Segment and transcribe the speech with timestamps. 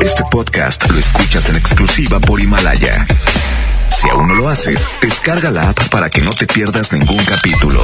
[0.00, 3.06] Este podcast lo escuchas en exclusiva por Himalaya.
[3.88, 7.82] Si aún no lo haces, descarga la app para que no te pierdas ningún capítulo.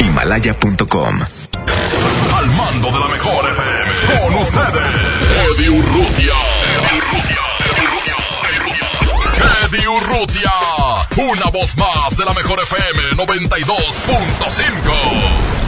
[0.00, 1.20] Himalaya.com.
[2.36, 3.90] Al mando de la mejor FM.
[4.22, 4.94] Con ustedes,
[5.56, 6.34] Eddie Urrutia.
[9.64, 10.52] Eddie Urrutia.
[11.16, 15.67] Una voz más de la mejor FM 92.5.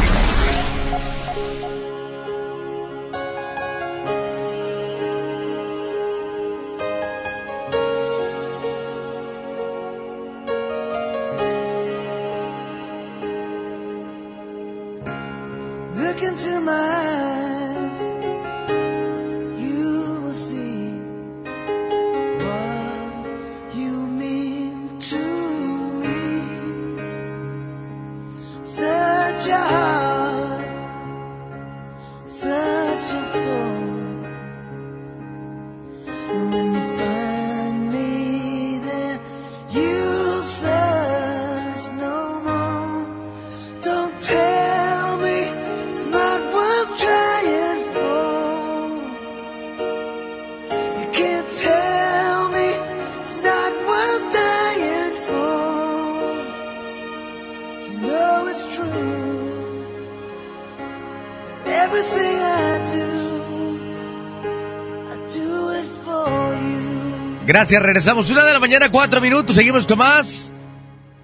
[67.50, 68.30] Gracias, regresamos.
[68.30, 69.56] Una de la mañana, cuatro minutos.
[69.56, 70.52] Seguimos con más.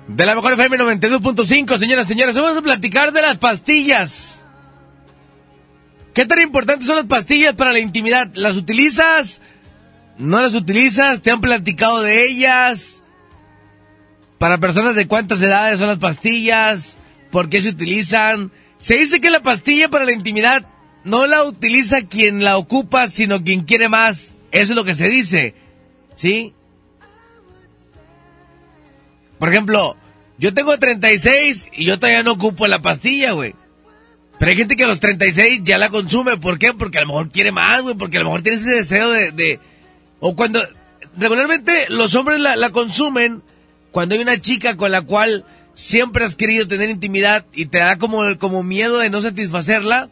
[0.09, 2.35] De la mejor FM 92.5, señoras y señores.
[2.35, 4.45] Vamos a platicar de las pastillas.
[6.13, 8.29] ¿Qué tan importantes son las pastillas para la intimidad?
[8.35, 9.41] ¿Las utilizas?
[10.19, 11.23] ¿No las utilizas?
[11.23, 13.05] ¿Te han platicado de ellas?
[14.39, 16.99] ¿Para personas de cuántas edades son las pastillas?
[17.31, 18.51] ¿Por qué se utilizan?
[18.79, 20.67] Se dice que la pastilla para la intimidad
[21.05, 24.33] no la utiliza quien la ocupa, sino quien quiere más.
[24.51, 25.66] Eso es lo que se dice.
[26.17, 26.53] ¿Sí?
[29.39, 29.97] Por ejemplo,
[30.39, 33.55] yo tengo 36 y yo todavía no ocupo la pastilla, güey.
[34.39, 36.36] Pero hay gente que a los 36 ya la consume.
[36.36, 36.73] ¿Por qué?
[36.74, 37.95] Porque a lo mejor quiere más, güey.
[37.95, 39.33] Porque a lo mejor tiene ese deseo de...
[39.33, 39.61] de-
[40.20, 40.61] O cuando...
[41.18, 43.42] Regularmente los hombres la, la consumen
[43.91, 47.96] cuando hay una chica con la cual siempre has querido tener intimidad y te da
[47.96, 50.11] como, como miedo de no satisfacerla.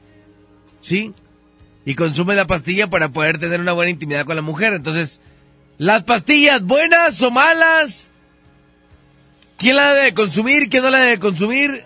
[0.80, 1.12] ¿Sí?
[1.84, 4.72] Y consume la pastilla para poder tener una buena intimidad con la mujer.
[4.72, 5.20] Entonces,
[5.78, 8.12] las pastillas, buenas o malas,
[9.56, 10.68] ¿quién la debe de consumir?
[10.68, 11.84] ¿Quién no la debe de consumir?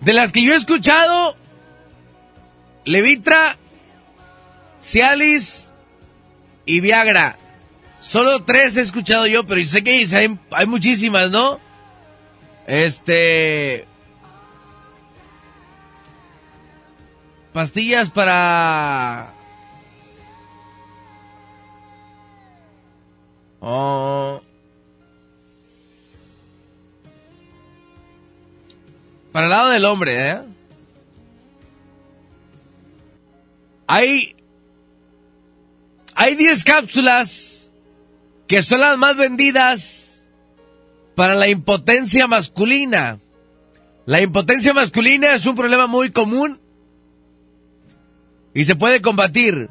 [0.00, 1.36] De las que yo he escuchado,
[2.84, 3.56] Levitra,
[4.82, 5.72] Cialis
[6.66, 7.36] y Viagra.
[8.00, 11.60] Solo tres he escuchado yo, pero sé que hay, hay muchísimas, ¿no?
[12.66, 13.86] Este...
[17.52, 19.28] Pastillas para...
[23.60, 24.40] Oh.
[29.32, 30.38] Para el lado del hombre, ¿eh?
[33.86, 34.36] Hay...
[36.14, 37.70] Hay 10 cápsulas
[38.46, 40.22] que son las más vendidas
[41.14, 43.18] para la impotencia masculina.
[44.06, 46.61] La impotencia masculina es un problema muy común
[48.54, 49.68] y se puede combatir.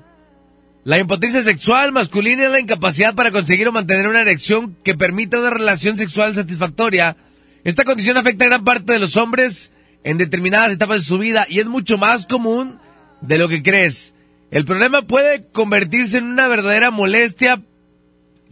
[0.84, 5.40] La impotencia sexual masculina es la incapacidad para conseguir o mantener una erección que permita
[5.40, 7.18] una relación sexual satisfactoria.
[7.64, 9.72] Esta condición afecta a gran parte de los hombres
[10.04, 12.80] en determinadas etapas de su vida y es mucho más común
[13.22, 14.16] de lo que crees.
[14.50, 17.62] El problema puede convertirse en una verdadera molestia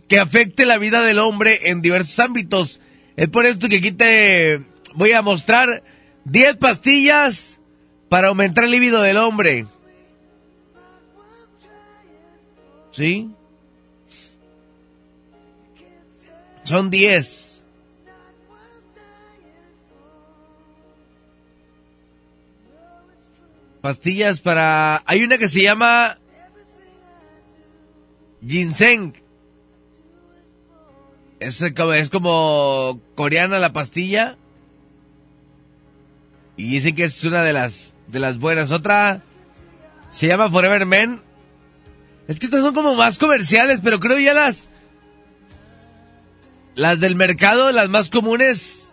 [0.07, 2.79] que afecte la vida del hombre en diversos ámbitos.
[3.17, 4.61] Es por esto que aquí te
[4.93, 5.83] voy a mostrar
[6.25, 7.59] 10 pastillas
[8.07, 9.65] para aumentar el libido del hombre.
[12.91, 13.29] ¿Sí?
[16.63, 17.63] Son 10.
[23.81, 25.01] Pastillas para...
[25.05, 26.17] Hay una que se llama
[28.45, 29.13] ginseng.
[31.39, 34.37] Es es como coreana la pastilla.
[36.57, 38.71] Y dicen que es una de las, de las buenas.
[38.71, 39.21] Otra
[40.09, 41.21] se llama Forever Men.
[42.29, 44.69] Es que estas son como más comerciales, pero creo ya las...
[46.75, 48.91] Las del mercado, las más comunes,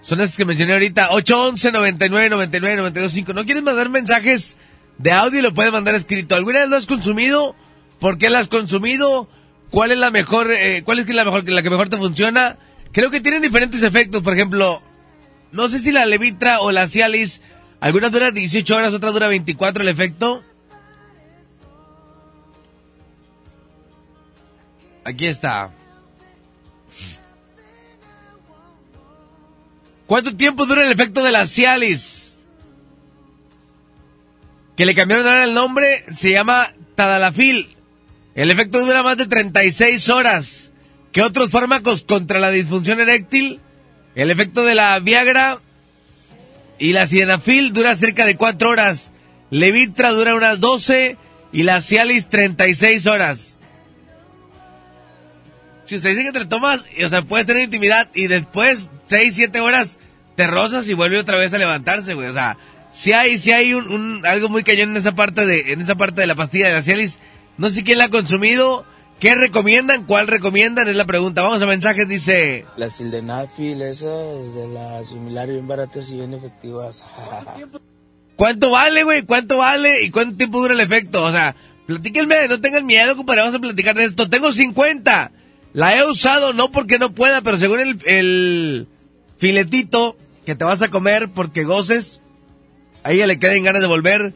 [0.00, 1.10] son estas que mencioné ahorita.
[1.10, 4.56] 811 99 99 925 ¿No quieres mandar mensajes
[4.96, 5.42] de audio?
[5.42, 6.34] Lo puedes mandar escrito.
[6.34, 7.54] ¿Alguna vez lo has consumido?
[8.00, 9.28] ¿Por qué la has consumido?
[9.68, 12.56] ¿Cuál es la mejor, eh, cuál es la mejor, la que mejor te funciona?
[12.92, 14.22] Creo que tienen diferentes efectos.
[14.22, 14.82] Por ejemplo,
[15.52, 17.42] no sé si la Levitra o la Cialis
[17.78, 20.42] Algunas duran 18 horas, otras dura 24 el efecto.
[25.10, 25.70] Aquí está.
[30.06, 32.38] ¿Cuánto tiempo dura el efecto de la Cialis?
[34.76, 37.76] Que le cambiaron ahora el nombre, se llama Tadalafil.
[38.36, 40.70] El efecto dura más de 36 horas.
[41.10, 43.60] ¿Qué otros fármacos contra la disfunción eréctil?
[44.14, 45.60] El efecto de la Viagra
[46.78, 49.12] y la Sildenafil dura cerca de 4 horas.
[49.50, 51.16] Levitra dura unas 12
[51.52, 53.56] y la Cialis 36 horas.
[55.90, 59.34] Si usted dice que te lo tomas, o sea, puedes tener intimidad y después 6,
[59.34, 59.98] 7 horas
[60.36, 62.28] te rozas y vuelve otra vez a levantarse, güey.
[62.28, 62.56] O sea,
[62.92, 65.96] si hay, si hay un, un- algo muy cañón en esa parte de, en esa
[65.96, 67.18] parte de la pastilla de la Cialis.
[67.58, 68.84] No sé quién la ha consumido.
[69.18, 70.04] ¿Qué recomiendan?
[70.06, 70.88] ¿Cuál recomiendan?
[70.88, 71.42] Es la pregunta.
[71.42, 72.64] Vamos a mensajes, dice.
[72.76, 77.02] La sildenafil, esas de las similar bien baratas y bien efectivas.
[78.36, 79.22] ¿Cuánto vale, güey?
[79.22, 80.04] ¿Cuánto vale?
[80.04, 81.24] ¿Y cuánto tiempo dura el efecto?
[81.24, 81.54] O sea,
[81.86, 84.30] platíquenme, no tengan miedo, compadre, vamos a platicar de esto.
[84.30, 85.32] Tengo 50.
[85.72, 88.88] La he usado, no porque no pueda, pero según el, el
[89.38, 92.20] filetito que te vas a comer porque goces,
[93.04, 94.34] a ella le queden ganas de volver.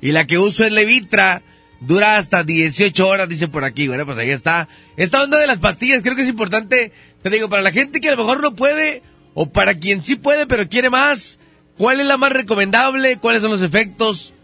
[0.00, 1.42] Y la que uso es Levitra,
[1.80, 3.88] dura hasta 18 horas, dice por aquí.
[3.88, 4.68] Bueno, pues ahí está.
[4.96, 6.92] Esta onda de las pastillas creo que es importante,
[7.22, 9.02] te digo, para la gente que a lo mejor no puede,
[9.34, 11.38] o para quien sí puede pero quiere más,
[11.78, 13.18] ¿cuál es la más recomendable?
[13.18, 14.34] ¿Cuáles son los efectos?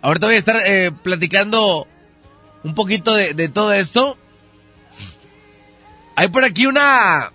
[0.00, 1.86] Ahorita voy a estar eh, platicando
[2.64, 4.16] un poquito de, de todo esto.
[6.18, 7.30] Hay por aquí una,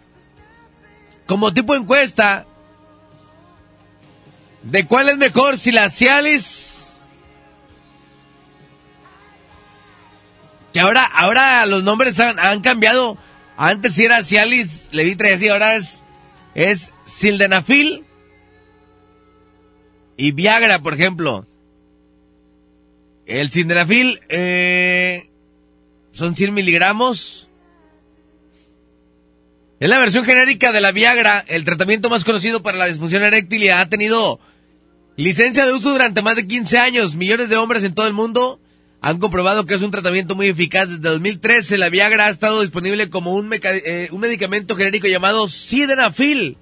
[1.26, 2.46] como tipo encuesta,
[4.62, 7.00] de cuál es mejor, si la Cialis,
[10.74, 13.18] que ahora, ahora los nombres han, han cambiado.
[13.56, 16.04] Antes era Cialis, Levitra y así, ahora es,
[16.54, 18.04] es Sildenafil
[20.18, 21.48] y Viagra, por ejemplo.
[23.28, 25.30] El Sildenafil eh,
[26.12, 27.48] son 100 miligramos.
[29.84, 33.70] Es la versión genérica de la Viagra, el tratamiento más conocido para la disfunción eréctil
[33.70, 34.40] ha tenido
[35.18, 37.16] licencia de uso durante más de 15 años.
[37.16, 38.62] Millones de hombres en todo el mundo
[39.02, 40.88] han comprobado que es un tratamiento muy eficaz.
[40.88, 46.56] Desde 2013 la Viagra ha estado disponible como un, eh, un medicamento genérico llamado Sildenafil.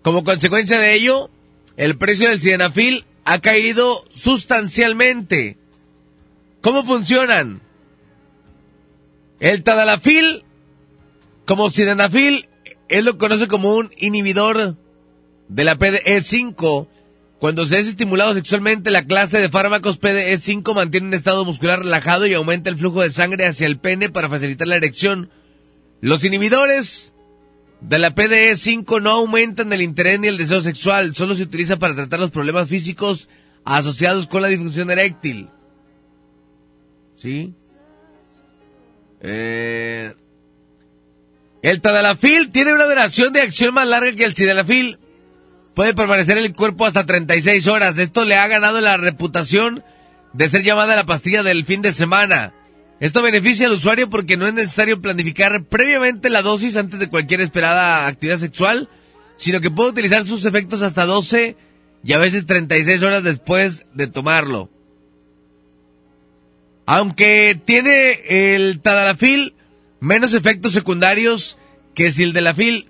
[0.00, 1.28] Como consecuencia de ello,
[1.76, 5.58] el precio del Sildenafil ha caído sustancialmente.
[6.62, 7.60] ¿Cómo funcionan?
[9.38, 10.45] El Tadalafil,
[11.46, 12.48] como Sildenafil,
[12.88, 14.76] él lo conoce como un inhibidor
[15.48, 16.88] de la PDE5.
[17.38, 22.26] Cuando se es estimulado sexualmente, la clase de fármacos PDE5 mantiene un estado muscular relajado
[22.26, 25.30] y aumenta el flujo de sangre hacia el pene para facilitar la erección.
[26.00, 27.12] Los inhibidores
[27.80, 31.94] de la PDE5 no aumentan el interés ni el deseo sexual, solo se utiliza para
[31.94, 33.28] tratar los problemas físicos
[33.64, 35.48] asociados con la disfunción eréctil.
[37.16, 37.54] ¿Sí?
[39.20, 40.14] Eh,
[41.62, 44.98] el tadalafil tiene una duración de acción más larga que el sildenafil.
[45.74, 47.98] Puede permanecer en el cuerpo hasta 36 horas.
[47.98, 49.82] Esto le ha ganado la reputación
[50.32, 52.54] de ser llamada la pastilla del fin de semana.
[52.98, 57.42] Esto beneficia al usuario porque no es necesario planificar previamente la dosis antes de cualquier
[57.42, 58.88] esperada actividad sexual,
[59.36, 61.56] sino que puede utilizar sus efectos hasta 12
[62.04, 64.70] y a veces 36 horas después de tomarlo.
[66.86, 69.55] Aunque tiene el tadalafil
[70.00, 71.58] menos efectos secundarios
[71.94, 72.88] que sildenafil,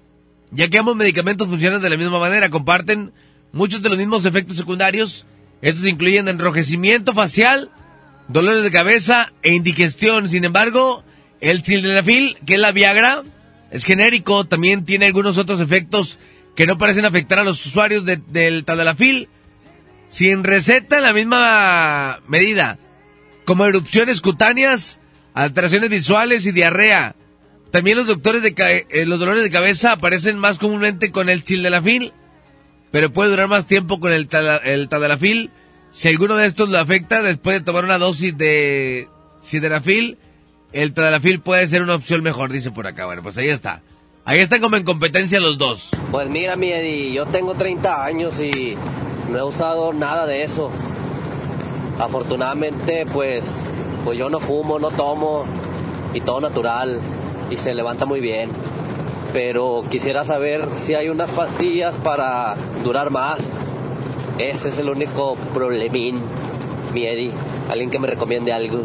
[0.50, 3.12] ya que ambos medicamentos funcionan de la misma manera, comparten
[3.52, 5.26] muchos de los mismos efectos secundarios.
[5.62, 7.70] Estos incluyen enrojecimiento facial,
[8.28, 10.28] dolores de cabeza e indigestión.
[10.28, 11.04] Sin embargo,
[11.40, 13.22] el sildenafil, que es la Viagra,
[13.70, 16.18] es genérico, también tiene algunos otros efectos
[16.54, 19.28] que no parecen afectar a los usuarios de- del tadalafil.
[20.08, 22.78] Sin receta en la misma medida,
[23.44, 25.00] como erupciones cutáneas,
[25.45, 27.14] alteraciones visuales y diarrea.
[27.71, 28.55] También los doctores de
[28.90, 32.12] eh, los dolores de cabeza aparecen más comúnmente con el sildenafil,
[32.90, 35.50] pero puede durar más tiempo con el, tala- tadalafil.
[35.90, 39.09] Si alguno de estos lo afecta después de tomar una dosis de
[39.43, 40.16] sildenafil,
[40.73, 43.07] el tadalafil puede ser una opción mejor, dice por acá.
[43.07, 43.83] Bueno, pues ahí está.
[44.25, 45.90] Ahí están como en competencia los dos.
[46.11, 48.75] Pues mira, mi Eddie, yo tengo 30 años y
[49.31, 50.71] no he usado nada de eso.
[51.99, 53.45] Afortunadamente, pues,
[54.05, 55.45] pues yo no fumo, no tomo
[56.12, 57.00] y todo natural
[57.50, 58.50] y se levanta muy bien.
[59.33, 63.38] Pero quisiera saber si hay unas pastillas para durar más.
[64.38, 66.21] Ese es el único problemín,
[66.93, 67.33] mi Eddie.
[67.69, 68.85] Alguien que me recomiende algo.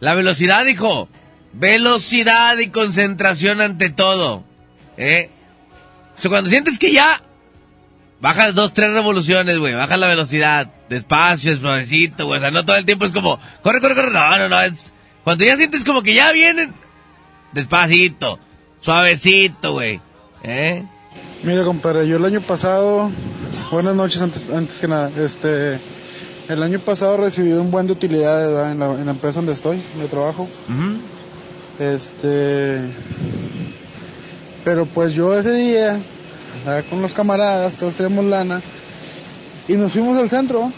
[0.00, 1.08] La velocidad, hijo.
[1.52, 4.42] Velocidad y concentración ante todo.
[4.96, 5.30] ¿Eh?
[6.24, 7.22] O cuando sientes que ya
[8.20, 9.74] bajas dos, tres revoluciones, güey.
[9.74, 10.70] Bajas la velocidad.
[10.94, 12.38] Despacio, suavecito, güey.
[12.38, 14.12] O sea, no todo el tiempo es como, corre, corre, corre.
[14.12, 14.62] No, no, no.
[14.62, 14.92] Es,
[15.24, 16.72] cuando ya sientes como que ya vienen,
[17.52, 18.38] despacito,
[18.80, 20.00] suavecito, güey.
[20.44, 20.84] ¿Eh?
[21.42, 23.10] Mira, compadre, yo el año pasado,
[23.72, 25.80] buenas noches antes, antes que nada, este,
[26.48, 28.70] el año pasado recibí un buen de utilidades ¿verdad?
[28.70, 30.48] en la, en la empresa donde estoy, de trabajo.
[31.80, 32.78] Este,
[34.64, 35.98] pero pues yo ese día,
[36.88, 38.62] con los camaradas, todos tenemos lana,
[39.66, 40.70] y nos fuimos al centro.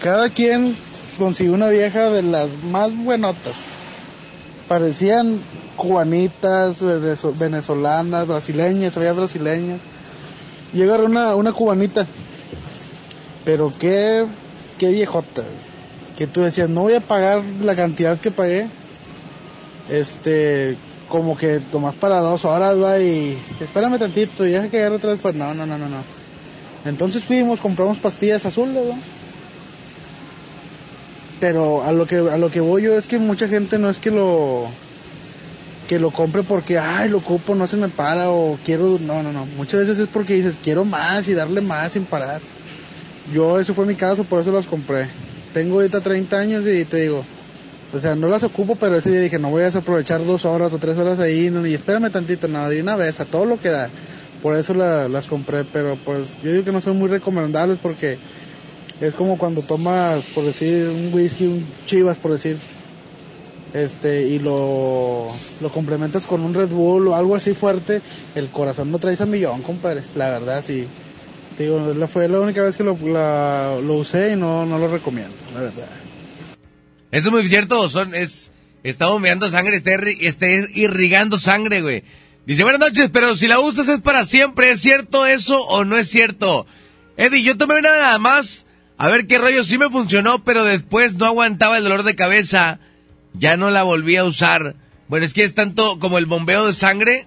[0.00, 0.76] Cada quien
[1.18, 3.54] consiguió una vieja de las más buenotas.
[4.68, 5.38] Parecían
[5.76, 9.80] cubanitas, venezo- venezolanas, brasileñas, había brasileñas.
[10.74, 12.06] Agarré una, una cubanita.
[13.44, 14.24] Pero qué,
[14.78, 15.42] qué viejota.
[16.16, 18.68] Que tú decías, no voy a pagar la cantidad que pagué
[19.90, 20.76] este,
[21.08, 25.10] como que tomás para dos horas, va, y espérame tantito, y deja que agarre otra
[25.10, 25.96] vez, pues no, no, no, no, no.
[26.84, 28.94] Entonces fuimos, compramos pastillas azules, ¿va?
[31.40, 33.98] Pero a lo que a lo que voy yo es que mucha gente no es
[33.98, 34.68] que lo
[35.88, 39.32] que lo compre porque ay lo ocupo no se me para o quiero no no
[39.32, 39.46] no.
[39.56, 42.40] Muchas veces es porque dices quiero más y darle más sin parar
[43.32, 45.08] yo ese fue mi caso por eso las compré.
[45.54, 47.24] Tengo ahorita 30 años y te digo
[47.92, 50.72] o sea, no las ocupo, pero ese día dije, no voy a desaprovechar dos horas
[50.72, 53.58] o tres horas ahí, no, y espérame tantito, nada, de una vez, a todo lo
[53.58, 53.90] que da.
[54.42, 58.18] Por eso la- las compré, pero pues yo digo que no son muy recomendables porque
[59.00, 62.56] es como cuando tomas, por decir, un whisky, un chivas, por decir,
[63.72, 65.28] este, y lo,
[65.60, 68.02] lo complementas con un Red Bull o algo así fuerte,
[68.34, 70.86] el corazón no traes a millón, compadre, la verdad, sí.
[71.58, 71.78] Digo,
[72.08, 75.60] fue la única vez que lo, la- lo usé y no, no lo recomiendo, la
[75.60, 75.88] verdad.
[77.10, 78.50] Eso es muy cierto, son, es,
[78.82, 82.02] está bombeando sangre, está, está irrigando sangre, güey.
[82.46, 85.96] Dice, buenas noches, pero si la usas es para siempre, ¿es cierto eso o no
[85.98, 86.66] es cierto?
[87.16, 88.64] Eddie, yo tomé una nada más,
[89.00, 92.80] a ver qué rollo, sí me funcionó, pero después no aguantaba el dolor de cabeza,
[93.32, 94.76] ya no la volví a usar.
[95.08, 97.26] Bueno, es que es tanto como el bombeo de sangre.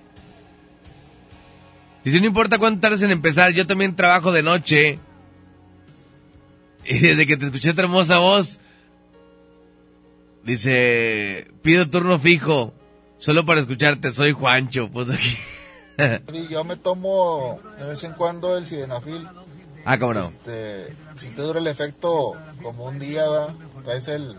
[2.04, 5.00] Dice, no importa cuánto tardes en empezar, yo también trabajo de noche.
[6.86, 8.60] Y desde que te escuché tu hermosa voz,
[10.44, 12.74] Dice, pido turno fijo,
[13.18, 14.90] solo para escucharte, soy Juancho.
[14.92, 15.38] Pues aquí.
[16.50, 19.28] Yo me tomo de vez en cuando el sildenafil.
[19.86, 20.22] Ah, cómo no.
[20.22, 23.56] Este, si te dura el efecto como un día, ¿va?
[23.84, 24.36] traes el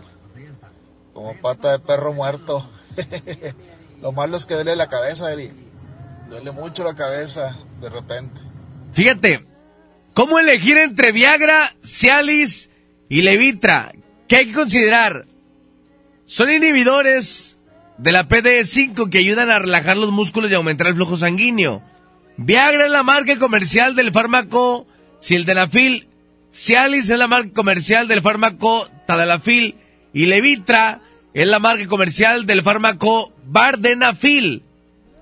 [1.13, 2.69] como pata de perro muerto.
[4.01, 5.51] Lo malo es que duele la cabeza, Eri.
[6.29, 8.41] Duele mucho la cabeza de repente.
[8.93, 9.45] Fíjate,
[10.13, 12.69] ¿cómo elegir entre Viagra, Cialis
[13.07, 13.93] y Levitra?
[14.27, 15.25] ¿Qué hay que considerar?
[16.25, 17.57] Son inhibidores
[17.97, 21.81] de la PDE5 que ayudan a relajar los músculos y aumentar el flujo sanguíneo.
[22.37, 24.87] Viagra es la marca comercial del fármaco
[25.25, 26.07] Sildenafil.
[26.53, 29.73] Cialis es la marca comercial del fármaco Tadalafil.
[30.13, 31.01] Y Levitra
[31.33, 34.61] es la marca comercial del fármaco Vardenafil.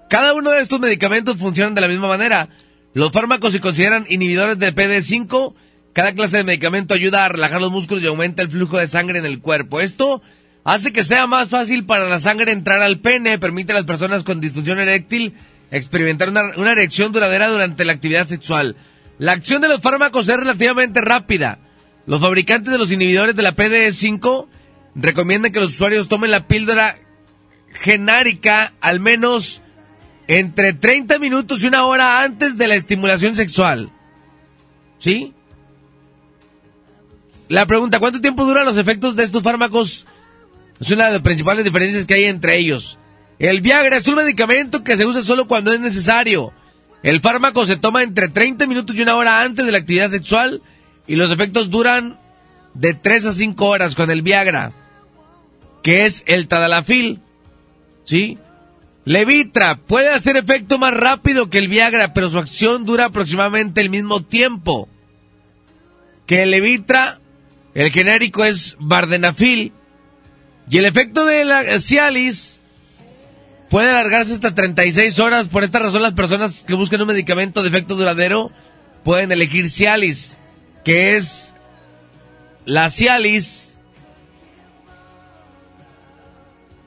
[0.10, 2.50] Cada uno de estos medicamentos funcionan de la misma manera.
[2.93, 5.53] Los fármacos se consideran inhibidores del PD5.
[5.93, 9.19] Cada clase de medicamento ayuda a relajar los músculos y aumenta el flujo de sangre
[9.19, 9.79] en el cuerpo.
[9.79, 10.22] Esto
[10.65, 14.24] hace que sea más fácil para la sangre entrar al pene, permite a las personas
[14.24, 15.33] con disfunción eréctil
[15.72, 18.75] experimentar una erección duradera durante la actividad sexual.
[19.20, 21.60] La acción de los fármacos es relativamente rápida.
[22.05, 24.48] Los fabricantes de los inhibidores de la PDE5
[24.96, 26.98] recomiendan que los usuarios tomen la píldora
[27.82, 29.62] genárica al menos
[30.27, 33.89] entre 30 minutos y una hora antes de la estimulación sexual.
[35.00, 35.34] ¿Sí?
[37.50, 40.08] La pregunta, ¿cuánto tiempo duran los efectos de estos fármacos?
[40.79, 42.98] Es una de las principales diferencias que hay entre ellos.
[43.39, 46.53] El Viagra es un medicamento que se usa solo cuando es necesario.
[47.03, 50.62] El fármaco se toma entre 30 minutos y una hora antes de la actividad sexual
[51.05, 52.17] y los efectos duran
[52.74, 54.72] de 3 a 5 horas con el Viagra,
[55.83, 57.19] que es el Tadalafil.
[58.05, 58.38] ¿Sí?
[59.05, 63.89] Levitra puede hacer efecto más rápido que el Viagra, pero su acción dura aproximadamente el
[63.89, 64.88] mismo tiempo.
[66.25, 67.19] Que el Levitra,
[67.74, 69.74] el genérico es Vardenafil,
[70.69, 72.62] y el efecto de la Cialis
[73.74, 75.48] puede alargarse hasta 36 horas.
[75.48, 78.51] Por esta razón, las personas que buscan un medicamento de efecto duradero
[79.03, 80.38] pueden elegir Cialis,
[80.86, 81.56] que es
[82.65, 83.72] la Cialis.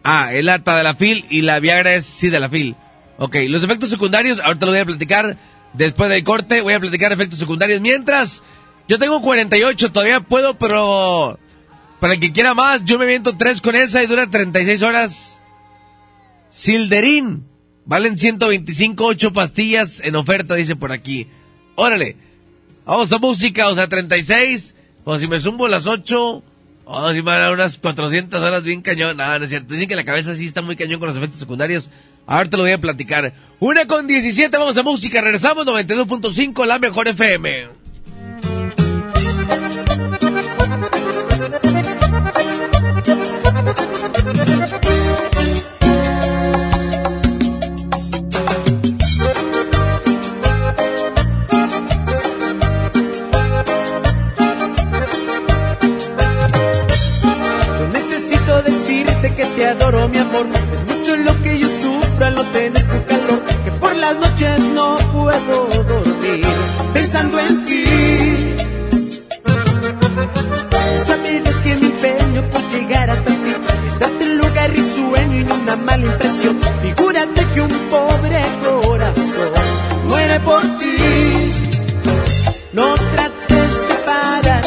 [0.04, 2.76] Ah, es la Tadalafil y la Viagra es Sildenafil.
[3.18, 5.36] Ok, los efectos secundarios, ahorita lo voy a platicar
[5.72, 6.60] después del corte.
[6.60, 7.80] Voy a platicar efectos secundarios.
[7.80, 8.44] Mientras,
[8.86, 11.36] yo tengo 48, todavía puedo, pero
[11.98, 15.35] para el que quiera más, yo me viento tres con esa y dura 36 horas.
[16.56, 17.44] Silderín.
[17.84, 21.28] Valen 125, 8 pastillas en oferta, dice por aquí.
[21.74, 22.16] Órale.
[22.86, 24.74] Vamos a música, o sea, 36.
[25.04, 26.42] O si me zumbo las 8.
[26.86, 29.18] O si me van a unas 400 horas bien cañón.
[29.18, 29.74] No, no es cierto.
[29.74, 31.90] Dicen que la cabeza sí está muy cañón con los efectos secundarios.
[32.26, 33.34] Ahora te lo voy a platicar.
[33.60, 35.20] Una con 17, vamos a música.
[35.20, 37.68] Regresamos 92.5, la mejor FM.
[59.36, 60.46] Que te adoro, mi amor.
[60.72, 63.40] Es mucho lo que yo sufro al no tener tu calor.
[63.64, 66.46] Que por las noches no puedo dormir
[66.94, 67.84] pensando en ti.
[71.06, 73.50] Sabes que mi empeño por llegar hasta ti
[73.86, 76.58] es darte un lugar risueño y no una mala impresión.
[76.82, 79.52] Figúrate que un pobre corazón
[80.08, 80.96] muere por ti.
[82.72, 84.64] No trates de parar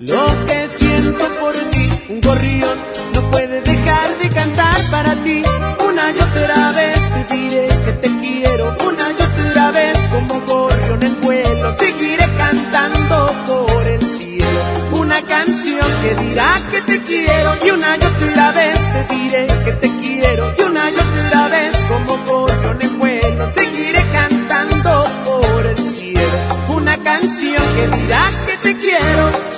[0.00, 1.67] lo que siento por ti,
[2.08, 2.78] un gorrión
[3.12, 5.42] no puede dejar de cantar para ti.
[5.86, 8.76] Una y otra vez te diré que te quiero.
[8.86, 14.60] Una y otra vez como gorrión en vuelo seguiré cantando por el cielo.
[14.92, 19.72] Una canción que dirá que te quiero y una y otra vez te diré que
[19.72, 25.78] te quiero y una y otra vez como gorrión en vuelo seguiré cantando por el
[25.78, 26.38] cielo.
[26.68, 29.57] Una canción que dirá que te quiero.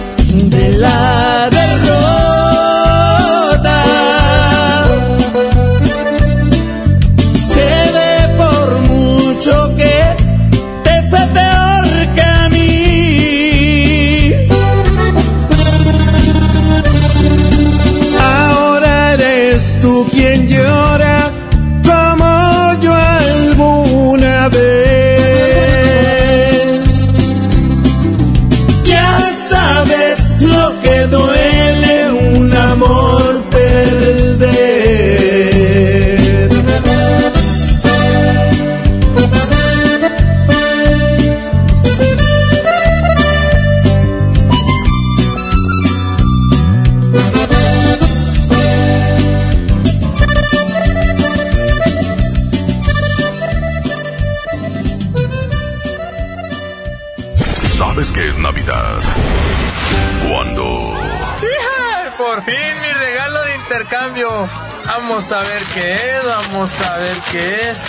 [65.21, 67.79] Vamos a ver qué es, vamos a ver qué es.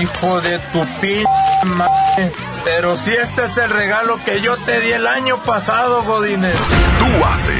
[0.00, 1.24] Hijo de tu p
[1.64, 2.32] madre.
[2.64, 6.56] Pero si este es el regalo que yo te di el año pasado, Godínez.
[6.98, 7.54] tú haces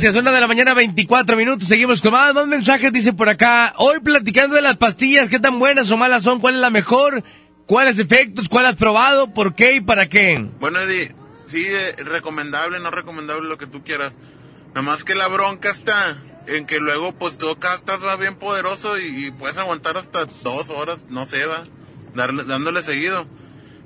[0.00, 1.66] Gracias, una de la mañana, 24 minutos.
[1.66, 2.92] Seguimos con más, más mensajes.
[2.92, 6.54] Dice por acá, hoy platicando de las pastillas, qué tan buenas o malas son, cuál
[6.54, 7.24] es la mejor,
[7.66, 10.48] cuáles efectos, cuál has probado, por qué y para qué.
[10.60, 11.12] Bueno, Eddie,
[11.46, 14.16] sí, eh, recomendable, no recomendable, lo que tú quieras.
[14.68, 19.00] Nada más que la bronca está en que luego, pues tú acá estás bien poderoso
[19.00, 21.64] y, y puedes aguantar hasta dos horas, no sé, va,
[22.14, 23.26] darle, dándole seguido.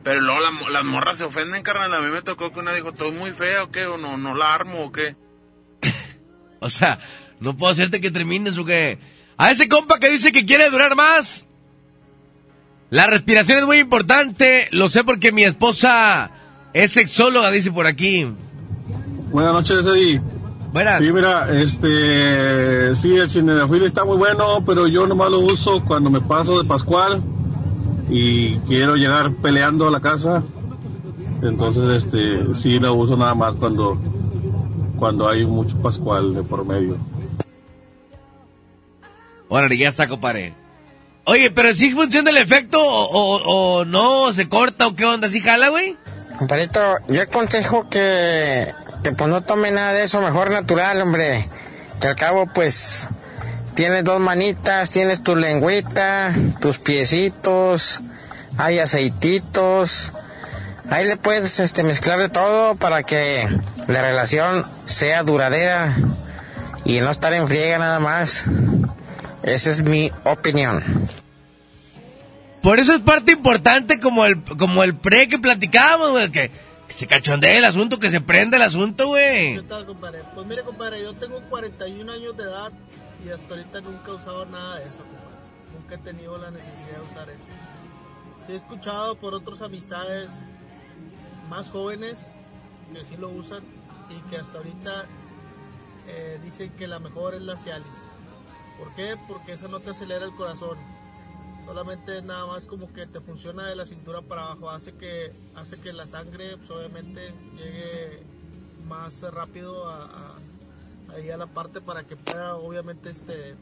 [0.05, 1.95] Pero luego la las morras se ofenden, carnal.
[1.95, 3.87] A mí me tocó que una dijo, ¿estoy muy fea o qué?
[3.87, 5.17] ¿O no, no la armo o qué?
[6.61, 7.01] O sea,
[7.41, 8.99] no puedo hacerte que termines o que...
[9.37, 11.47] A ese compa que dice que quiere durar más.
[12.91, 14.69] La respiración es muy importante.
[14.71, 16.31] Lo sé porque mi esposa
[16.73, 18.27] es sexóloga, dice por aquí.
[19.33, 20.21] Buenas noches, Eddie.
[20.73, 21.01] Buenas.
[21.03, 26.11] Sí, mira, este, sí, el cinefil está muy bueno, pero yo nomás lo uso cuando
[26.11, 27.23] me paso de Pascual
[28.09, 30.45] y quiero llegar peleando a la casa.
[31.43, 33.99] Entonces, este, sí lo uso nada más cuando,
[35.03, 36.97] cuando hay mucho Pascual de por medio.
[39.49, 40.55] Órale, ya está, compadre.
[41.25, 45.29] Oye, pero si funciona el efecto o, o- o no, se corta o qué onda,
[45.29, 45.97] ¿sí jala, güey?
[46.39, 51.49] Compadrito, yo aconsejo que, que pues no tome nada de eso, mejor natural, hombre.
[52.01, 53.09] Que al cabo, pues,
[53.75, 58.03] tienes dos manitas, tienes tu lengüita, tus piecitos,
[58.57, 60.13] hay aceititos.
[60.93, 63.49] Ahí le puedes este, mezclar de todo para que
[63.89, 65.97] la relación sea duradera
[66.85, 68.45] y no estar en friega nada más.
[69.43, 70.85] Esa es mi opinión.
[72.61, 76.51] Por eso es parte importante como el, como el pre que platicábamos, güey, que,
[76.87, 79.57] que se cachondee el asunto, que se prenda el asunto, güey.
[79.57, 80.21] ¿Qué tal, compadre?
[80.35, 82.71] Pues mire, compadre, yo tengo 41 años de edad
[83.25, 85.39] y hasta ahorita nunca he usado nada de eso, compadre.
[85.73, 87.47] Nunca he tenido la necesidad de usar eso.
[88.47, 90.45] Sí he escuchado por otras amistades
[91.53, 92.29] más jóvenes
[92.95, 93.63] que sí lo usan
[94.09, 95.05] y que hasta ahorita
[96.09, 98.07] eh, dicen que la mejor es la Cialis.
[98.79, 99.19] ¿Por qué?
[99.29, 100.79] Porque esa no te acelera el corazón.
[101.67, 104.71] Solamente nada más como que te funciona de la cintura para abajo.
[104.71, 108.23] Hace que, hace que la sangre, pues, obviamente, llegue
[108.89, 110.35] más rápido a,
[111.15, 113.57] ahí a la parte para que pueda, obviamente, este,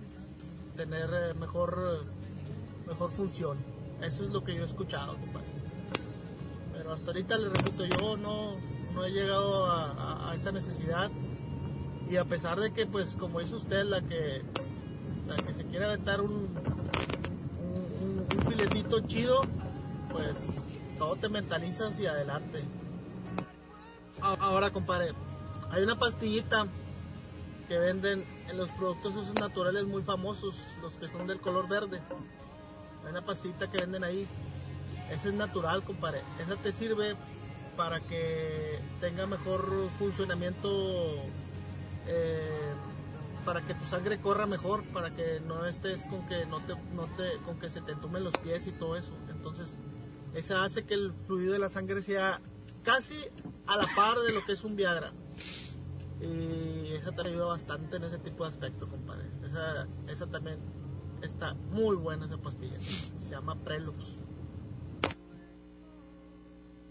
[0.76, 2.07] tener eh, mejor,
[2.87, 3.59] mejor función.
[4.00, 5.49] Eso es lo que yo he escuchado, compadre.
[6.92, 8.57] Hasta ahorita, le repito, yo no,
[8.94, 11.11] no he llegado a, esa necesidad
[12.09, 14.42] Y a pesar de que, pues, como dice usted, la que,
[15.26, 16.48] la que se quiere aventar un,
[18.00, 19.42] un, filetito chido,
[20.11, 20.48] pues,
[20.98, 22.64] todo te mentalizas y adelante.
[24.20, 25.12] Ahora, compadre,
[25.70, 26.66] hay una pastillita
[27.68, 32.00] que venden en los productos naturales muy famosos, los que son del color verde.
[33.05, 34.26] Hay una pastillita que venden ahí.
[35.11, 36.23] Esa es natural, compadre.
[36.38, 37.16] Esa te sirve
[37.77, 39.64] para que tenga mejor
[39.99, 41.16] funcionamiento,
[42.07, 42.73] eh,
[43.44, 47.07] para que tu sangre corra mejor, para que no estés con que no te, no
[47.16, 49.12] te, con que se te entumen los pies y todo eso.
[49.31, 49.79] Entonces,
[50.35, 52.40] esa hace que el fluido de la sangre sea
[52.83, 53.16] casi
[53.66, 55.12] a la par de lo que es un Viagra.
[56.20, 59.27] Y esa te ayuda bastante en ese tipo de aspecto, compadre.
[59.42, 60.59] Esa, esa también
[61.23, 62.79] está muy buena esa pastilla.
[62.81, 64.18] Se llama Prelux.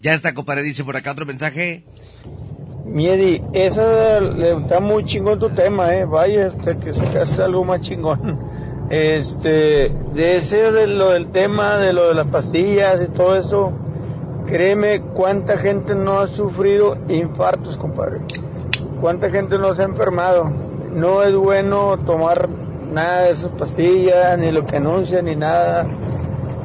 [0.02, 1.84] Ya está, compadre, dice por acá otro mensaje.
[2.86, 6.06] Miedi, esa le está muy chingón tu tema, eh.
[6.06, 8.38] Vaya, este, que sacaste algo más chingón.
[8.90, 13.72] Este, de ese, de lo del tema, de lo de las pastillas y todo eso,
[14.46, 18.18] créeme cuánta gente no ha sufrido infartos, compadre.
[19.00, 20.50] Cuánta gente no se ha enfermado.
[20.92, 22.48] No es bueno tomar
[22.92, 25.86] nada de esas pastillas, ni lo que anuncian, ni nada.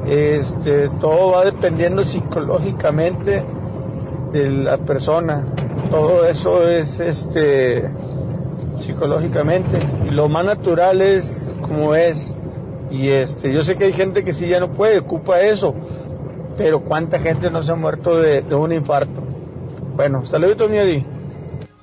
[0.08, 3.44] Este, todo va dependiendo psicológicamente
[4.32, 5.46] de la persona.
[5.90, 7.90] Todo eso es este
[8.82, 9.80] psicológicamente.
[10.08, 12.34] Y lo más natural es como es.
[12.92, 15.76] Y este, yo sé que hay gente que sí ya no puede, ocupa eso.
[16.58, 19.24] Pero cuánta gente no se ha muerto de, un infarto.
[19.96, 21.04] Bueno, saluditos, Miedi.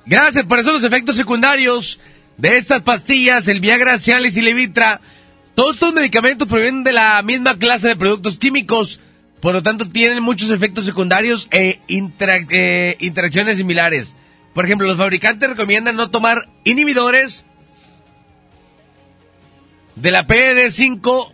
[0.05, 1.99] Gracias por eso los efectos secundarios
[2.37, 4.99] de estas pastillas, el Viagra, Cialis y Levitra.
[5.55, 8.99] Todos estos medicamentos provienen de la misma clase de productos químicos,
[9.39, 14.15] por lo tanto tienen muchos efectos secundarios e eh, interacciones similares.
[14.53, 17.45] Por ejemplo, los fabricantes recomiendan no tomar inhibidores
[19.95, 21.33] de la PED5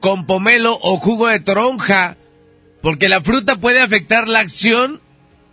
[0.00, 2.16] con pomelo o jugo de toronja,
[2.82, 5.00] porque la fruta puede afectar la acción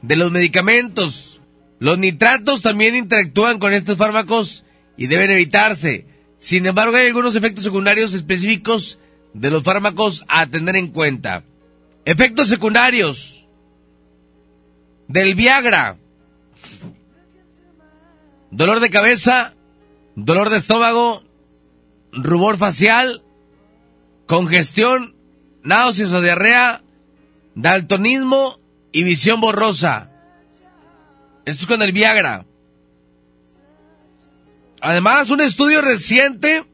[0.01, 1.41] de los medicamentos.
[1.79, 4.65] Los nitratos también interactúan con estos fármacos
[4.97, 6.10] y deben evitarse.
[6.41, 8.97] Sin embargo, hay algunos efectos secundarios específicos
[9.31, 11.43] de los fármacos a tener en cuenta.
[12.03, 13.45] Efectos secundarios
[15.07, 15.99] del Viagra.
[18.49, 19.53] Dolor de cabeza,
[20.15, 21.23] dolor de estómago,
[22.11, 23.23] rubor facial,
[24.25, 25.15] congestión,
[25.61, 26.81] náuseas o diarrea,
[27.53, 28.59] daltonismo
[28.91, 30.09] y visión borrosa.
[31.45, 32.47] Esto es con el Viagra.
[34.81, 36.65] Además, un estudio reciente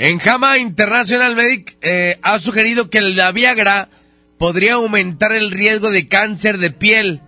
[0.00, 3.88] en JAMA International Medic eh, ha sugerido que la Viagra
[4.36, 7.20] podría aumentar el riesgo de cáncer de piel.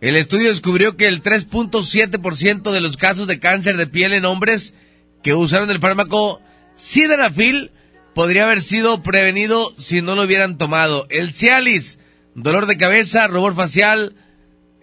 [0.00, 4.74] El estudio descubrió que el 3.7% de los casos de cáncer de piel en hombres
[5.22, 6.40] que usaron el fármaco
[6.74, 7.70] Sildenafil
[8.14, 11.06] podría haber sido prevenido si no lo hubieran tomado.
[11.08, 12.00] El Cialis,
[12.34, 14.16] dolor de cabeza, rubor facial,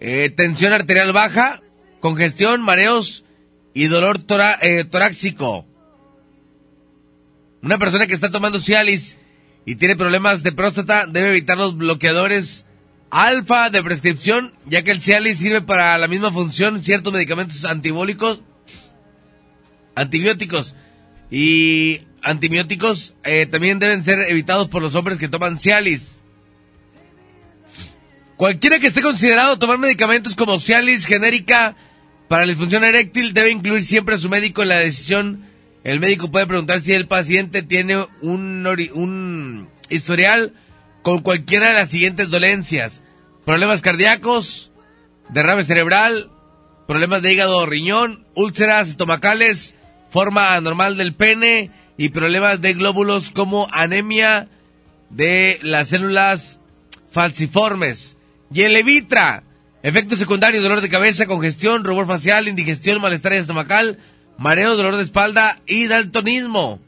[0.00, 1.60] eh, tensión arterial baja,
[2.00, 3.25] congestión, mareos
[3.76, 5.66] y dolor tora- eh, torácico.
[7.60, 9.18] Una persona que está tomando Cialis
[9.66, 12.64] y tiene problemas de próstata debe evitar los bloqueadores
[13.10, 18.40] alfa de prescripción, ya que el Cialis sirve para la misma función ciertos medicamentos antibólicos,
[19.94, 20.74] antibióticos
[21.30, 26.22] y antibióticos eh, también deben ser evitados por los hombres que toman Cialis.
[28.38, 31.76] Cualquiera que esté considerado tomar medicamentos como Cialis genérica
[32.28, 35.46] para la disfunción eréctil debe incluir siempre a su médico en la decisión.
[35.84, 40.52] El médico puede preguntar si el paciente tiene un, un historial
[41.02, 43.04] con cualquiera de las siguientes dolencias.
[43.44, 44.72] Problemas cardíacos,
[45.28, 46.30] derrame cerebral,
[46.88, 49.76] problemas de hígado o riñón, úlceras estomacales,
[50.10, 54.48] forma anormal del pene y problemas de glóbulos como anemia
[55.10, 56.58] de las células
[57.10, 58.16] falciformes.
[58.52, 59.44] Y el Levitra,
[59.86, 64.00] efectos secundarios, dolor de cabeza, congestión, rubor facial, indigestión, malestar estomacal,
[64.36, 66.80] mareo, dolor de espalda y daltonismo.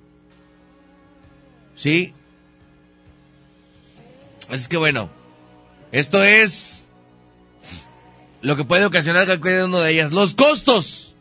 [1.77, 2.13] ¿Sí?
[4.49, 5.09] Así que bueno,
[5.93, 6.89] esto es
[8.43, 10.13] lo que puede ocasionar cualquiera una de ellas.
[10.13, 11.15] Los costos.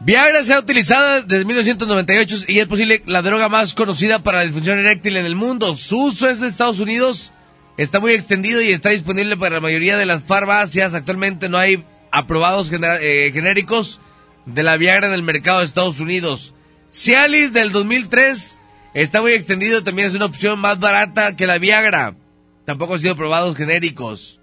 [0.00, 4.44] Viagra se ha utilizado desde 1998 y es posible la droga más conocida para la
[4.44, 5.76] disfunción eréctil en el mundo.
[5.76, 7.30] Su uso es de Estados Unidos,
[7.76, 10.94] está muy extendido y está disponible para la mayoría de las farmacias.
[10.94, 14.00] Actualmente no hay aprobados eh, genéricos
[14.46, 16.54] de la Viagra en el mercado de Estados Unidos.
[16.92, 18.60] Cialis del 2003
[18.94, 22.16] está muy extendido, también es una opción más barata que la Viagra.
[22.64, 24.40] Tampoco han sido aprobados genéricos.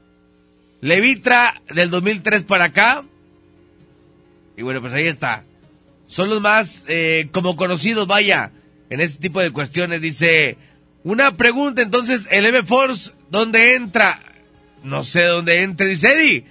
[0.82, 3.06] Levitra del 2003 para acá
[4.58, 5.46] Y bueno, pues ahí está.
[6.08, 8.52] Son los más eh, como conocidos, vaya,
[8.90, 10.02] en este tipo de cuestiones.
[10.02, 10.58] Dice,
[11.04, 14.22] una pregunta entonces, el M-Force, ¿dónde entra?
[14.84, 16.46] No sé dónde entra, dice Eddie.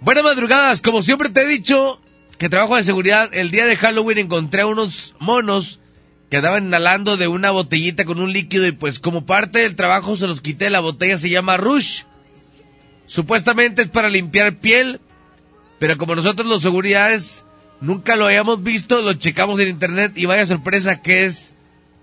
[0.00, 2.00] Buenas madrugadas, como siempre te he dicho
[2.38, 5.80] que trabajo de seguridad, el día de Halloween encontré a unos monos
[6.30, 10.14] que andaban inhalando de una botellita con un líquido y pues como parte del trabajo
[10.14, 12.02] se los quité, la botella se llama Rush.
[13.06, 15.00] Supuestamente es para limpiar piel,
[15.78, 17.44] pero como nosotros los seguridades
[17.80, 21.54] nunca lo habíamos visto, lo checamos en internet y vaya sorpresa que es,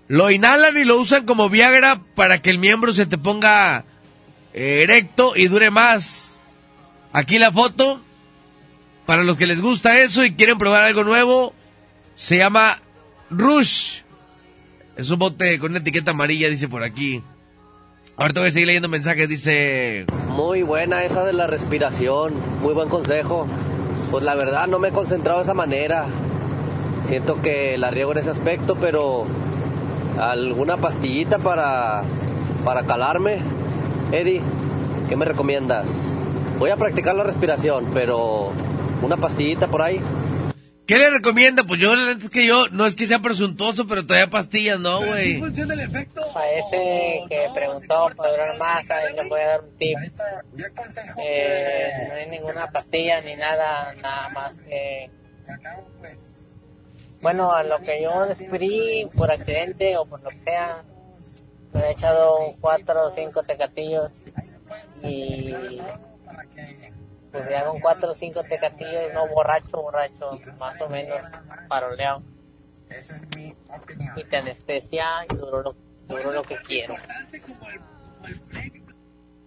[0.08, 3.84] lo inhalan y lo usan como Viagra para que el miembro se te ponga
[4.54, 6.38] eh, erecto y dure más.
[7.12, 8.00] Aquí la foto,
[9.04, 11.54] para los que les gusta eso y quieren probar algo nuevo,
[12.14, 12.80] se llama
[13.30, 14.00] Rush.
[14.96, 17.22] Es un bote con una etiqueta amarilla, dice por aquí.
[18.16, 20.06] Ahorita voy a seguir leyendo mensajes, dice...
[20.28, 23.46] Muy buena esa de la respiración, muy buen consejo.
[24.10, 26.06] Pues la verdad no me he concentrado de esa manera.
[27.04, 29.26] Siento que la riego en ese aspecto, pero
[30.18, 32.02] alguna pastillita para,
[32.64, 33.38] para calarme.
[34.12, 34.40] Eddie,
[35.08, 35.86] ¿qué me recomiendas?
[36.58, 38.52] Voy a practicar la respiración, pero
[39.02, 40.00] una pastillita por ahí.
[40.86, 41.64] ¿Qué le recomienda?
[41.64, 45.40] Pues yo, es que yo, no es que sea presuntuoso, pero todavía pastillas, no, güey.
[45.40, 46.22] funciona el efecto?
[46.32, 49.98] Para ese que preguntó para durar más, ahí le voy a dar un tip.
[51.18, 55.10] Eh, no hay ninguna pastilla ni nada, nada más que...
[57.26, 60.84] Bueno, a lo que yo descubrí por accidente o por lo que sea,
[61.72, 64.12] me he echado cuatro o cinco tecatillos
[65.02, 65.52] y
[67.32, 71.18] pues ya con cuatro o cinco tecatillos, no borracho, borracho, más o menos
[71.68, 72.22] paroleado.
[74.16, 76.94] Y te anestesia y duro lo, duro lo que quiero.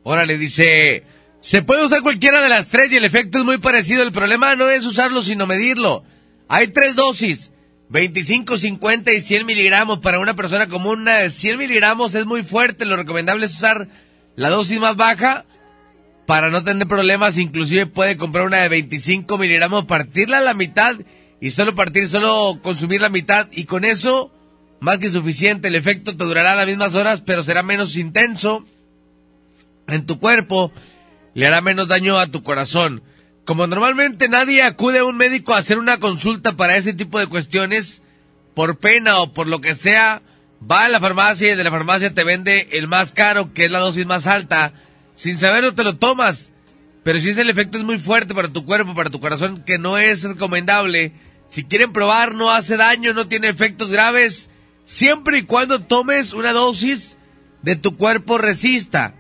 [0.04, 1.06] Órale, dice,
[1.39, 4.04] se puede usar cualquiera de las tres y el efecto es muy parecido.
[4.04, 6.04] El problema no es usarlo, sino medirlo.
[6.50, 7.49] Hay tres dosis,
[7.89, 9.99] 25, 50 y 100 miligramos.
[9.99, 12.86] Para una persona común, una de 100 miligramos es muy fuerte.
[12.86, 13.88] Lo recomendable es usar
[14.36, 15.45] la dosis más baja
[16.28, 17.39] para no tener problemas.
[17.39, 20.97] Inclusive puede comprar una de 25 miligramos, partirla a la mitad
[21.41, 23.47] y solo partir, solo consumir la mitad.
[23.52, 24.32] Y con eso,
[24.80, 25.69] más que suficiente.
[25.69, 28.63] El efecto te durará las mismas horas, pero será menos intenso
[29.88, 30.71] en tu cuerpo.
[31.34, 33.02] Le hará menos daño a tu corazón.
[33.50, 37.26] Como normalmente nadie acude a un médico a hacer una consulta para ese tipo de
[37.26, 38.04] cuestiones,
[38.54, 40.22] por pena o por lo que sea,
[40.72, 43.72] va a la farmacia y de la farmacia te vende el más caro, que es
[43.72, 44.74] la dosis más alta.
[45.16, 46.52] Sin saberlo te lo tomas.
[47.02, 49.80] Pero si ese el efecto es muy fuerte para tu cuerpo, para tu corazón, que
[49.80, 51.14] no es recomendable.
[51.48, 54.52] Si quieren probar, no hace daño, no tiene efectos graves.
[54.86, 57.18] Siempre y cuando tomes una dosis
[57.64, 59.16] de tu cuerpo resista.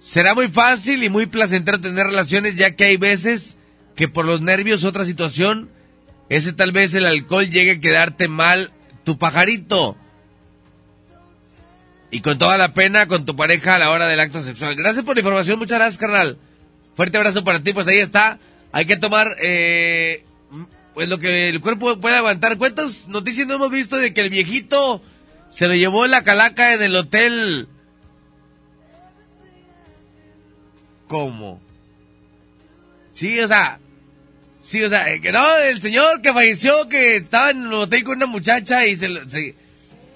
[0.00, 3.58] Será muy fácil y muy placentero tener relaciones, ya que hay veces
[4.00, 5.68] que por los nervios, otra situación,
[6.30, 8.72] ese tal vez el alcohol llegue a quedarte mal
[9.04, 9.94] tu pajarito.
[12.10, 14.74] Y con toda la pena con tu pareja a la hora del acto sexual.
[14.74, 16.38] Gracias por la información, muchas gracias, carnal.
[16.94, 18.38] Fuerte abrazo para ti, pues ahí está.
[18.72, 20.24] Hay que tomar, eh,
[20.94, 22.56] pues lo que el cuerpo puede aguantar.
[22.56, 25.02] ¿Cuántas noticias no hemos visto de que el viejito
[25.50, 27.68] se lo llevó la calaca en el hotel?
[31.06, 31.60] ¿Cómo?
[33.12, 33.78] Sí, o sea,
[34.70, 38.04] sí, o sea, eh, que no, el señor que falleció, que estaba en el hotel
[38.04, 39.54] con una muchacha y se, se-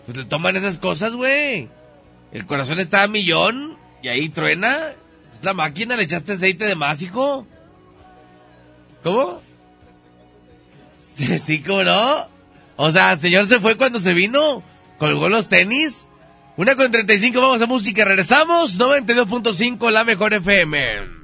[0.06, 1.68] pues le toman esas cosas, güey.
[2.32, 4.90] El corazón está a millón y ahí truena.
[5.32, 7.46] Es la máquina, le echaste aceite de más, hijo.
[9.02, 9.40] ¿Cómo?
[11.16, 12.28] Sí, sí, ¿cómo no?
[12.76, 14.62] O sea, el señor se fue cuando se vino,
[14.98, 16.08] colgó los tenis.
[16.56, 18.78] Una con 35, vamos a música, regresamos.
[18.78, 21.23] 92.5, la mejor FM.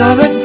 [0.00, 0.39] Esta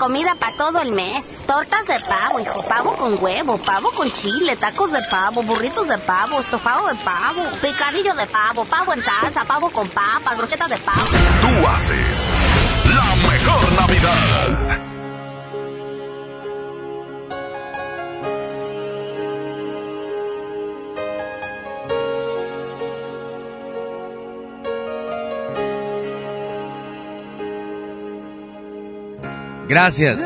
[0.00, 1.22] comida para todo el mes.
[1.46, 5.98] Tortas de pavo, hijo, pavo con huevo, pavo con chile, tacos de pavo, burritos de
[5.98, 10.78] pavo, estofado de pavo, picadillo de pavo, pavo en salsa, pavo con papas, brochetas de
[10.78, 11.02] pavo.
[11.42, 12.24] Tú haces
[12.86, 14.79] la mejor Navidad.
[29.70, 30.18] Gracias.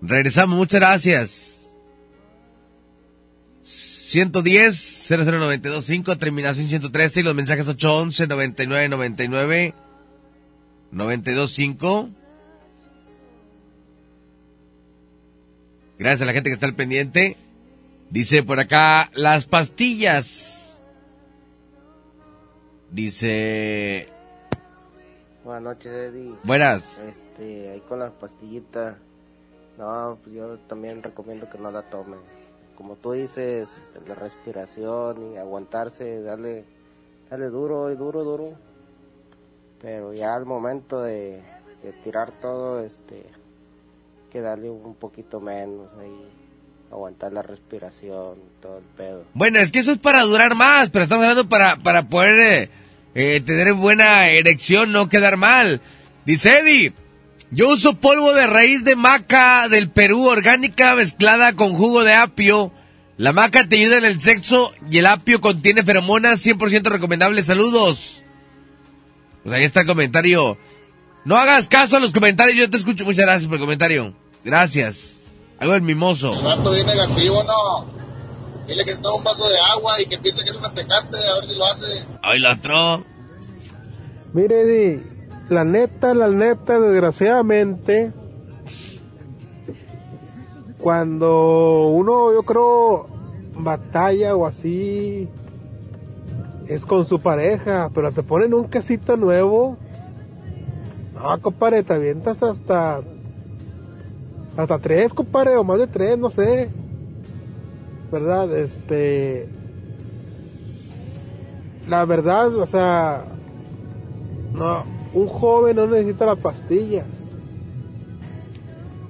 [0.00, 1.66] Regresamos, muchas gracias.
[3.64, 9.74] 110 00925 terminación 113 y los mensajes 811 99 99
[10.92, 12.08] 925
[15.98, 17.36] Gracias a la gente que está al pendiente.
[18.10, 20.78] Dice por acá las pastillas.
[22.92, 24.14] Dice
[25.46, 26.34] Buenas noches, Eddie.
[26.42, 26.98] Buenas.
[26.98, 28.96] Este, ahí con las pastillitas.
[29.78, 32.18] No, pues yo también recomiendo que no la tomen.
[32.74, 33.68] Como tú dices,
[34.08, 36.64] la respiración y aguantarse, darle,
[37.30, 38.54] darle duro y duro, duro.
[39.80, 41.40] Pero ya al momento de,
[41.80, 43.24] de tirar todo, este,
[44.32, 46.28] que darle un poquito menos ahí.
[46.90, 49.22] Aguantar la respiración, todo el pedo.
[49.32, 52.70] Bueno, es que eso es para durar más, pero estamos hablando para, para poder eh,
[53.18, 55.80] eh, tener buena erección, no quedar mal.
[56.26, 56.92] Dice Eddie,
[57.50, 62.72] yo uso polvo de raíz de maca del Perú orgánica mezclada con jugo de apio.
[63.16, 67.42] La maca te ayuda en el sexo y el apio contiene feromonas 100% recomendable.
[67.42, 68.22] Saludos.
[69.42, 70.58] Pues ahí está el comentario.
[71.24, 73.06] No hagas caso a los comentarios, yo te escucho.
[73.06, 74.12] Muchas gracias por el comentario.
[74.44, 75.20] Gracias.
[75.58, 76.34] Hago el mimoso.
[76.34, 78.05] El bien negativo, ¿no?
[78.66, 81.16] Dile que se toma un vaso de agua y que piense que es un atecante,
[81.16, 82.16] a ver si lo hace.
[82.22, 83.04] Ay, la otro.
[84.32, 85.02] Mire, Eddie,
[85.48, 88.12] la neta, la neta, desgraciadamente,
[90.78, 93.06] cuando uno, yo creo,
[93.54, 95.28] batalla o así,
[96.66, 99.76] es con su pareja, pero te ponen un quesito nuevo.
[101.14, 103.00] No, compadre, te avientas hasta,
[104.56, 106.68] hasta tres, compadre, o más de tres, no sé.
[108.10, 108.56] ¿Verdad?
[108.56, 109.48] Este,
[111.88, 113.24] la verdad, o sea,
[114.54, 117.04] no, un joven no necesita las pastillas.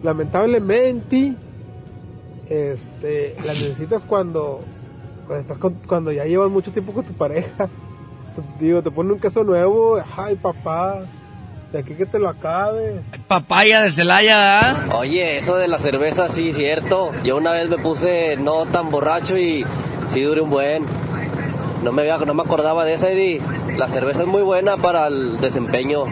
[0.02, 1.34] Lamentablemente,
[2.48, 4.60] este, las necesitas cuando,
[5.26, 7.68] cuando, estás con- cuando ya llevas mucho tiempo con tu pareja.
[8.60, 11.00] Digo, te pone un queso nuevo, ay papá,
[11.72, 13.00] de aquí que te lo acabe.
[13.28, 14.84] Papaya de Celaya, ¿ah?
[14.98, 17.12] Oye, eso de la cerveza sí, cierto.
[17.24, 19.64] Yo una vez me puse no tan borracho y
[20.06, 20.84] sí duré un buen.
[21.82, 23.40] No me, había- no me acordaba de esa, Eddie.
[23.76, 26.04] La cerveza es muy buena para el desempeño.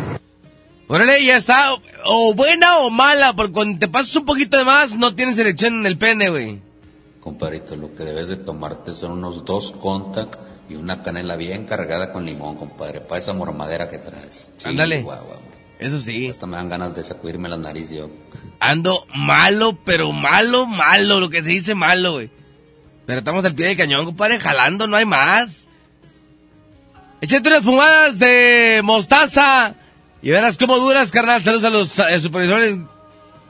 [0.87, 1.71] Órale, ya está.
[2.05, 5.75] O buena o mala, porque cuando te pasas un poquito de más, no tienes erección
[5.81, 6.61] en el pene, güey.
[7.25, 10.37] Compadrito, lo que debes de tomarte son unos dos contact
[10.69, 14.51] y una canela bien cargada con limón, compadre, para esa mormadera que traes.
[14.63, 15.05] Ándale.
[15.79, 16.29] Eso sí.
[16.29, 18.09] Hasta me dan ganas de sacudirme la nariz yo.
[18.61, 22.31] Ando malo, pero malo, malo, lo que se dice malo, güey.
[23.07, 25.69] Pero estamos al pie del cañón, compadre, jalando, no hay más.
[27.21, 29.75] Échate unas fumadas de mostaza
[30.23, 31.43] y verás cómo duras, carnal.
[31.43, 32.79] Saludos a los eh, supervisores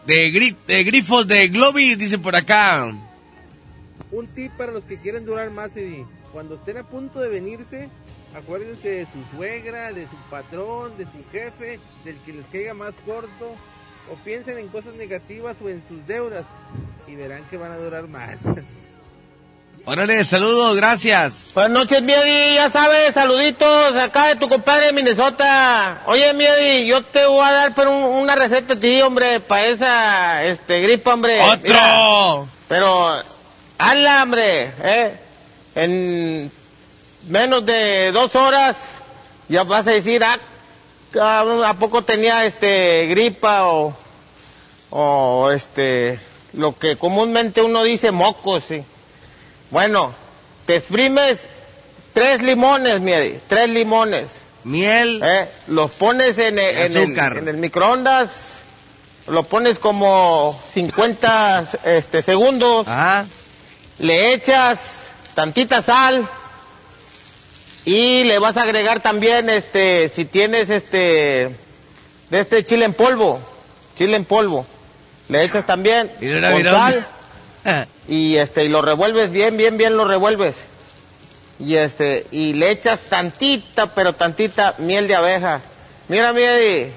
[0.06, 2.92] de, gri- de grifos de Globi, dicen por acá.
[4.12, 6.06] Un tip para los que quieren durar más, Eddie.
[6.32, 7.88] Cuando estén a punto de venirse,
[8.36, 12.94] acuérdense de su suegra, de su patrón, de su jefe, del que les caiga más
[13.06, 13.54] corto.
[14.12, 16.44] O piensen en cosas negativas o en sus deudas
[17.08, 18.36] y verán que van a durar más.
[19.86, 21.50] Órale, saludos, gracias.
[21.54, 26.00] Buenas noches, Miedi, ya sabes, saluditos acá de tu compadre de Minnesota.
[26.06, 29.66] Oye, Miedi, yo te voy a dar pero un- una receta a ti, hombre, para
[29.66, 31.38] esa este, gripa, hombre.
[31.42, 31.58] ¡Otro!
[31.62, 33.22] Mira, pero,
[33.78, 35.12] hazla, hombre, ¿eh?
[35.74, 36.50] En
[37.28, 38.76] menos de dos horas
[39.48, 40.38] ya vas a decir, ah,
[41.66, 43.94] ¿a poco tenía este gripa o,
[44.90, 46.18] o este,
[46.52, 48.82] lo que comúnmente uno dice mocos, sí?
[49.70, 50.12] Bueno,
[50.66, 51.40] te exprimes
[52.12, 54.26] tres limones, Miedi, tres limones.
[54.62, 55.20] Miel.
[55.22, 57.02] Eh, los pones en, el- en el,
[57.40, 58.30] en el microondas,
[59.26, 62.86] lo pones como 50 este, segundos.
[63.98, 66.26] Le echas tantita sal
[67.84, 71.50] y le vas a agregar también, este, si tienes este,
[72.30, 73.40] de este chile en polvo,
[73.96, 74.66] chile en polvo,
[75.28, 77.06] le echas también con sal
[78.08, 80.56] y este y lo revuelves bien bien bien lo revuelves.
[81.60, 85.60] Y este y le echas tantita pero tantita miel de abeja.
[86.08, 86.92] Mira Miedi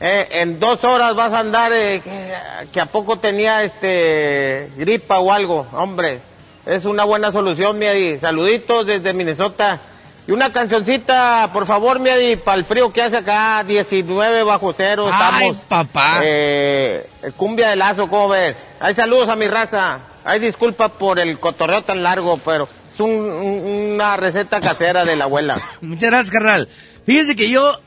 [0.00, 2.32] eh, en dos horas vas a andar eh, que,
[2.72, 6.20] que a poco tenía este gripa o algo hombre
[6.66, 9.78] es una buena solución Miedi saluditos desde Minnesota
[10.26, 15.08] y una cancioncita por favor Miedi para el frío que hace acá 19 bajo cero
[15.12, 16.20] Ay, estamos papá.
[16.22, 18.64] eh, cumbia de lazo, ¿cómo ves?
[18.80, 20.00] Hay saludos a mi raza.
[20.24, 25.16] Hay disculpa por el cotorreo tan largo, pero es un- un- una receta casera de
[25.16, 25.56] la abuela.
[25.80, 26.68] Muchas gracias, carnal.
[27.06, 27.80] Fíjese que yo...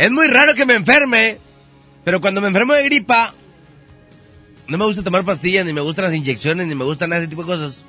[0.00, 1.36] Es muy raro que me enferme,
[2.04, 3.34] pero cuando me enfermo de gripa,
[4.66, 7.42] no me gusta tomar pastillas, ni me gustan las inyecciones, ni me gustan ese tipo
[7.42, 7.82] de cosas.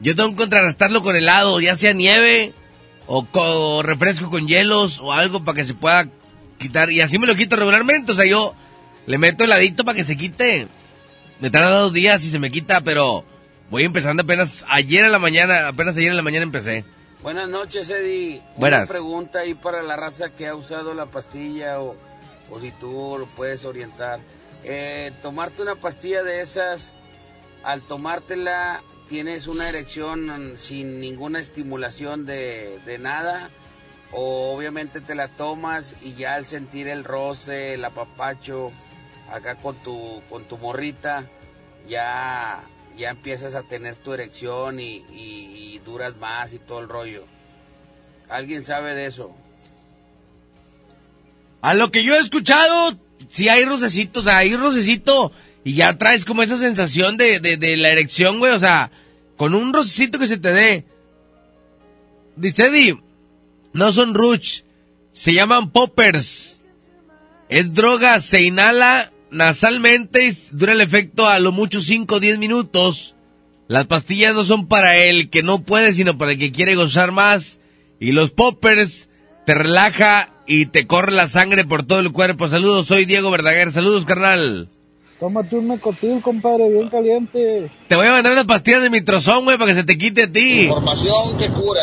[0.00, 2.52] Yo tengo que contrarrestarlo con helado, ya sea nieve,
[3.06, 6.06] o, co- o refresco con hielos, o algo para que se pueda
[6.58, 6.90] quitar.
[6.92, 8.54] Y así me lo quito regularmente, o sea, yo
[9.06, 10.68] le meto heladito para que se quite.
[11.40, 13.24] Me tarda dos días y se me quita, pero
[13.70, 16.84] voy empezando apenas ayer en la mañana, apenas ayer en la mañana empecé.
[17.22, 18.42] Buenas noches, Eddie.
[18.56, 18.80] Buenas.
[18.80, 21.96] Una pregunta ahí para la raza que ha usado la pastilla o,
[22.50, 24.20] o si tú lo puedes orientar.
[24.64, 26.94] Eh, tomarte una pastilla de esas,
[27.64, 33.50] al tomártela, tienes una erección sin ninguna estimulación de, de nada.
[34.12, 38.72] O obviamente te la tomas y ya al sentir el roce, el apapacho,
[39.30, 41.26] acá con tu, con tu morrita,
[41.86, 42.62] ya,
[42.98, 47.24] ya empiezas a tener tu erección y, duras más y todo el rollo.
[48.28, 49.34] ¿Alguien sabe de eso?
[51.62, 55.32] A lo que yo he escuchado, si hay rocecitos, o sea, hay rocecito
[55.64, 58.90] y ya traes como esa sensación de, de, de la erección, güey, o sea,
[59.36, 60.84] con un rocecito que se te dé.
[62.36, 63.00] Dice Eddie,
[63.72, 64.62] no son ruch,
[65.12, 66.60] se llaman poppers.
[67.48, 72.38] Es droga, se inhala nasalmente y dura el efecto a lo mucho 5 o 10
[72.38, 73.14] minutos.
[73.68, 77.12] Las pastillas no son para el que no puede, sino para el que quiere gozar
[77.12, 77.58] más.
[78.00, 79.08] Y los poppers
[79.44, 82.48] te relaja y te corre la sangre por todo el cuerpo.
[82.48, 83.70] Saludos, soy Diego Verdaguer.
[83.70, 84.68] Saludos, carnal.
[85.20, 87.70] Tómate un mecotil, compadre, bien caliente.
[87.88, 90.30] Te voy a mandar unas pastillas de mitrozón, güey, para que se te quite a
[90.30, 90.62] ti.
[90.62, 91.82] Información que cura.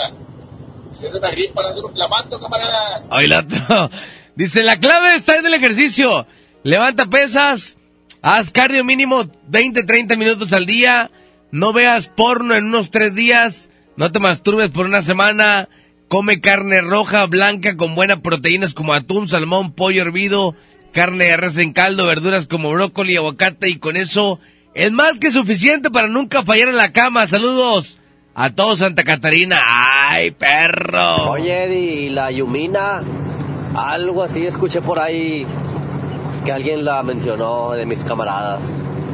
[0.92, 3.08] Si es una gripa, no es un camarada.
[3.12, 3.90] Ay, la otro.
[4.36, 6.26] Dice, la clave está en el ejercicio.
[6.66, 7.78] Levanta pesas,
[8.24, 11.12] haz cardio mínimo 20, 30 minutos al día,
[11.52, 15.70] no veas porno en unos tres días, no te masturbes por una semana,
[16.08, 20.56] come carne roja, blanca, con buenas proteínas como atún, salmón, pollo hervido,
[20.92, 24.40] carne de res en caldo, verduras como brócoli, aguacate y con eso
[24.74, 27.28] es más que suficiente para nunca fallar en la cama.
[27.28, 28.00] Saludos
[28.34, 29.62] a todos Santa Catarina.
[29.64, 31.30] ¡Ay, perro!
[31.30, 33.04] Oye, Eddie, ¿y la Yumina,
[33.76, 35.46] algo así escuché por ahí
[36.46, 38.62] que alguien la mencionó de mis camaradas.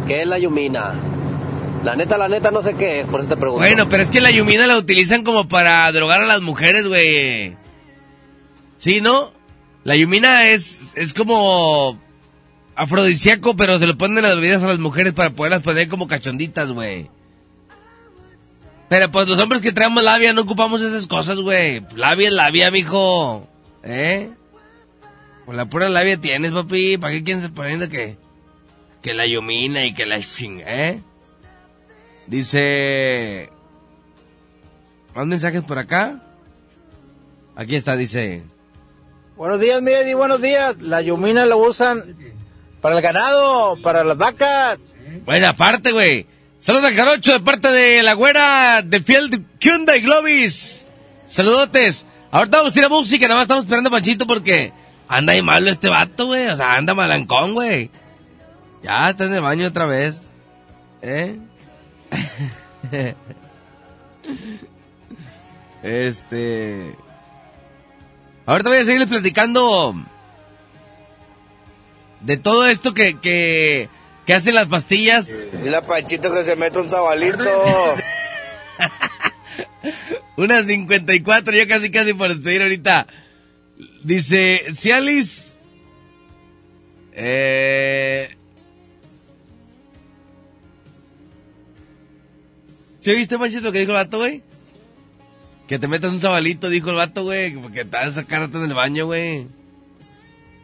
[0.08, 0.94] ¿Qué es la Yumina?
[1.84, 3.62] La neta, la neta, no sé qué es, por eso te pregunto.
[3.62, 7.58] Bueno, pero es que la yumina la utilizan como para drogar a las mujeres, güey.
[8.78, 9.32] ¿Sí, no?
[9.84, 11.98] La yumina es, es como...
[12.76, 16.08] afrodisíaco, pero se lo ponen en las bebidas a las mujeres para poderlas poner como
[16.08, 17.10] cachonditas, güey.
[18.88, 21.82] Pero pues los hombres que traemos labia no ocupamos esas cosas, güey.
[21.96, 23.48] Labia es labia, mijo.
[23.84, 24.30] ¿Eh?
[25.46, 26.98] Con la pura labia tienes, papi.
[26.98, 28.18] ¿Para qué quieren se poniendo que,
[29.02, 31.02] que la yomina y que la ching, eh?
[32.28, 33.50] Dice...
[35.16, 36.22] ¿Más mensajes por acá?
[37.56, 38.44] Aquí está, dice...
[39.36, 40.82] Buenos días, Medi, buenos días.
[40.82, 42.16] La yumina la usan
[42.80, 44.80] para el ganado, para las vacas.
[45.26, 46.28] Buena parte, güey.
[46.60, 50.86] Saludos al Jarocho de parte de la güera de Field Hyundai Globis.
[51.28, 52.06] Saludotes.
[52.30, 54.72] Ahorita vamos a ir a música, nada más estamos esperando a Panchito porque
[55.12, 56.48] anda ahí malo este vato, güey.
[56.48, 57.92] O sea, anda malancón, güey.
[58.82, 60.28] Ya está en el baño otra vez.
[61.02, 61.38] ¿Eh?
[65.84, 66.96] este...
[68.46, 69.96] Ahorita voy a seguirles platicando
[72.22, 73.90] de todo esto que, que,
[74.26, 75.28] que hacen las pastillas.
[75.28, 77.44] Dile a Panchito que se mete un sabalito.
[80.38, 83.08] Unas 54, yo casi casi por despedir ahorita.
[84.04, 85.58] Dice, Cialis.
[87.14, 88.36] Eh...
[93.00, 94.44] ¿Sí viste, Panchito, lo que dijo el vato, güey?
[95.68, 97.56] Que te metas un sabalito, dijo el vato, güey.
[97.56, 99.48] Porque te vas a en el baño, güey.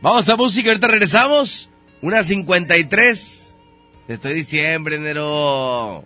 [0.02, 1.72] Vamos a música, ahorita regresamos.
[2.02, 3.58] Una 53.
[4.06, 6.06] Te estoy diciembre, enero.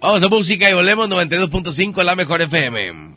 [0.00, 3.16] Vamos a música y volvemos 92.5 la mejor FM.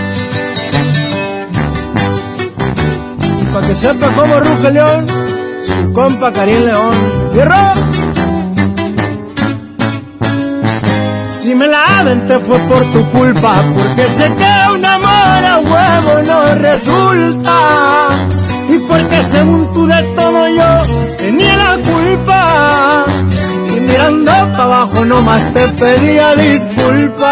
[3.71, 5.07] Que sepa cómo ruge León,
[5.63, 6.93] su compa Karim León.
[7.31, 7.55] ¡Fierro!
[11.23, 16.21] Si me la aventé fue por tu culpa, porque sé que un amor a huevo
[16.27, 18.09] no resulta.
[18.67, 20.85] Y porque según tú de todo yo
[21.17, 23.05] tenía la culpa.
[23.73, 27.31] Y mirando para abajo nomás te pedía disculpas.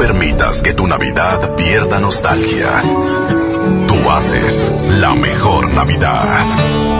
[0.00, 2.80] Permitas que tu Navidad pierda nostalgia.
[3.86, 4.66] Tú haces
[4.98, 6.99] la mejor Navidad.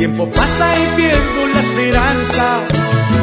[0.00, 2.44] Tiempo pasa y pierdo la esperanza.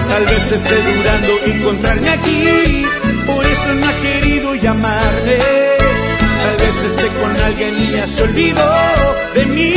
[0.10, 2.86] Tal vez esté durando encontrarme aquí,
[3.26, 5.38] por eso no ha querido llamarme.
[6.44, 8.70] Tal vez esté con alguien y ya se olvidó
[9.34, 9.74] de mí.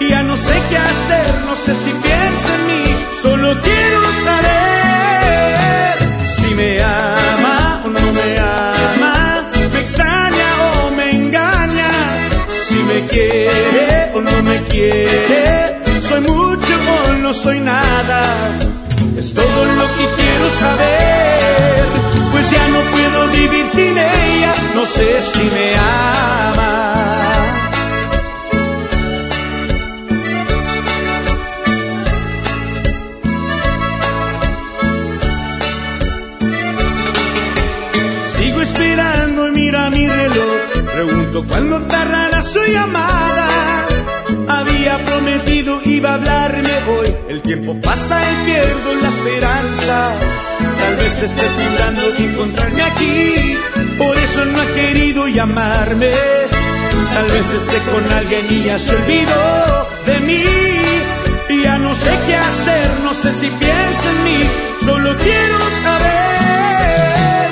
[0.00, 2.84] Y ya no sé qué hacer, no sé si piensa en mí.
[3.20, 5.94] Solo quiero saber
[6.38, 9.44] si me ama o no me ama.
[9.74, 10.48] Me extraña
[10.86, 11.90] o me engaña.
[12.66, 15.61] Si me quiere o no me quiere.
[16.12, 16.74] Soy mucho
[17.08, 18.22] o no soy nada.
[19.16, 21.84] Es todo lo que quiero saber,
[22.32, 26.94] pues ya no puedo vivir sin ella, no sé si me ama.
[38.36, 40.60] Sigo esperando y mira mi reloj,
[40.92, 43.21] pregunto cuándo tardará su llamada.
[47.32, 50.12] El tiempo pasa y pierdo la esperanza.
[50.80, 53.56] Tal vez esté jurando encontrarme aquí,
[53.96, 56.10] por eso no ha querido llamarme.
[57.14, 60.44] Tal vez esté con alguien y ya se olvidó de mí.
[61.48, 64.40] Y ya no sé qué hacer, no sé si piensa en mí,
[64.84, 67.48] solo quiero saber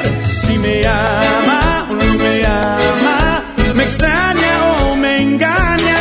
[0.46, 3.42] si me ama o no me ama,
[3.74, 4.52] me extraña
[4.82, 5.98] o me engaña,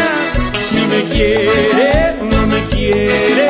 [0.70, 3.49] si me quiere o no me quiere,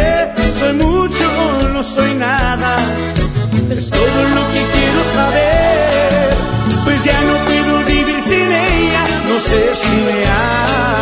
[2.00, 2.78] soy nada,
[3.70, 6.38] es todo lo que quiero saber,
[6.86, 10.26] pues ya no puedo vivir sin ella, no sé si me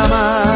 [0.03, 0.46] ama.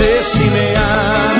[0.00, 1.39] Sé si me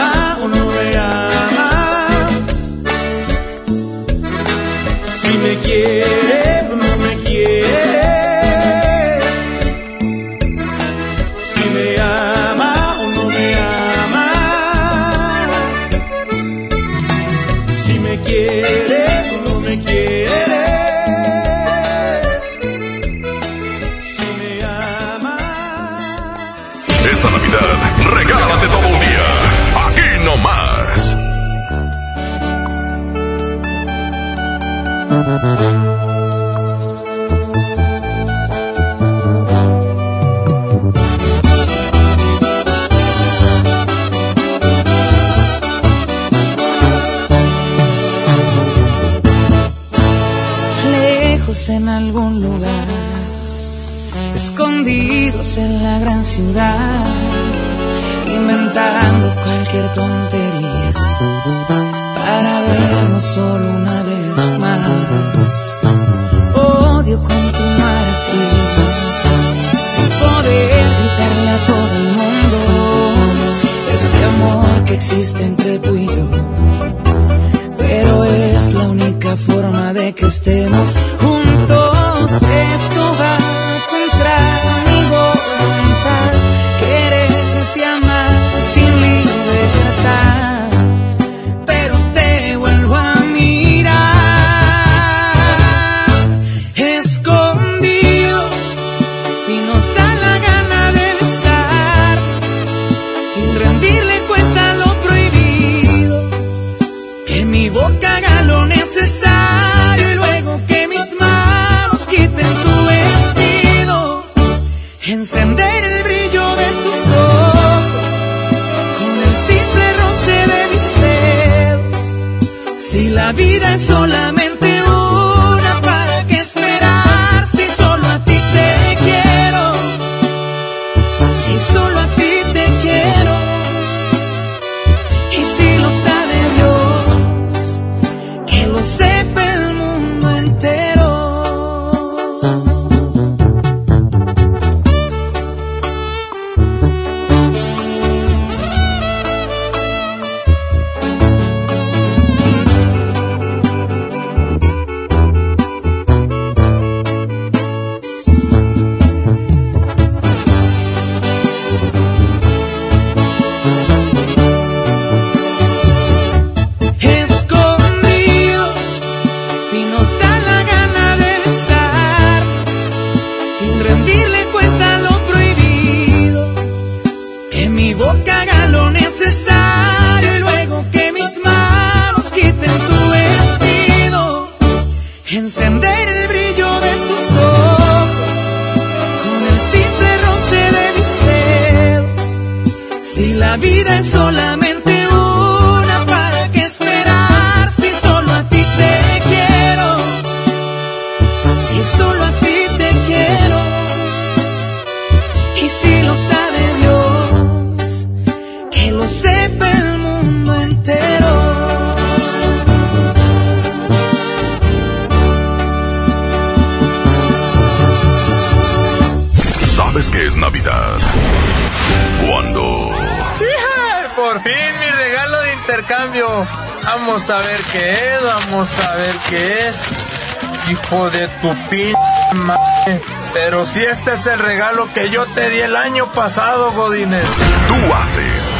[234.00, 237.22] Este es el regalo que yo te di el año pasado, Godínez.
[237.68, 238.50] tú haces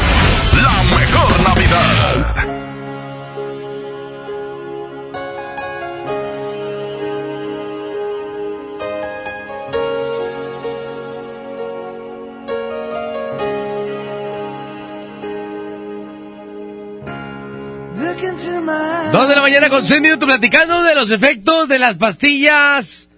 [0.61, 2.35] la mejor Navidad.
[19.11, 23.09] Dos de la mañana con seis minutos platicando de los efectos de las pastillas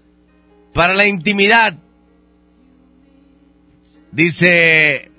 [0.74, 1.73] para la intimidad.
[4.14, 5.10] Dice,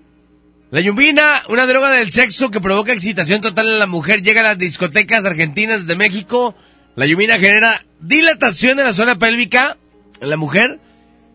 [0.71, 4.45] la yumbina, una droga del sexo que provoca excitación total en la mujer, llega a
[4.45, 6.55] las discotecas argentinas de México.
[6.95, 9.79] La yumbina genera dilatación en la zona pélvica
[10.21, 10.79] en la mujer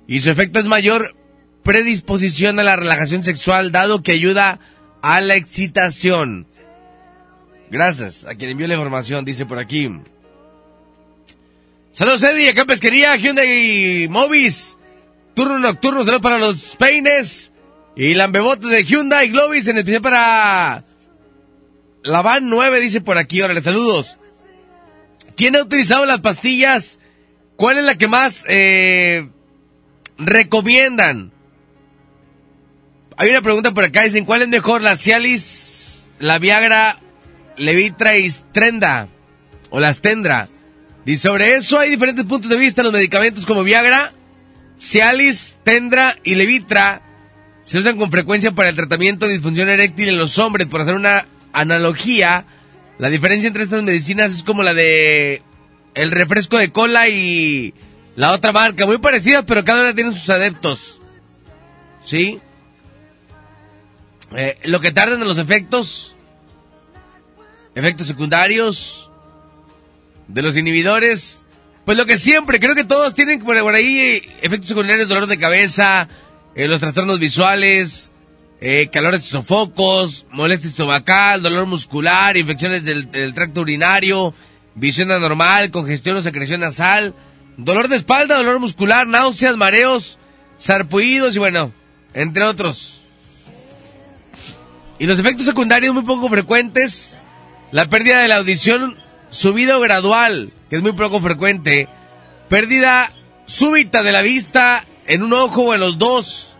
[0.07, 1.15] y su efecto es mayor
[1.63, 4.59] predisposición a la relajación sexual, dado que ayuda
[5.01, 6.47] a la excitación.
[7.69, 9.91] Gracias a quien envió la información, dice por aquí.
[11.91, 14.78] Saludos Eddie, acá en Pesquería, Hyundai Movis.
[15.39, 17.53] Turno nocturno, saludos para los peines.
[17.95, 20.83] Y lambebotes de Hyundai Globis, en especial para
[22.03, 23.41] la van 9, dice por aquí.
[23.41, 24.17] Órale, saludos.
[25.37, 26.99] ¿Quién ha utilizado las pastillas?
[27.55, 29.29] ¿Cuál es la que más eh,
[30.17, 31.31] recomiendan?
[33.15, 36.99] Hay una pregunta por acá, dicen, ¿cuál es mejor, la Cialis, la Viagra,
[37.55, 39.07] Levitra y Strenda?
[39.69, 40.49] O la Stendra.
[41.05, 42.83] Y sobre eso hay diferentes puntos de vista.
[42.83, 44.11] Los medicamentos como Viagra,
[44.79, 47.01] Cialis, Tendra y Levitra
[47.63, 50.67] se usan con frecuencia para el tratamiento de disfunción eréctil en los hombres.
[50.67, 52.45] Por hacer una analogía,
[52.97, 55.43] la diferencia entre estas medicinas es como la de
[55.93, 57.73] el refresco de cola y
[58.15, 58.85] la otra marca.
[58.85, 60.99] Muy parecidas, pero cada una tiene sus adeptos.
[62.05, 62.39] ¿Sí?
[64.35, 66.15] Eh, lo que tardan en los efectos,
[67.75, 69.11] efectos secundarios
[70.27, 71.43] de los inhibidores,
[71.89, 75.39] pues lo que siempre, creo que todos tienen por ahí eh, efectos secundarios, dolor de
[75.39, 76.07] cabeza,
[76.53, 78.11] eh, los trastornos visuales,
[78.61, 84.35] eh, calores de sofocos, molestia estomacal, dolor muscular, infecciones del, del tracto urinario,
[84.75, 87.15] visión anormal, congestión o secreción nasal,
[87.57, 90.19] dolor de espalda, dolor muscular, náuseas, mareos,
[90.57, 91.73] sarpullidos y bueno,
[92.13, 93.01] entre otros.
[94.99, 97.19] Y los efectos secundarios muy poco frecuentes,
[97.71, 98.95] la pérdida de la audición
[99.29, 101.87] subido gradual, que es muy poco frecuente,
[102.47, 103.11] pérdida
[103.45, 106.55] súbita de la vista en un ojo o en los dos,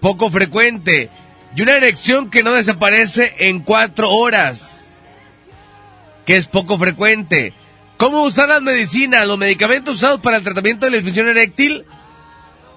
[0.00, 1.10] poco frecuente,
[1.56, 4.86] y una erección que no desaparece en cuatro horas,
[6.26, 7.54] que es poco frecuente.
[7.96, 9.26] ¿Cómo usar las medicinas?
[9.26, 11.84] Los medicamentos usados para el tratamiento de la disfunción eréctil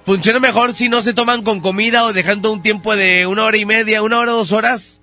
[0.05, 3.57] funcionan mejor si no se toman con comida o dejando un tiempo de una hora
[3.57, 5.01] y media, una hora dos horas.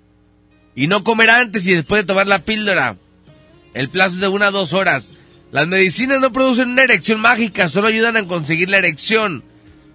[0.73, 2.97] Y no comer antes y después de tomar la píldora.
[3.75, 5.13] El plazo es de una o dos horas.
[5.51, 9.43] Las medicinas no producen una erección mágica, solo ayudan a conseguir la erección.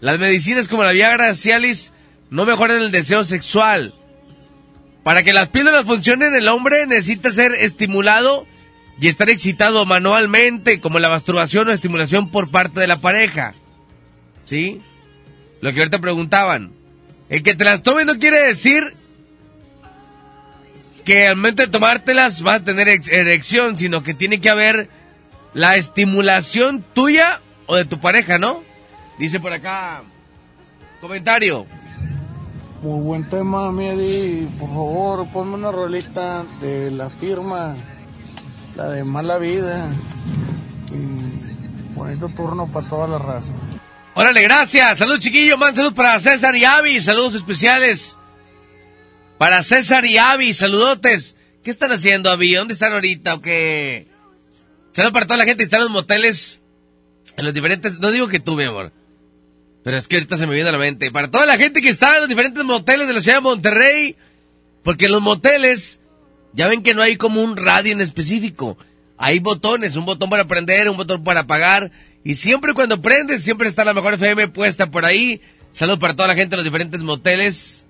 [0.01, 1.95] Las medicinas como la Viagra Cialis
[2.29, 3.95] no mejoran el deseo sexual.
[5.03, 8.47] Para que las píldoras funcionen, el hombre necesita ser estimulado
[9.01, 13.55] y estar excitado manualmente, como la masturbación o estimulación por parte de la pareja.
[14.45, 14.83] ¿Sí?
[15.63, 16.73] Lo que ahorita preguntaban.
[17.31, 18.95] El que te las tome no quiere decir
[21.11, 24.89] que al momento de tomártelas vas a tener erección, sino que tiene que haber
[25.55, 28.63] la estimulación tuya o de tu pareja, ¿no?
[29.19, 30.05] Dice por acá,
[31.01, 31.67] comentario.
[32.83, 34.47] Muy buen tema, Miedi.
[34.57, 37.75] Por favor, ponme una rolita de la firma,
[38.77, 39.91] la de Mala Vida.
[40.93, 43.53] Y bonito turno para toda la raza.
[44.15, 44.99] Órale, gracias.
[44.99, 45.59] Salud, chiquillo.
[45.59, 47.01] Man, salud para César y Avi.
[47.01, 48.17] Saludos especiales.
[49.41, 51.35] Para César y Avi, saludotes.
[51.65, 52.53] ¿Qué están haciendo, Avi?
[52.53, 54.07] ¿Dónde están ahorita o qué?
[54.93, 56.61] Saludos para toda la gente que está en los moteles,
[57.39, 58.01] en los diferentes...
[58.01, 58.93] No digo que tú, mi amor,
[59.83, 61.11] pero es que ahorita se me viene a la mente.
[61.11, 64.17] Para toda la gente que está en los diferentes moteles de la ciudad de Monterrey,
[64.83, 66.01] porque los moteles,
[66.53, 68.77] ya ven que no hay como un radio en específico.
[69.17, 71.91] Hay botones, un botón para prender, un botón para apagar.
[72.25, 75.41] Y siempre cuando prendes, siempre está la mejor FM puesta por ahí.
[75.73, 77.87] Saludos para toda la gente de los diferentes moteles.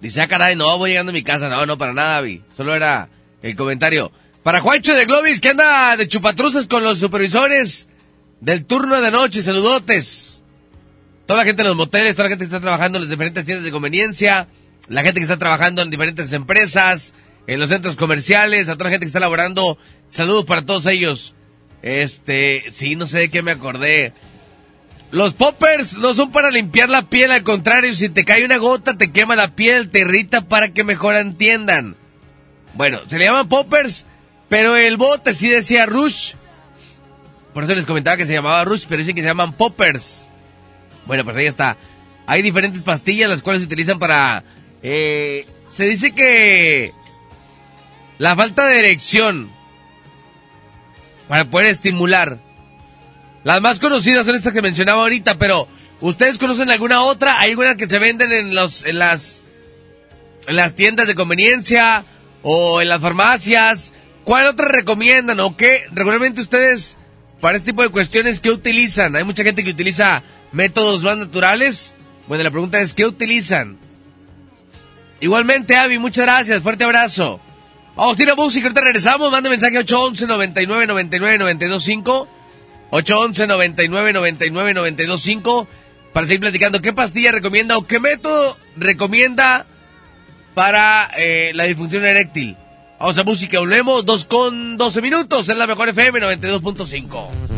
[0.00, 1.48] Dice, ah, caray, no, voy llegando a mi casa.
[1.48, 2.42] No, no, para nada, Avi.
[2.56, 3.08] Solo era
[3.42, 4.10] el comentario.
[4.42, 7.88] Para Juancho de Globis, que anda de chupatruzas con los supervisores
[8.40, 9.42] del turno de noche.
[9.42, 10.42] Saludotes.
[11.26, 13.44] Toda la gente en los moteles, toda la gente que está trabajando en las diferentes
[13.44, 14.48] tiendas de conveniencia,
[14.88, 17.14] la gente que está trabajando en diferentes empresas,
[17.46, 19.78] en los centros comerciales, a toda la gente que está laborando.
[20.08, 21.34] Saludos para todos ellos.
[21.82, 24.14] Este, sí, no sé de qué me acordé.
[25.10, 28.96] Los poppers no son para limpiar la piel, al contrario, si te cae una gota
[28.96, 31.96] te quema la piel, te irrita para que mejor entiendan.
[32.74, 34.06] Bueno, se le llaman poppers,
[34.48, 36.34] pero el bote sí decía Rush.
[37.52, 40.26] Por eso les comentaba que se llamaba Rush, pero dicen que se llaman poppers.
[41.06, 41.76] Bueno, pues ahí está.
[42.26, 44.44] Hay diferentes pastillas las cuales se utilizan para...
[44.82, 46.92] Eh, se dice que
[48.18, 49.50] la falta de erección
[51.26, 52.38] para poder estimular
[53.42, 55.66] las más conocidas son estas que mencionaba ahorita, pero
[56.00, 57.40] ¿ustedes conocen alguna otra?
[57.40, 59.42] ¿Hay algunas que se venden en los en las
[60.46, 62.04] en las tiendas de conveniencia
[62.42, 63.94] o en las farmacias?
[64.24, 66.98] ¿Cuál otra recomiendan o qué regularmente ustedes
[67.40, 69.16] para este tipo de cuestiones qué utilizan?
[69.16, 70.22] Hay mucha gente que utiliza
[70.52, 71.94] métodos más naturales.
[72.28, 73.78] Bueno, la pregunta es ¿qué utilizan?
[75.20, 76.62] Igualmente, Avi, muchas gracias.
[76.62, 77.40] Fuerte abrazo.
[77.96, 79.30] Vamos a ir a música, ahorita regresamos.
[79.30, 82.39] Manda mensaje 811 99 99 925
[82.90, 85.68] 811 99 99 925
[86.12, 89.66] para seguir platicando qué pastilla recomienda o qué método recomienda
[90.54, 92.56] para eh, la disfunción eréctil.
[92.98, 97.49] Vamos a música, volvemos, 2 con 12 minutos, es la mejor FM 92.5.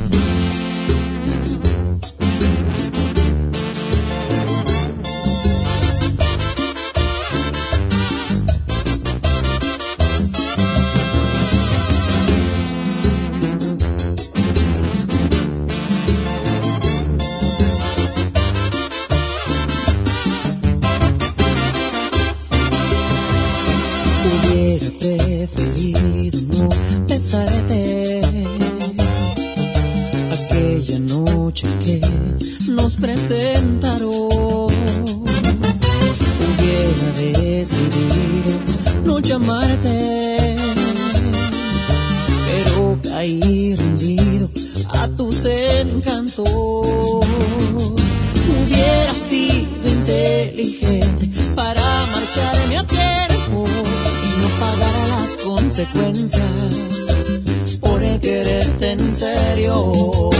[33.02, 34.70] presentaron.
[36.46, 38.60] Hubiera decidido
[39.04, 40.56] no llamarte,
[42.46, 44.48] pero caí rendido
[45.00, 46.48] a tus encantos.
[48.48, 51.82] Hubiera sido inteligente para
[52.12, 56.74] marcharme a tiempo y no pagar las consecuencias
[57.80, 60.32] por quererte en serio.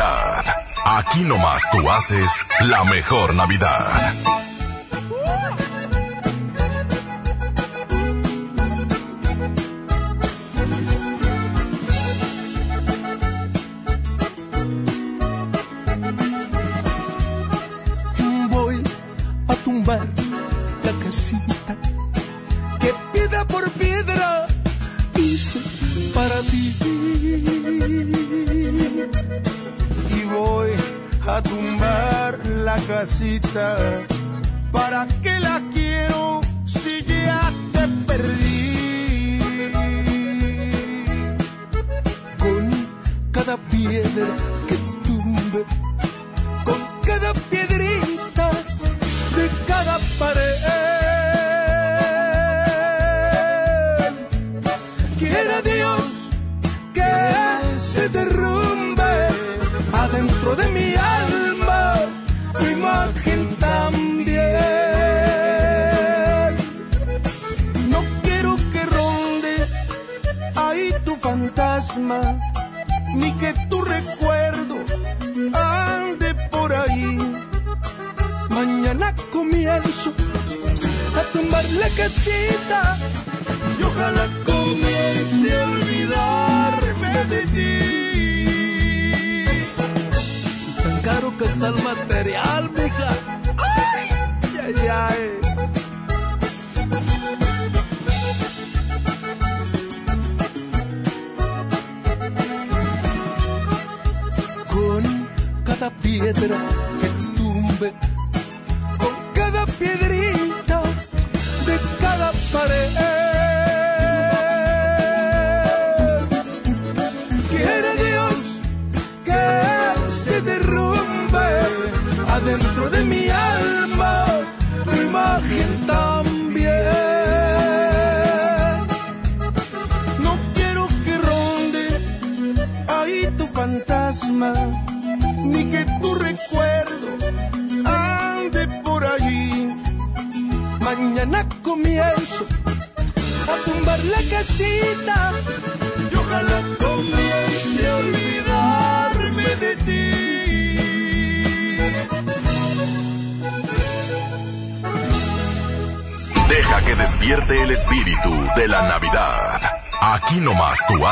[0.00, 0.44] Navidad.
[0.84, 4.39] Aquí nomás tú haces la mejor Navidad.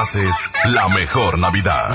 [0.08, 1.90] pases la mejor Navidad.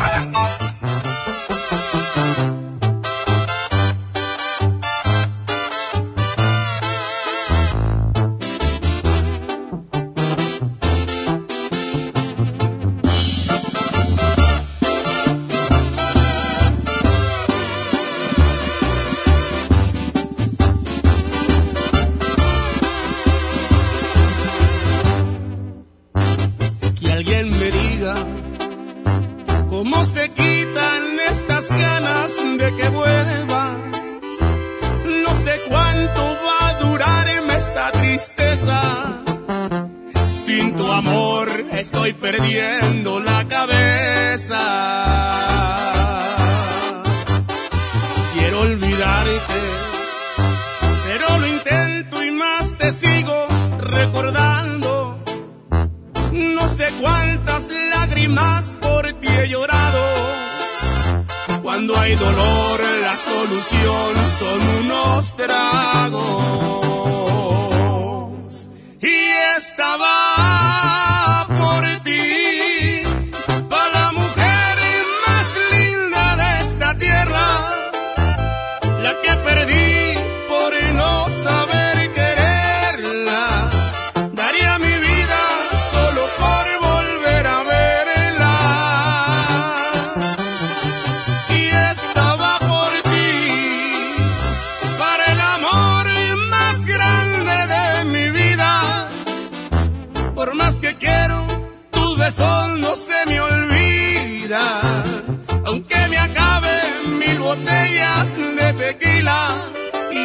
[79.24, 80.18] Que perdí
[80.48, 81.63] por no saber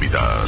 [0.00, 0.44] Navidad?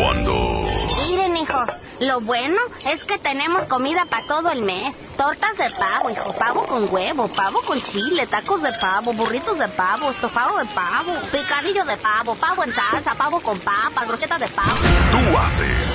[0.00, 0.66] Cuando...
[1.06, 1.68] Miren, hijos,
[2.00, 2.56] lo bueno
[2.90, 4.96] es que tenemos comida para todo el mes.
[5.18, 9.68] Tortas de pavo, hijo, pavo con huevo, pavo con chile, tacos de pavo, burritos de
[9.68, 14.48] pavo, estofado de pavo, picadillo de pavo, pavo en salsa, pavo con papas, brochetas de
[14.48, 14.70] pavo.
[14.70, 15.94] Tú haces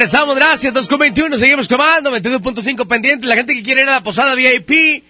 [0.00, 3.26] Regresamos, gracias, 2.21, seguimos tomando, 22.5 pendiente.
[3.26, 5.04] La gente que quiere ir a la posada VIP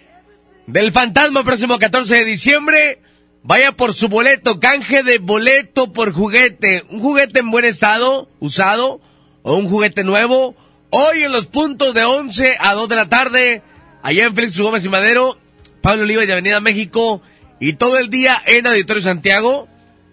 [0.67, 2.99] del Fantasma próximo 14 de diciembre,
[3.41, 6.83] vaya por su boleto, canje de boleto por juguete.
[6.89, 8.99] Un juguete en buen estado, usado,
[9.43, 10.57] o un juguete nuevo.
[10.89, 13.61] Hoy en los puntos de 11 a 2 de la tarde,
[14.03, 15.39] allá en Félix Gómez y Madero,
[15.81, 17.21] Pablo Oliva y Avenida México,
[17.61, 19.69] y todo el día en Auditorio Santiago,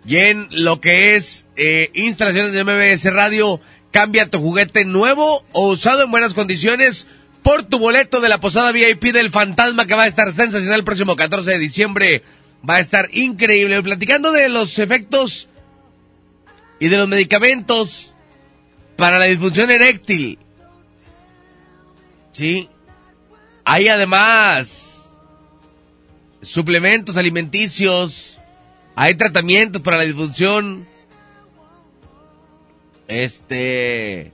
[0.07, 5.69] y en lo que es eh, instalaciones de MBS Radio, cambia tu juguete nuevo o
[5.69, 7.07] usado en buenas condiciones
[7.43, 10.85] por tu boleto de la posada VIP del Fantasma que va a estar sensacional el
[10.85, 12.23] próximo 14 de diciembre.
[12.69, 13.81] Va a estar increíble.
[13.83, 15.49] Platicando de los efectos
[16.81, 18.13] y de los medicamentos
[18.97, 20.39] para la disfunción eréctil.
[22.33, 22.69] Sí.
[23.65, 25.11] Hay además
[26.43, 28.39] suplementos alimenticios.
[28.97, 30.88] Hay tratamientos para la disfunción.
[33.09, 34.33] Este.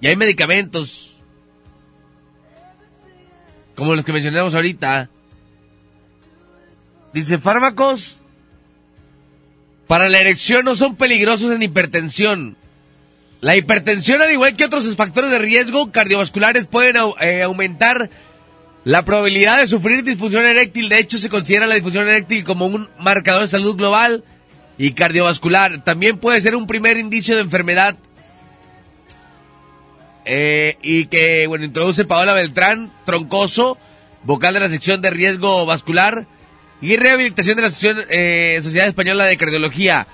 [0.00, 1.16] Y hay medicamentos.
[3.76, 5.08] Como los que mencionamos ahorita.
[7.14, 8.22] Dice, fármacos
[9.86, 12.56] para la erección no son peligrosos en hipertensión.
[13.40, 18.08] La hipertensión, al igual que otros factores de riesgo cardiovasculares, pueden eh, aumentar
[18.84, 20.88] la probabilidad de sufrir disfunción eréctil.
[20.88, 24.24] De hecho, se considera la disfunción eréctil como un marcador de salud global
[24.78, 25.84] y cardiovascular.
[25.84, 27.96] También puede ser un primer indicio de enfermedad
[30.24, 33.78] eh, y que, bueno, introduce Paola Beltrán, troncoso,
[34.24, 36.26] vocal de la sección de riesgo vascular
[36.80, 40.06] y rehabilitación de la sección, eh, Sociedad Española de Cardiología.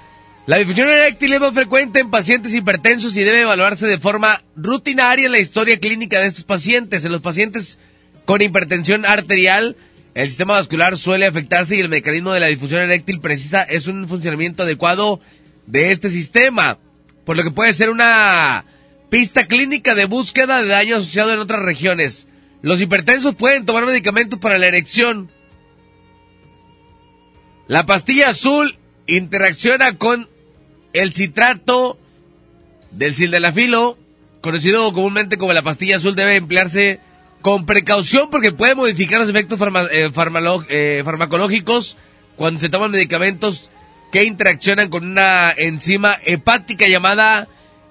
[0.46, 5.26] La difusión eréctil es más frecuente en pacientes hipertensos y debe evaluarse de forma rutinaria
[5.26, 7.04] en la historia clínica de estos pacientes.
[7.04, 7.78] En los pacientes
[8.24, 9.76] con hipertensión arterial,
[10.18, 14.08] el sistema vascular suele afectarse y el mecanismo de la difusión eréctil precisa es un
[14.08, 15.20] funcionamiento adecuado
[15.66, 16.80] de este sistema,
[17.24, 18.64] por lo que puede ser una
[19.10, 22.26] pista clínica de búsqueda de daño asociado en otras regiones.
[22.62, 25.30] Los hipertensos pueden tomar medicamentos para la erección.
[27.68, 28.76] La pastilla azul
[29.06, 30.28] interacciona con
[30.94, 31.96] el citrato
[32.90, 33.96] del sildenafilo,
[34.40, 36.98] conocido comúnmente como la pastilla azul, debe emplearse
[37.42, 40.10] con precaución porque puede modificar los efectos farma- eh,
[40.68, 41.96] eh, farmacológicos
[42.36, 43.70] cuando se toman medicamentos
[44.12, 47.46] que interaccionan con una enzima hepática llamada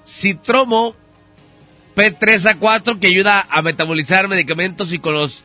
[0.06, 0.96] citromo
[1.96, 5.44] P3A4 que ayuda a metabolizar medicamentos y con los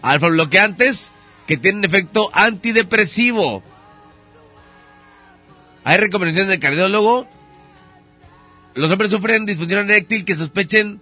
[0.00, 1.12] alfa bloqueantes
[1.46, 3.62] que tienen efecto antidepresivo.
[5.84, 7.26] Hay recomendaciones del cardiólogo.
[8.74, 11.00] Los hombres sufren disfunción eréctil que sospechen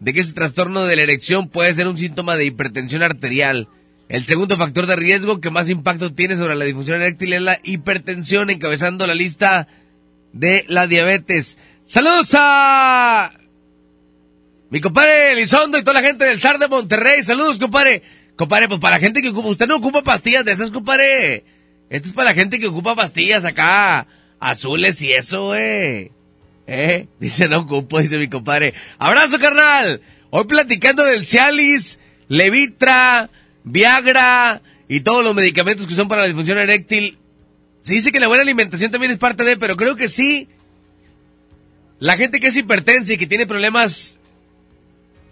[0.00, 3.68] de que ese trastorno de la erección puede ser un síntoma de hipertensión arterial.
[4.08, 7.60] El segundo factor de riesgo que más impacto tiene sobre la disfunción eréctil es la
[7.62, 9.68] hipertensión, encabezando la lista
[10.32, 11.58] de la diabetes.
[11.86, 13.32] Saludos a
[14.70, 17.22] mi compadre Elizondo y toda la gente del SAR de Monterrey.
[17.22, 18.02] Saludos, compadre.
[18.36, 21.44] Compadre, pues para la gente que ocupa, usted no ocupa pastillas de esas, compadre.
[21.90, 24.06] Esto es para la gente que ocupa pastillas acá,
[24.38, 26.12] azules y eso, güey.
[26.72, 27.08] ¿Eh?
[27.18, 28.74] Dice, no ocupo, dice mi compadre.
[28.96, 30.00] Abrazo, carnal.
[30.30, 31.98] Hoy platicando del Cialis,
[32.28, 33.28] Levitra,
[33.64, 37.18] Viagra y todos los medicamentos que son para la disfunción eréctil.
[37.82, 40.46] Se dice que la buena alimentación también es parte de, pero creo que sí.
[41.98, 44.16] La gente que es hipertensa y que tiene problemas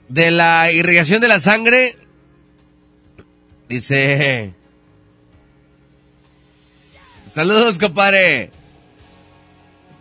[0.09, 1.97] de la irrigación de la sangre,
[3.69, 4.55] dice...
[7.33, 8.51] Saludos, compadre.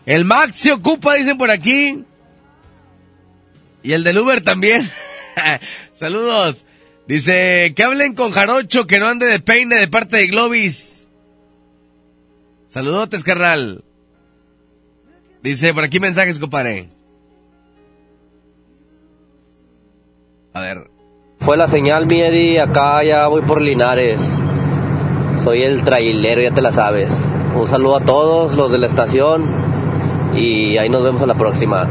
[0.07, 2.05] El Max se ocupa, dicen por aquí.
[3.83, 4.89] Y el del Uber también.
[5.93, 6.65] Saludos.
[7.07, 11.09] Dice, que hablen con Jarocho, que no ande de peine de parte de Globis.
[12.69, 13.83] Saludotes, carnal.
[15.43, 16.87] Dice, por aquí mensajes, compadre.
[20.53, 20.89] A ver.
[21.41, 22.61] Fue la señal, mi Eddie.
[22.61, 24.21] Acá ya voy por Linares.
[25.43, 27.11] Soy el trailero, ya te la sabes.
[27.55, 29.76] Un saludo a todos los de la estación.
[30.37, 31.87] Y ahí nos vemos a la próxima.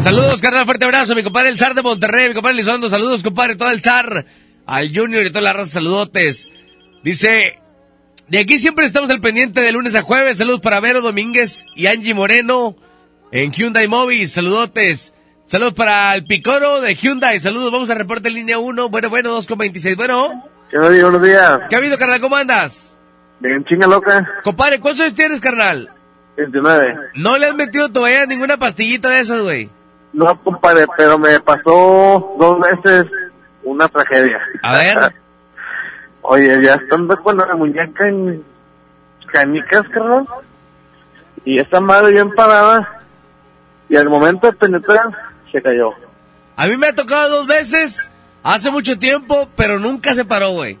[0.00, 3.56] Saludos, carnal, fuerte abrazo, mi compadre el zar de Monterrey, mi compadre Lizondo, saludos, compadre,
[3.56, 4.24] todo el zar,
[4.64, 6.48] al Junior y toda la raza, saludotes.
[7.02, 7.58] Dice,
[8.28, 11.88] de aquí siempre estamos al pendiente de lunes a jueves, saludos para Vero Domínguez y
[11.88, 12.76] Angie Moreno
[13.32, 15.12] en Hyundai Movis, saludotes.
[15.46, 19.36] Saludos para el Picoro de Hyundai, saludos, vamos a reporte en línea 1, bueno, bueno,
[19.36, 20.44] 2,26, bueno.
[20.70, 21.10] ¿Qué me digo?
[21.10, 21.60] Buenos días.
[21.68, 22.20] ¿Qué ha habido, carnal?
[22.20, 22.96] ¿Cómo andas?
[23.40, 24.24] Bien, chinga loca.
[24.44, 25.90] Compadre, ¿cuántos años tienes, carnal?
[26.38, 26.96] 29.
[27.14, 29.68] No le has metido todavía ninguna pastillita de esas, güey.
[30.12, 33.06] No, compadre, pero me pasó dos veces
[33.64, 34.40] una tragedia.
[34.62, 35.14] A ver.
[36.22, 38.44] Oye, ya estando con la muñeca en
[39.32, 40.24] canicas, carnal.
[41.44, 43.02] Y esta madre bien parada.
[43.88, 45.10] Y al momento de penetrar,
[45.50, 45.92] se cayó.
[46.56, 48.10] A mí me ha tocado dos veces,
[48.42, 50.78] hace mucho tiempo, pero nunca se paró, güey.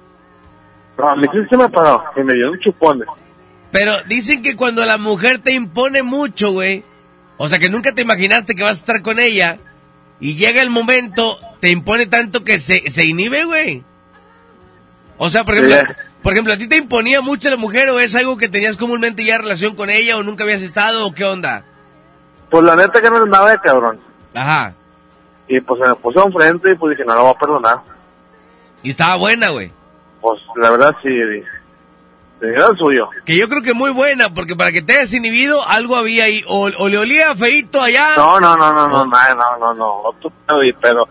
[0.98, 2.04] No, a mí sí se me paró.
[2.16, 3.04] Y me dio un chupón.
[3.70, 6.84] Pero dicen que cuando la mujer te impone mucho, güey,
[7.36, 9.58] o sea que nunca te imaginaste que vas a estar con ella,
[10.20, 13.84] y llega el momento, te impone tanto que se, se inhibe, güey.
[15.18, 15.94] O sea, por ejemplo, Sí.
[16.22, 19.24] por ejemplo, ¿a ti te imponía mucho la mujer o es algo que tenías comúnmente
[19.24, 21.64] ya relación con ella o nunca habías estado o qué onda?
[22.50, 24.00] Pues la neta que no andaba de cabrón.
[24.34, 24.74] Ajá.
[25.46, 27.78] Y pues se me puso enfrente y pues dije, no la voy a perdonar.
[28.82, 29.70] Y estaba buena, güey.
[30.20, 31.48] Pues la verdad sí, dije.
[32.40, 33.08] El suyo.
[33.24, 36.44] Que yo creo que muy buena, porque para que te hayas inhibido, algo había ahí.
[36.46, 38.10] O, o le olía feito allá.
[38.16, 40.14] No, no, no, no, no, no, no, no,
[40.48, 41.08] no, y- pero,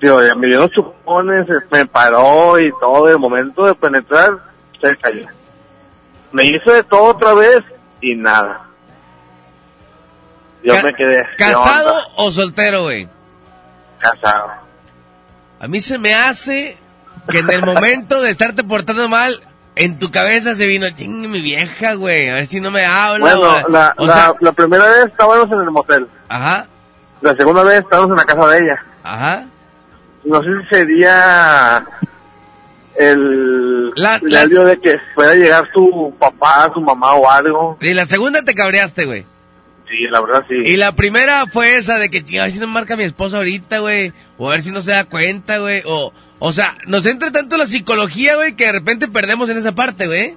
[0.00, 4.38] tío, me dio unos chupones, eh, me paró y todo, el momento de penetrar,
[4.80, 5.26] se cayó.
[6.30, 7.62] Me hizo de todo otra vez
[8.00, 8.60] y nada.
[10.62, 11.24] Yo Ca- me quedé.
[11.36, 13.08] ¿qué ¿Casado o soltero, güey?
[13.98, 14.50] Casado.
[15.60, 16.76] A mí se me hace
[17.28, 19.40] que en el momento de estarte portando mal,
[19.76, 23.34] en tu cabeza se vino, ching, mi vieja, güey, a ver si no me habla.
[23.36, 26.06] Bueno, la, o la, sea, la primera vez estábamos en el motel.
[26.28, 26.66] Ajá.
[27.20, 28.84] La segunda vez estábamos en la casa de ella.
[29.02, 29.44] Ajá.
[30.24, 31.84] No sé si sería
[32.96, 37.76] el La- el de que pueda llegar su papá, su mamá o algo.
[37.80, 39.26] y la segunda te cabreaste, güey.
[39.88, 40.54] Sí, la verdad sí.
[40.64, 43.36] Y la primera fue esa de que, "Chinga, a ver si no marca mi esposa
[43.36, 44.12] ahorita, güey.
[44.38, 45.82] O a ver si no se da cuenta, güey.
[45.84, 49.72] O, o sea, nos entra tanto la psicología, güey, que de repente perdemos en esa
[49.74, 50.36] parte, güey.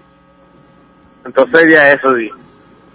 [1.26, 2.30] Entonces sería eso, sí.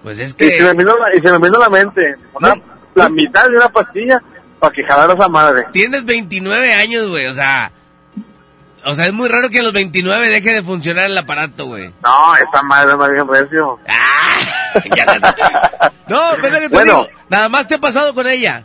[0.02, 0.58] Pues es Y que...
[0.58, 2.60] se me vino la, y se me vino la mente, una-
[2.94, 4.20] la mitad de una pastilla
[4.58, 5.64] para que jalara esa madre.
[5.72, 7.72] Tienes 29 años, güey, o sea...
[8.84, 11.92] O sea, es muy raro que a los 29 deje de funcionar el aparato, güey.
[12.02, 13.78] No, esa madre es bien recio.
[16.08, 17.06] No, pero que te Bueno.
[17.08, 18.64] digo, nada más te ha pasado con ella.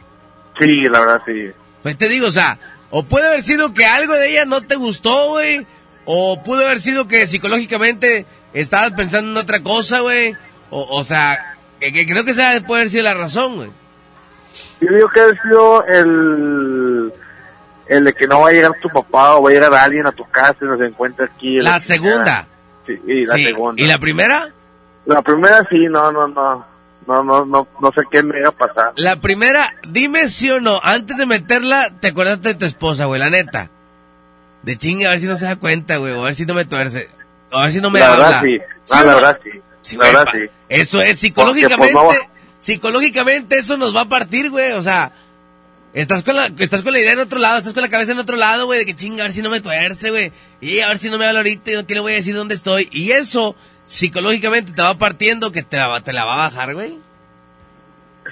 [0.59, 1.51] Sí, la verdad sí.
[1.83, 2.57] Pues te digo, o sea,
[2.89, 5.65] o puede haber sido que algo de ella no te gustó, güey.
[6.05, 10.35] O pudo haber sido que psicológicamente estabas pensando en otra cosa, güey.
[10.69, 13.69] O, o sea, que, que creo que esa puede haber sido la razón, güey.
[14.81, 17.13] Yo digo que ha sido el,
[17.89, 20.11] el de que no va a llegar tu papá o va a llegar alguien a
[20.11, 21.57] tu casa y nos encuentra aquí.
[21.61, 22.47] La segunda.
[22.85, 23.43] Sí, y la Sí.
[23.45, 23.81] segunda.
[23.81, 24.49] ¿Y la primera?
[25.05, 26.65] La primera sí, no, no, no.
[27.07, 28.91] No, no, no, no sé qué me iba a pasar.
[28.97, 33.17] La primera, dime sí o no, antes de meterla, te acordaste de tu esposa, güey,
[33.21, 33.69] la neta.
[34.63, 36.65] De chinga, a ver si no se da cuenta, güey, a ver si no me
[36.65, 37.09] tuerce.
[37.49, 38.25] A ver si no me la habla.
[38.25, 38.59] verdad sí.
[38.83, 39.49] ¿Sí Ah, la verdad sí.
[39.51, 40.39] la güey, verdad sí.
[40.67, 42.27] Eso es, Porque, psicológicamente, pues, no-
[42.57, 45.13] psicológicamente eso nos va a partir, güey, o sea,
[46.01, 48.19] estás con la, estás con la idea en otro lado, estás con la cabeza en
[48.19, 50.87] otro lado, güey, de que chinga, a ver si no me tuerce, güey, y a
[50.89, 53.11] ver si no me habla ahorita, y qué le voy a decir dónde estoy, y
[53.11, 53.55] eso,
[53.85, 56.99] psicológicamente te va partiendo que te la, va- te la va a bajar, güey.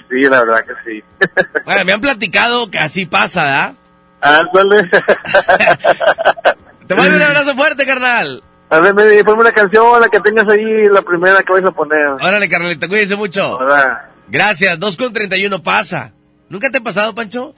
[0.09, 1.03] Sí, la verdad que sí.
[1.65, 3.73] Bueno, me han platicado que así pasa, ¿verdad?
[4.21, 4.89] Ándale.
[6.87, 8.43] Te mando un abrazo fuerte, carnal.
[8.69, 11.71] A ver, me ponme una canción, la que tengas ahí, la primera que vais a
[11.71, 12.07] poner.
[12.07, 13.57] Órale, carnalita, cuídense mucho.
[13.57, 14.09] Hola.
[14.27, 16.13] Gracias, 2 con 31 pasa.
[16.55, 17.53] ¿Nunca te ha pasado, Pancho?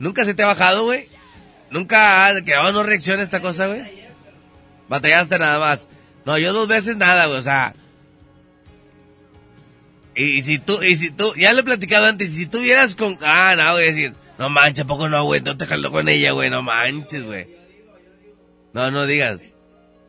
[0.00, 1.08] ¿Nunca se te ha bajado, güey?
[1.70, 3.82] ¿Nunca ha que oh, no reacciona esta cosa, güey?
[4.88, 5.88] Batallaste nada más.
[6.24, 7.74] No, yo dos veces nada, güey, o sea...
[10.16, 12.96] Y, si tú, y si tú, ya lo he platicado antes, y si tú vieras
[12.96, 13.20] con...
[13.22, 15.40] Ah, no, voy a decir, no manches, ¿a poco no, güey?
[15.42, 17.46] No te jaló con ella, güey, no manches, güey.
[18.72, 19.52] No, no digas.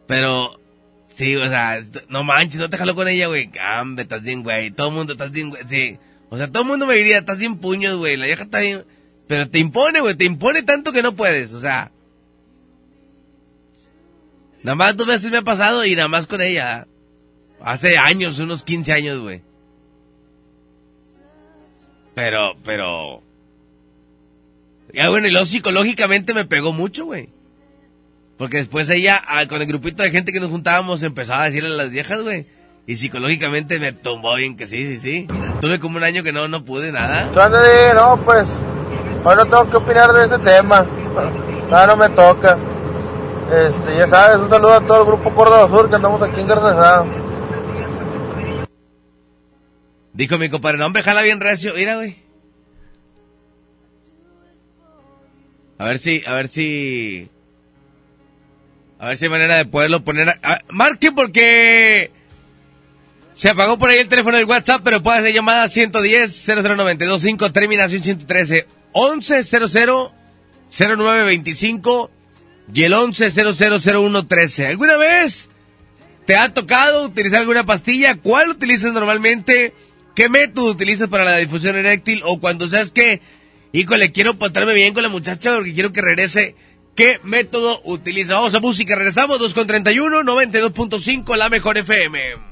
[0.08, 0.60] Pero,
[1.06, 3.52] sí, o sea, no manches, no te jaló con ella, güey.
[3.52, 4.72] Cambe, estás bien, güey.
[4.72, 5.62] Todo el mundo estás bien, güey.
[5.68, 6.00] Sí.
[6.32, 8.16] O sea, todo el mundo me diría, estás bien puños, güey.
[8.16, 8.86] La vieja está bien.
[9.28, 10.16] Pero te impone, güey.
[10.16, 11.52] Te impone tanto que no puedes.
[11.52, 11.92] O sea.
[14.64, 16.88] Nada más dos veces me ha pasado y nada más con ella.
[17.60, 19.42] Hace años, unos 15 años, güey.
[22.16, 23.22] Pero, pero...
[24.94, 27.28] Ya, bueno, y luego psicológicamente me pegó mucho, güey.
[28.38, 31.70] Porque después ella, ah, con el grupito de gente que nos juntábamos, empezaba a decirle
[31.70, 32.46] a las viejas, güey.
[32.92, 35.28] Y psicológicamente me tumbó bien que sí, sí, sí.
[35.62, 37.30] Tuve como un año que no, no pude nada.
[37.32, 37.96] ¿Qué onda, Di?
[37.96, 38.50] No, pues,
[39.24, 40.86] hoy no tengo que opinar de ese tema.
[41.70, 42.58] Nada, no me toca.
[43.50, 46.48] Este, ya sabes, un saludo a todo el grupo Córdoba Sur que andamos aquí en
[46.50, 47.06] Garzazado.
[50.12, 51.74] Dijo mi compadre, no, hombre, jala bien recio.
[51.74, 52.18] Mira, güey.
[55.78, 57.30] A ver si, a ver si...
[59.00, 60.28] A ver si hay manera de poderlo poner...
[60.28, 62.12] A, a- marquen porque...
[63.34, 68.04] Se apagó por ahí el teléfono del WhatsApp, pero puede hacer llamada 110 00925 terminación
[68.04, 70.12] 113 1100
[70.70, 72.12] 0925
[72.74, 74.68] y el 11000113.
[74.68, 75.50] ¿Alguna vez
[76.26, 78.16] te ha tocado utilizar alguna pastilla?
[78.16, 79.74] ¿Cuál utilizas normalmente?
[80.16, 82.22] ¿Qué método utilizas para la difusión eréctil?
[82.26, 83.22] O cuando sabes que,
[83.72, 86.56] híjole, quiero portarme bien con la muchacha porque quiero que regrese.
[86.96, 88.36] ¿Qué método utilizas?
[88.36, 92.51] Vamos a música, regresamos 2 con 31, 92.5, la mejor FM.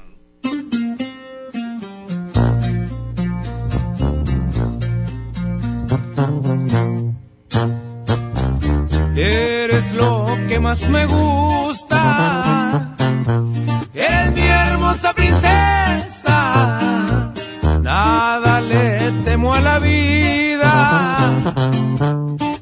[9.16, 12.94] Eres lo que más me gusta.
[13.92, 16.36] Eres mi hermosa princesa.
[17.80, 21.18] Nada le temo a la vida.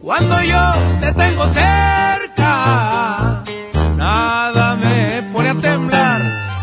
[0.00, 2.27] Cuando yo te tengo cerca,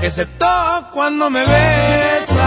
[0.05, 0.45] excepto
[0.93, 2.37] cuando me besas.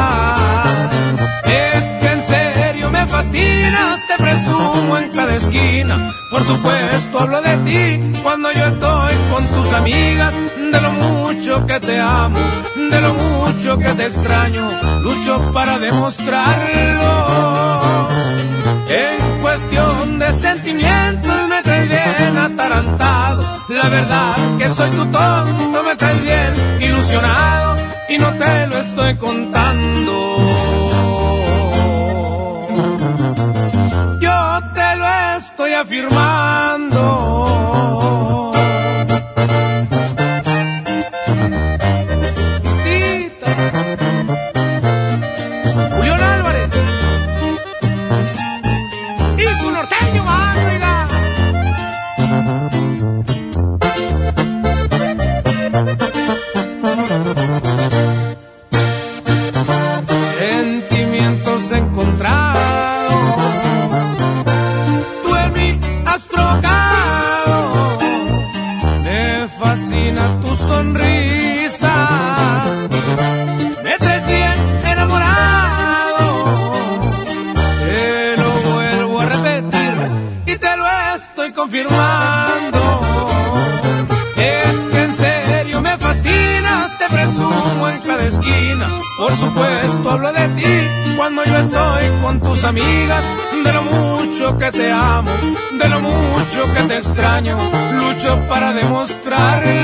[1.44, 5.97] Es que en serio me fascinas, te presumo en cada esquina.
[6.30, 11.80] Por supuesto hablo de ti cuando yo estoy con tus amigas, de lo mucho que
[11.80, 12.39] te amo,
[12.76, 14.70] de lo mucho que te extraño,
[15.02, 17.28] lucho para demostrarlo.
[18.89, 21.47] En cuestión de sentimientos
[21.89, 23.43] bien atarantado.
[23.69, 27.77] La verdad que soy tu tonto, me traes bien ilusionado
[28.09, 30.12] y no te lo estoy contando.
[34.20, 35.06] Yo te lo
[35.36, 36.98] estoy afirmando.
[81.69, 83.01] confirmando.
[84.36, 88.86] Es que en serio me fascinas, te presumo en cada esquina.
[89.19, 93.24] Por supuesto hablo de ti cuando yo estoy con tus amigas.
[93.65, 95.31] De lo mucho que te amo,
[95.78, 97.59] de lo mucho que te extraño,
[97.93, 99.81] lucho para demostrarlo.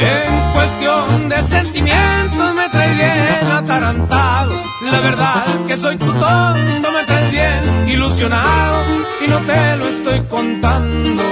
[0.00, 0.35] En
[0.66, 4.52] cuestión de sentimientos me trae bien atarantado.
[4.82, 8.84] La verdad que soy tu tonto, me traes bien ilusionado
[9.24, 11.22] y no te lo estoy contando.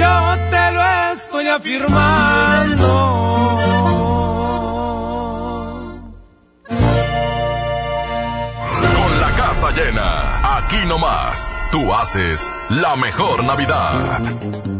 [0.00, 2.88] Yo te lo estoy afirmando.
[8.96, 14.79] Con la casa llena, aquí nomás, tú haces la mejor Navidad.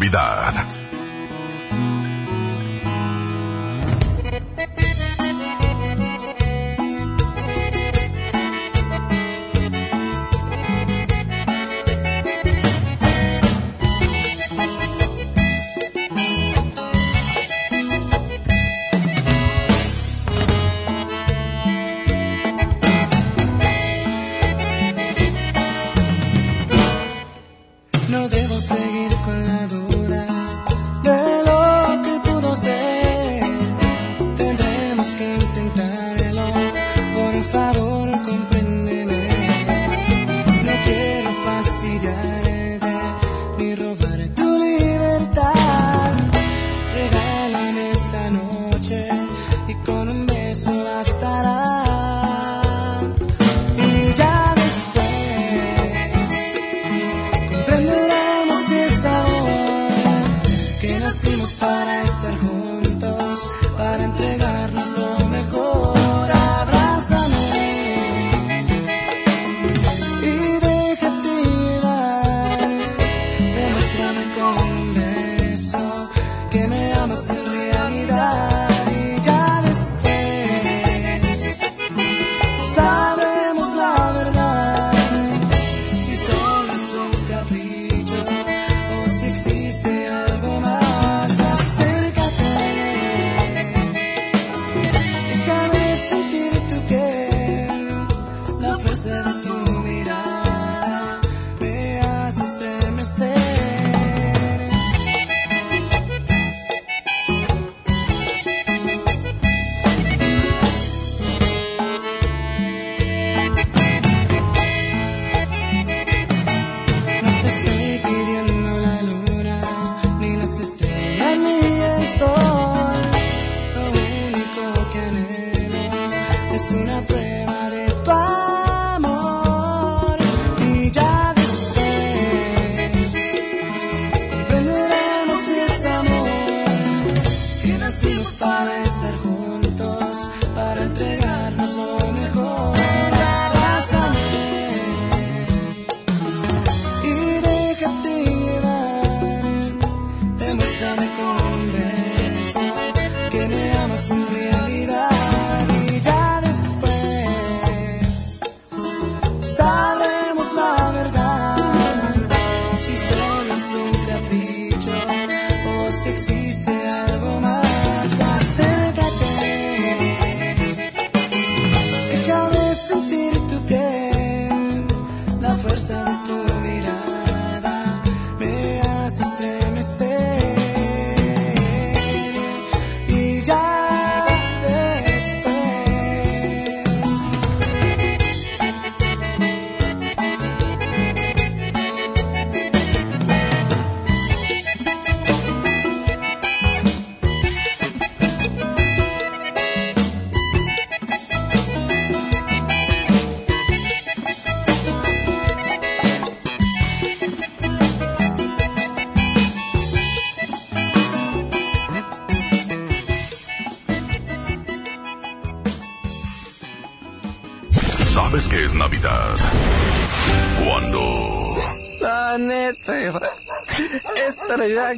[0.00, 0.29] Navidad.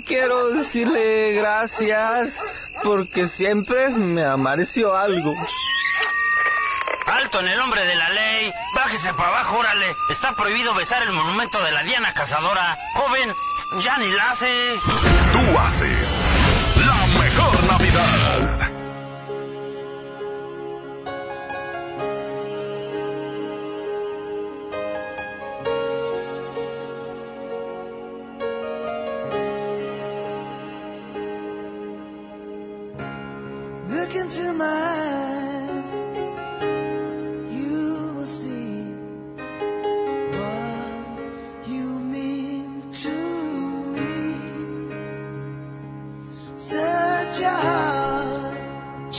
[0.00, 5.34] Quiero decirle gracias porque siempre me amareció algo.
[7.06, 8.52] Alto en el nombre de la ley.
[8.74, 9.94] Bájese para abajo, órale.
[10.10, 12.78] Está prohibido besar el monumento de la Diana Cazadora.
[12.94, 13.34] Joven,
[13.80, 14.74] ya ni la hace.
[15.32, 16.11] Tú haces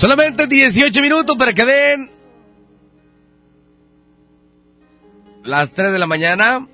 [0.03, 2.09] Solamente 18 minutos para que den
[5.45, 6.67] las 3 de la mañana.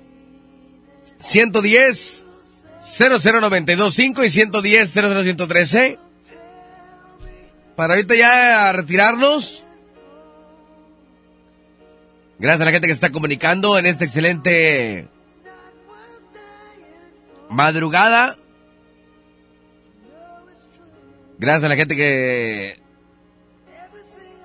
[1.18, 2.26] 110
[2.98, 5.98] 00925 y 110 00113.
[7.76, 9.64] Para ahorita ya retirarnos.
[12.40, 15.06] Gracias a la gente que está comunicando en esta excelente
[17.48, 18.36] madrugada.
[21.38, 22.79] Gracias a la gente que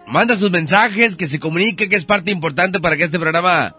[0.07, 3.75] manda sus mensajes, que se comunique, que es parte importante para que este programa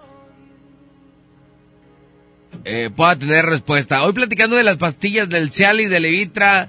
[2.65, 4.03] eh, pueda tener respuesta.
[4.03, 6.69] Hoy platicando de las pastillas del Cialis, de Levitra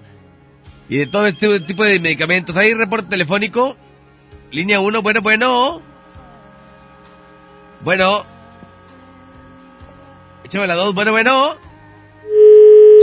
[0.89, 2.55] y de todo este tipo de medicamentos.
[2.57, 3.75] Hay reporte telefónico.
[4.51, 5.81] Línea 1, bueno, bueno.
[7.81, 8.25] Bueno.
[10.43, 11.55] Échame la 2, bueno, bueno.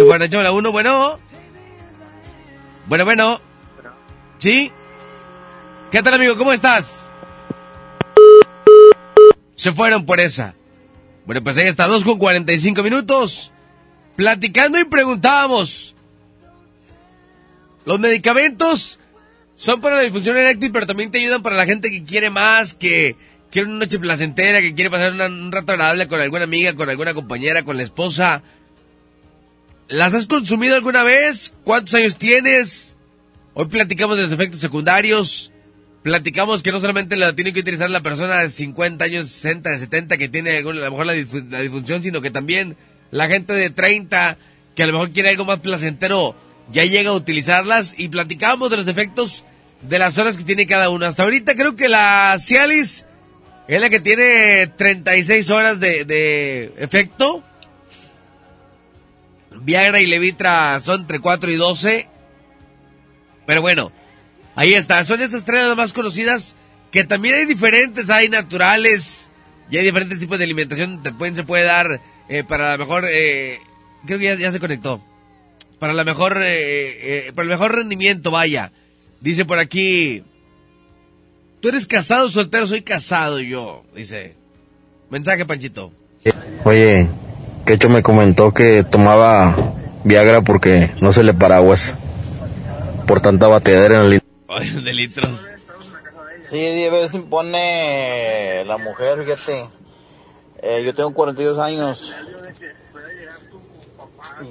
[0.06, 1.18] Bueno, échame la 1, bueno.
[2.86, 3.40] Bueno, bueno.
[4.39, 4.70] ¿Sí?
[5.95, 6.37] ¿Qué tal, amigo?
[6.37, 7.09] ¿Cómo estás?
[9.55, 10.57] Se fueron por esa.
[11.25, 13.53] Bueno, pues ahí está, 2 con 45 minutos.
[14.16, 15.95] Platicando y preguntábamos.
[17.85, 18.99] Los medicamentos
[19.55, 22.75] son para la disfunción eréctil, pero también te ayudan para la gente que quiere más,
[22.75, 23.15] que
[23.53, 26.91] quiere una noche placentera, que quiere pasar una- un rato agradable con alguna amiga, con
[26.91, 28.43] alguna compañera, con la esposa.
[29.87, 31.55] ¿Las has consumido alguna vez?
[31.62, 32.97] ¿Cuántos años tienes?
[33.53, 35.53] Hoy platicamos de los efectos secundarios.
[36.05, 39.78] Platicamos que no solamente la tiene que utilizar la persona de 50 años, 60, de
[39.78, 42.76] 70 que tiene a lo mejor la disfunción, sino que también
[43.10, 44.36] la gente de 30
[44.74, 46.36] que a lo mejor quiere algo más placentero
[46.70, 49.47] ya llega a utilizarlas y platicamos de los efectos
[49.81, 51.06] de las horas que tiene cada una.
[51.06, 53.06] Hasta ahorita creo que la Cialis
[53.66, 57.43] es la que tiene 36 horas de, de efecto.
[59.62, 62.09] Viagra y Levitra son entre 4 y 12.
[63.47, 63.90] Pero bueno,
[64.55, 65.02] ahí está.
[65.05, 66.56] Son estas tres las más conocidas.
[66.90, 69.28] Que también hay diferentes, hay naturales.
[69.70, 71.02] Y hay diferentes tipos de alimentación.
[71.02, 73.05] Te pueden, se puede dar eh, para la mejor.
[73.09, 73.60] eh,
[74.06, 75.02] creo que ya, se conectó.
[75.78, 76.39] Para la mejor.
[76.40, 78.72] eh, eh, para el mejor rendimiento, vaya.
[79.20, 80.22] Dice por aquí.
[81.60, 82.66] ¿Tú eres casado soltero?
[82.66, 83.85] Soy casado yo.
[83.97, 84.35] Dice.
[85.10, 85.93] Mensaje, Panchito.
[86.64, 87.09] Oye,
[87.64, 89.56] Quecho me comentó que tomaba
[90.05, 91.94] Viagra porque no se le paraguas
[93.06, 94.23] por tanta bateadera en el...
[94.60, 95.47] De litros.
[96.44, 99.68] Sí, 10 veces impone la mujer, fíjate.
[100.62, 102.12] Eh, yo tengo 42 años.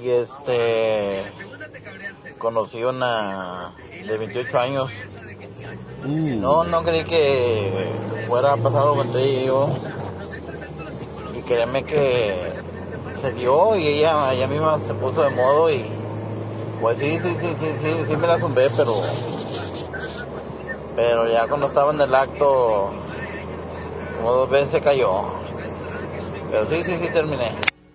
[0.02, 1.24] Y este.
[2.38, 3.72] Conocí una
[4.06, 4.90] de 28 años.
[6.04, 7.88] No, no creí que
[8.28, 9.74] fuera a pasar lo que yo.
[11.34, 12.52] Y créeme que
[13.20, 15.84] se dio y ella, ella misma se puso de modo y.
[16.80, 18.94] Pues sí, sí, sí, sí, sí, sí me la zumbé, pero.
[20.96, 22.92] Pero ya cuando estaba en el acto,
[24.16, 25.24] como dos veces se cayó.
[26.50, 27.50] Pero sí, sí, sí terminé.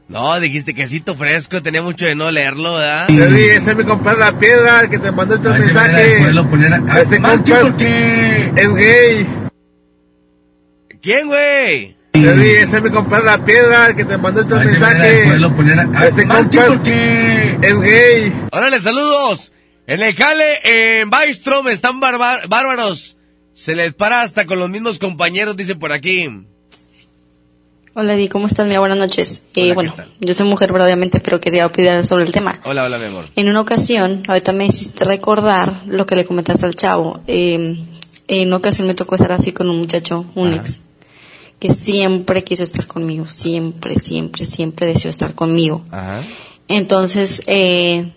[0.10, 3.10] No, dijiste quesito fresco, tenía mucho de no leerlo, ¿verdad?
[3.10, 6.18] Eddie, ese es mi compadre La Piedra, el que te mandó este mensaje.
[7.00, 9.28] Ese compadre es gay.
[11.02, 11.96] ¿Quién, güey?
[12.14, 15.26] Eddie, ese es mi compadre La Piedra, el que te mandó este mensaje.
[16.08, 18.34] Ese compadre es gay.
[18.52, 19.54] Órale, saludos.
[19.90, 23.18] En el jale, en Bystrom, están bárbaros.
[23.56, 26.30] Se les para hasta con los mismos compañeros, dice por aquí.
[27.95, 28.68] Hola, Eddie, ¿cómo estás?
[28.68, 29.41] Mira, buenas noches.
[29.56, 32.61] Eh, bueno, yo soy mujer, pero obviamente, pero quería opinar sobre el tema.
[32.66, 33.30] Hola, hola, mi amor.
[33.36, 37.24] En una ocasión, ahorita me hiciste recordar lo que le comentaste al chavo.
[37.26, 37.76] Eh,
[38.28, 40.84] en una ocasión me tocó estar así con un muchacho, un ex,
[41.57, 45.84] que siempre quiso estar conmigo, siempre, siempre, siempre deseó estar conmigo.
[45.90, 46.22] Ajá.
[46.68, 48.11] Entonces, eh,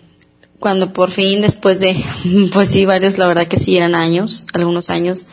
[0.63, 2.01] cuando por fin, después de,
[2.53, 5.25] pues sí, varios, la verdad que sí, eran años, algunos años,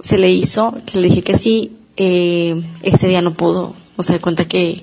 [0.00, 4.18] se le hizo, que le dije que sí, eh, ese día no pudo, o sea,
[4.18, 4.82] cuenta que,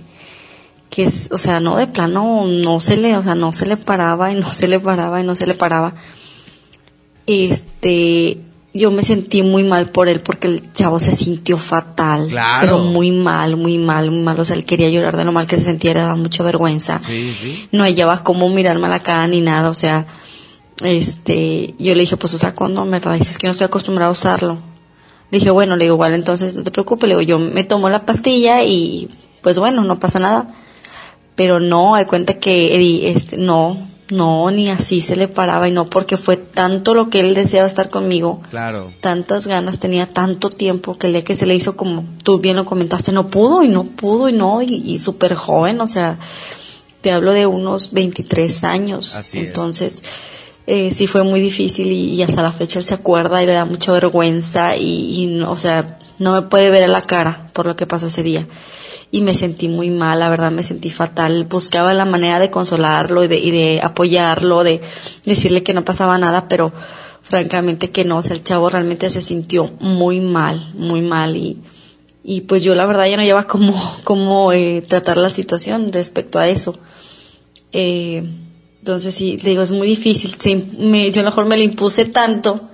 [0.92, 3.78] que es, o sea, no, de plano, no se le, o sea, no se le
[3.78, 5.96] paraba y no se le paraba y no se le paraba.
[7.26, 8.38] Este,
[8.78, 12.60] yo me sentí muy mal por él porque el chavo se sintió fatal, Claro.
[12.62, 15.48] pero muy mal, muy mal, muy mal, o sea, él quería llorar de lo mal
[15.48, 17.68] que se sentía, le daba mucha vergüenza Sí, sí.
[17.72, 20.06] no hallaba cómo mirarme a la cara ni nada, o sea,
[20.84, 23.16] este, yo le dije, pues usa condón, ¿verdad?
[23.16, 24.58] Dice, es que no estoy acostumbrado a usarlo.
[25.32, 27.90] Le dije, bueno, le digo, igual entonces no te preocupes, le digo, yo me tomo
[27.90, 29.10] la pastilla y
[29.42, 30.54] pues bueno, no pasa nada.
[31.36, 35.72] Pero no, hay cuenta que Eddie, este, no, no, ni así se le paraba y
[35.72, 38.94] no porque fue tanto lo que él deseaba estar conmigo, Claro.
[39.02, 42.66] tantas ganas, tenía tanto tiempo que día que se le hizo como tú bien lo
[42.66, 46.18] comentaste, no pudo y no pudo y no, y, y súper joven, o sea,
[47.02, 49.16] te hablo de unos 23 años.
[49.16, 49.46] Así es.
[49.48, 50.04] Entonces,
[50.66, 53.54] eh, sí fue muy difícil y, y hasta la fecha él se acuerda y le
[53.54, 57.48] da mucha vergüenza y, y no, o sea, no me puede ver a la cara
[57.54, 58.48] por lo que pasó ese día.
[59.10, 61.46] Y me sentí muy mal, la verdad me sentí fatal.
[61.46, 64.82] Buscaba la manera de consolarlo y de, y de apoyarlo, de
[65.26, 66.74] decirle que no pasaba nada, pero
[67.24, 71.58] francamente que no, o sea, el chavo realmente se sintió muy mal, muy mal y,
[72.24, 73.74] y pues yo la verdad ya no llevaba cómo,
[74.04, 76.78] cómo eh, tratar la situación respecto a eso.
[77.72, 78.24] Eh,
[78.80, 80.32] entonces sí, le digo, es muy difícil.
[80.46, 82.70] Im- me- yo a lo mejor me lo impuse tanto,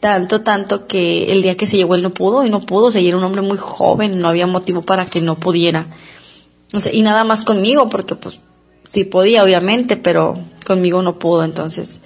[0.00, 2.86] tanto, tanto que el día que se llegó él no pudo y no pudo.
[2.86, 5.86] O sea, y era un hombre muy joven, no había motivo para que no pudiera.
[6.72, 8.40] O sea, y nada más conmigo, porque pues
[8.84, 11.44] sí podía, obviamente, pero conmigo no pudo.
[11.44, 12.00] Entonces,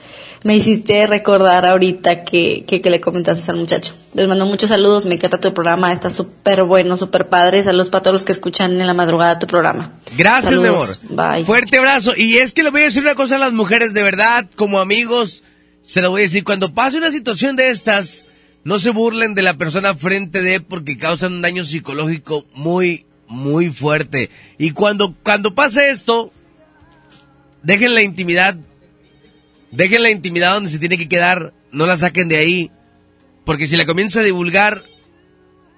[0.45, 3.95] me hiciste recordar ahorita que, que, que le comentaste al muchacho.
[4.15, 7.63] Les mando muchos saludos, me encanta tu programa, está súper bueno, súper padre.
[7.63, 9.93] Saludos para todos los que escuchan en la madrugada tu programa.
[10.17, 10.87] Gracias, mi amor.
[10.87, 11.45] Saludos, Bye.
[11.45, 12.13] Fuerte abrazo.
[12.17, 14.79] Y es que le voy a decir una cosa a las mujeres, de verdad, como
[14.81, 15.43] amigos,
[15.85, 16.45] se lo voy a decir.
[16.45, 18.25] Cuando pase una situación de estas,
[18.65, 23.71] no se burlen de la persona frente de porque causan un daño psicológico muy, muy
[23.71, 24.31] fuerte.
[24.59, 26.33] Y cuando, cuando pase esto,
[27.63, 28.57] dejen la intimidad,
[29.71, 32.71] dejen la intimidad donde se tiene que quedar, no la saquen de ahí.
[33.45, 34.85] Porque si la comienza a divulgar,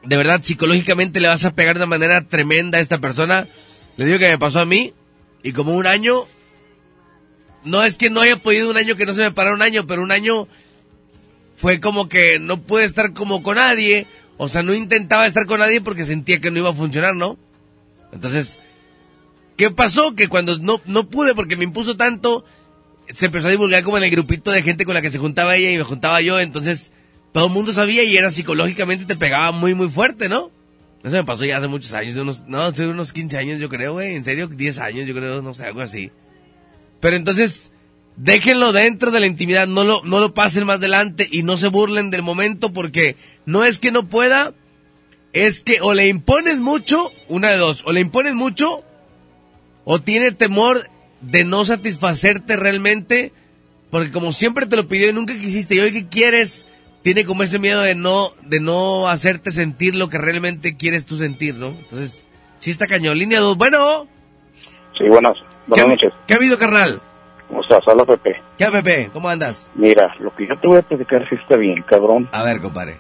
[0.05, 3.49] de verdad, psicológicamente le vas a pegar de una manera tremenda a esta persona.
[3.97, 4.93] Le digo que me pasó a mí
[5.43, 6.27] y como un año,
[7.65, 9.87] no es que no haya podido un año que no se me parara un año,
[9.87, 10.49] pero un año
[11.57, 15.61] fue como que no pude estar como con nadie, o sea, no intentaba estar con
[15.61, 17.39] nadie porque sentía que no iba a funcionar, ¿no?
[18.13, 18.59] Entonces,
[19.57, 20.15] ¿qué pasó?
[20.15, 22.45] Que cuando no, no pude porque me impuso tanto,
[23.09, 25.57] se empezó a divulgar como en el grupito de gente con la que se juntaba
[25.57, 26.93] ella y me juntaba yo, entonces
[27.33, 30.51] todo el mundo sabía y era psicológicamente te pegaba muy muy fuerte, ¿no?
[31.03, 34.15] Eso me pasó ya hace muchos años, unos, no, unos 15 años yo creo, güey,
[34.15, 36.11] en serio, 10 años yo creo, no sé, algo así.
[37.05, 37.71] Pero entonces,
[38.17, 41.69] déjenlo dentro de la intimidad, no lo, no lo pasen más adelante y no se
[41.69, 44.55] burlen del momento porque no es que no pueda,
[45.35, 48.85] es que o le impones mucho, una de dos, o le impones mucho
[49.85, 50.89] o tiene temor
[51.21, 53.35] de no satisfacerte realmente
[53.91, 56.67] porque como siempre te lo pidió y nunca quisiste y hoy que quieres,
[57.03, 61.19] tiene como ese miedo de no, de no hacerte sentir lo que realmente quieres tú
[61.19, 61.67] sentir, ¿no?
[61.67, 62.25] Entonces,
[62.61, 63.19] sí está cañón.
[63.19, 64.09] Línea 2, bueno.
[64.97, 66.13] Sí, buenas, buenas noches.
[66.27, 67.01] ¿Qué ha habido, carnal?
[67.49, 67.87] ¿Cómo estás?
[67.87, 68.41] Habla Pepe.
[68.59, 69.11] ¿Qué, Pepe?
[69.13, 69.71] ¿Cómo andas?
[69.75, 72.29] Mira, lo que yo te voy a platicar sí está bien, cabrón.
[72.33, 72.99] A ver, compadre.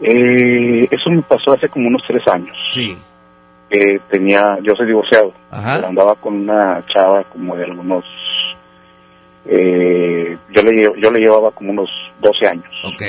[0.00, 2.56] Eh, eso me pasó hace como unos tres años.
[2.66, 2.96] Sí.
[3.70, 5.32] Eh, tenía, yo soy divorciado.
[5.50, 5.76] Ajá.
[5.76, 8.04] Pero andaba con una chava como de algunos,
[9.46, 11.88] eh, yo le, yo le llevaba como unos
[12.20, 12.72] 12 años.
[12.84, 13.02] Ok.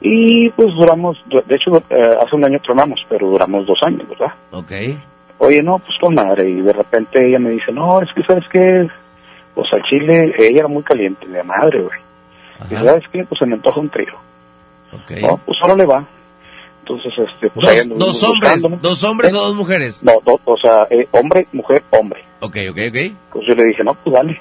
[0.00, 4.32] Y pues duramos, de hecho eh, hace un año tronamos, pero duramos dos años, ¿verdad?
[4.52, 4.72] Ok.
[5.38, 6.48] Oye, no, pues con madre.
[6.50, 8.86] Y de repente ella me dice, no, es que sabes qué,
[9.54, 11.98] pues al chile, ella era muy caliente, de madre, güey.
[12.70, 14.14] Y sabes qué, pues se me antoja un trío.
[15.20, 16.06] No, pues ahora le va.
[16.80, 18.82] Entonces, este, pues ahí Dos, anduvimos dos hombres, buscándome.
[18.82, 19.36] dos hombres ¿Eh?
[19.36, 20.02] o dos mujeres.
[20.02, 22.24] No, do- o sea, eh, hombre, mujer, hombre.
[22.40, 23.12] Ok, ok, ok.
[23.32, 24.40] Pues yo le dije, no, pues dale.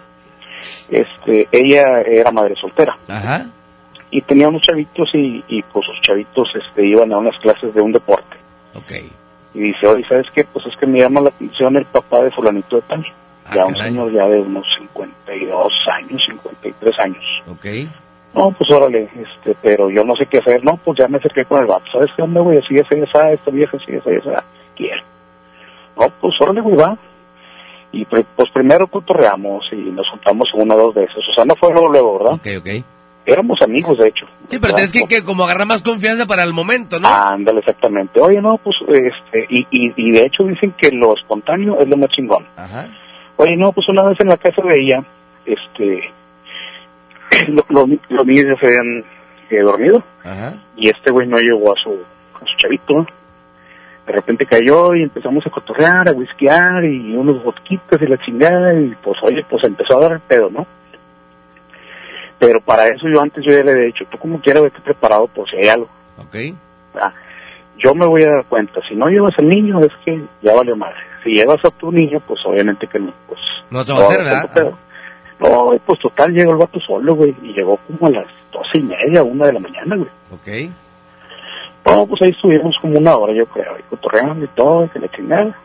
[0.90, 2.98] Este, ella era madre soltera.
[3.08, 3.48] Ajá.
[4.10, 7.82] Y tenía unos chavitos y, y pues los chavitos este, iban a unas clases de
[7.82, 8.38] un deporte.
[8.76, 8.92] Ok.
[9.58, 10.44] Y dice, oye, ¿sabes qué?
[10.44, 13.04] Pues es que me llama la atención el papá de fulanito de tal.
[13.48, 17.24] Ah, ya un señor ya de unos 52 años, 53 años.
[17.50, 17.66] Ok.
[18.36, 20.64] No, pues órale, este, pero yo no sé qué hacer.
[20.64, 21.86] No, pues ya me acerqué con el vato.
[21.92, 22.60] ¿Sabes qué onda, güey?
[22.60, 24.44] Así es esa, esta vieja, así es esa.
[24.76, 25.02] Quiero.
[26.00, 26.96] No, pues órale, güey, va.
[27.92, 31.18] Y pues primero cotorreamos y nos juntamos una o dos veces.
[31.18, 32.34] O sea, no fue luego, luego, ¿verdad?
[32.34, 32.86] Ok, ok.
[33.30, 34.26] Éramos amigos, de hecho.
[34.48, 37.10] Sí, pero tienes que, que como agarrar más confianza para el momento, ¿no?
[37.10, 38.22] Ándale, exactamente.
[38.22, 41.98] Oye, no, pues, este, y, y, y de hecho dicen que lo espontáneo es lo
[41.98, 42.48] más chingón.
[42.56, 42.88] Ajá.
[43.36, 45.04] Oye, no, pues una vez en la casa de ella,
[45.46, 46.14] este,
[47.50, 49.04] lo- lo- los niños ya se habían
[49.50, 50.54] eh, dormido Ajá.
[50.78, 53.06] y este güey no llegó a su, a su chavito.
[54.06, 58.74] De repente cayó y empezamos a cotorrear, a whiskear y unos vodquitas y la chingada
[58.74, 60.66] y pues oye, pues empezó a dar el pedo, ¿no?
[62.40, 65.28] Pero para eso yo antes yo ya le había dicho, tú como quieras vete preparado
[65.28, 65.88] por si hay algo.
[66.18, 66.36] Ok.
[67.00, 67.14] Ah,
[67.78, 70.76] yo me voy a dar cuenta, si no llevas al niño es que ya valió
[70.76, 70.98] madre.
[71.24, 73.40] Si llevas a tu niño, pues obviamente que no, pues...
[73.70, 74.74] No se va a hacer, ¿verdad?
[75.40, 78.84] No, pues total, llegó el vato solo, güey, y llegó como a las doce y
[78.84, 80.10] media, una de la mañana, güey.
[80.32, 80.72] Ok.
[81.86, 85.00] No, pues ahí estuvimos como una hora, yo creo, y cotorreando y todo, y que
[85.00, 85.58] la chingada.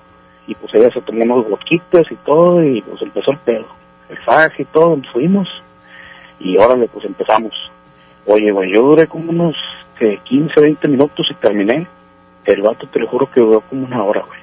[0.47, 3.67] Y pues ella se tomó unos boquitas y todo, y pues empezó el pedo.
[4.09, 5.49] El faje y todo, fuimos.
[6.43, 7.53] Y órale, pues empezamos.
[8.27, 9.55] Oye, güey, yo duré como unos
[9.99, 11.87] que 15, 20 minutos y terminé.
[12.45, 14.41] El vato, te lo juro que duró como una hora, güey.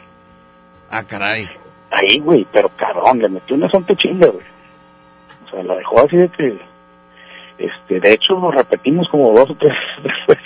[0.90, 1.48] Ah, caray.
[1.92, 4.46] Ahí, güey, pero cabrón, le metió una santa chinga, güey.
[5.46, 6.58] O sea, la dejó así de que...
[7.58, 9.74] Este, de hecho, lo repetimos como dos o tres
[10.04, 10.40] después.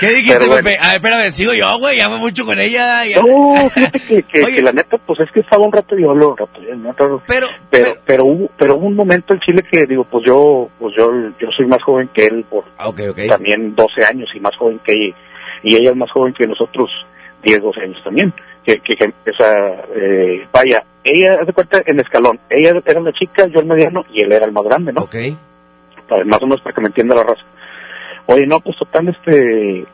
[0.00, 0.64] ¿Qué dijiste, Pero bueno.
[0.64, 0.78] Pepe?
[0.80, 3.04] A ver, espérame, sigo yo, güey, ya fue mucho con ella.
[3.04, 3.20] Ya.
[3.20, 6.36] No, fíjate que, que, que la neta, pues es que estaba un rato yo lo
[6.36, 7.22] rato, un rato.
[7.26, 10.94] Pero, pero, pero hubo, pero hubo un momento en Chile que digo, pues yo, pues
[10.96, 11.10] yo,
[11.40, 13.18] yo soy más joven que él por Ah, ok, ok.
[13.28, 15.16] también 12 años y más joven que ella,
[15.62, 16.88] y ella es más joven que nosotros
[17.42, 18.32] 10, 12 años también.
[18.64, 19.56] Que, que, que esa,
[19.96, 24.04] eh, vaya, ella, haz de cuenta, en escalón, ella era la chica, yo el mediano
[24.12, 25.02] y él era el más grande, ¿no?
[25.02, 25.14] Ok.
[26.26, 27.42] Más o menos para que me entienda la raza.
[28.30, 29.86] Oye, no, pues total, este,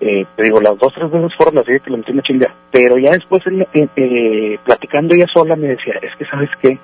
[0.00, 2.54] eh, te digo, las dos, tres veces fueron así que lo metí una chinga.
[2.70, 6.78] Pero ya después, eh, eh, platicando ella sola, me decía, es que, ¿sabes qué?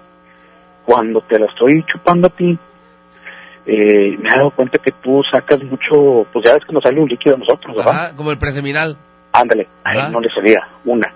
[0.85, 2.59] Cuando te la estoy chupando a ti,
[3.66, 7.01] eh, me he dado cuenta que tú sacas mucho, pues ya ves que nos sale
[7.01, 7.93] un líquido a nosotros, ¿verdad?
[7.93, 8.97] Ajá, como el preseminal.
[9.31, 11.15] Ándale, a él no le salía una.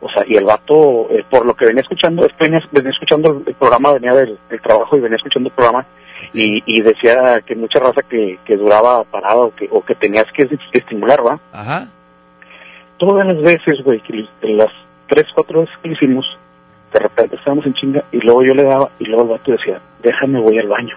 [0.00, 2.90] O sea, y el vato, eh, por lo que venía escuchando, es que venía, venía
[2.90, 5.86] escuchando el, el programa, venía del, del trabajo y venía escuchando el programa
[6.32, 10.26] y, y decía que mucha raza que, que duraba parada o que, o que tenías
[10.34, 11.38] que estimular, ¿va?
[11.52, 11.88] Ajá.
[12.98, 14.68] Todas las veces, güey, que las
[15.08, 16.24] tres, cuatro veces que lo hicimos,
[16.92, 19.80] de repente estábamos en chinga y luego yo le daba y luego el vato decía,
[20.02, 20.96] déjame, voy al baño.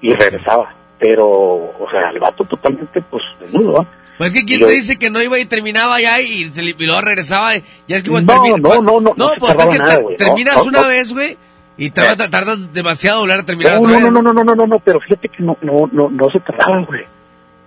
[0.00, 0.74] Y regresaba.
[0.98, 3.86] Pero, o sea, el vato totalmente, pues, desnudo, ¿va?
[4.16, 7.02] Pues es que quién te dice que no iba y terminaba ya y, y luego
[7.02, 7.54] regresaba.
[7.54, 9.78] y- Ya es que cuando No, termina- no, no, no, no se pues es que
[9.78, 10.88] nada, te- no, terminas no, una no.
[10.88, 11.36] vez, güey,
[11.76, 14.78] y tardas, tardas demasiado volver a terminar No, no, no, no, no, no, no, no,
[14.80, 17.04] pero fíjate que no, no, no, no se tardaba, güey.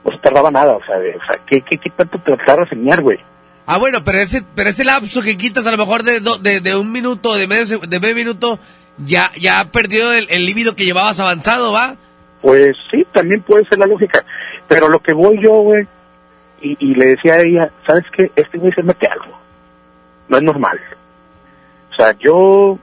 [0.03, 2.71] No se tardaba nada, o sea, de- o sea, ¿qué, qué, qué tanto te tardas
[2.71, 3.19] en güey?
[3.65, 6.75] Ah, bueno, pero ese, pero ese lapso que quitas a lo mejor de, de, de
[6.75, 8.57] un minuto, de medio, de medio minuto,
[8.97, 11.95] ya, ya ha perdido el, el líbido que llevabas avanzado, ¿va?
[12.41, 14.23] Pues sí, también puede ser la lógica.
[14.67, 15.85] Pero lo que voy yo, güey,
[16.61, 18.31] y, y le decía a ella, ¿sabes qué?
[18.35, 19.37] Este güey se mete algo.
[20.29, 20.79] No es normal.
[21.91, 22.79] O sea, yo,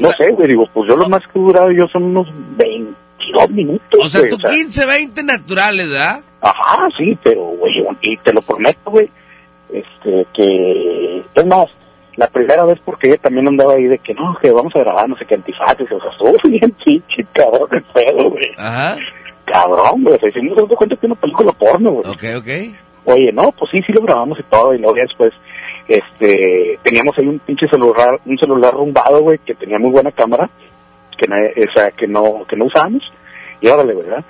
[0.00, 3.50] no sé, güey, digo, pues yo lo más que he durado yo son unos 22
[3.50, 4.00] minutos.
[4.00, 6.22] O sea, güey, tú 15, 20 naturales, ¿verdad?
[6.40, 9.10] Ajá, sí, pero, güey, y te lo prometo, güey,
[9.72, 11.68] este, que, es más,
[12.16, 15.08] la primera vez porque ella también andaba ahí de que no, que vamos a grabar,
[15.08, 18.50] no sé qué, antifaces, o sea, estuvo bien chichi, cabrón, el pedo, güey.
[18.56, 18.96] Ajá.
[19.46, 22.06] Cabrón, güey, o sea, si nos damos cuenta que una película porno, güey.
[22.10, 22.76] Ok, ok.
[23.06, 25.32] Oye, no, pues sí, sí lo grabamos y todo, y luego ya después,
[25.88, 30.48] este, teníamos ahí un pinche celular, un celular rumbado, güey, que tenía muy buena cámara,
[31.18, 31.36] que, na-
[31.68, 33.02] o sea, que no, que no usábamos,
[33.60, 34.24] y órale, ¿verdad?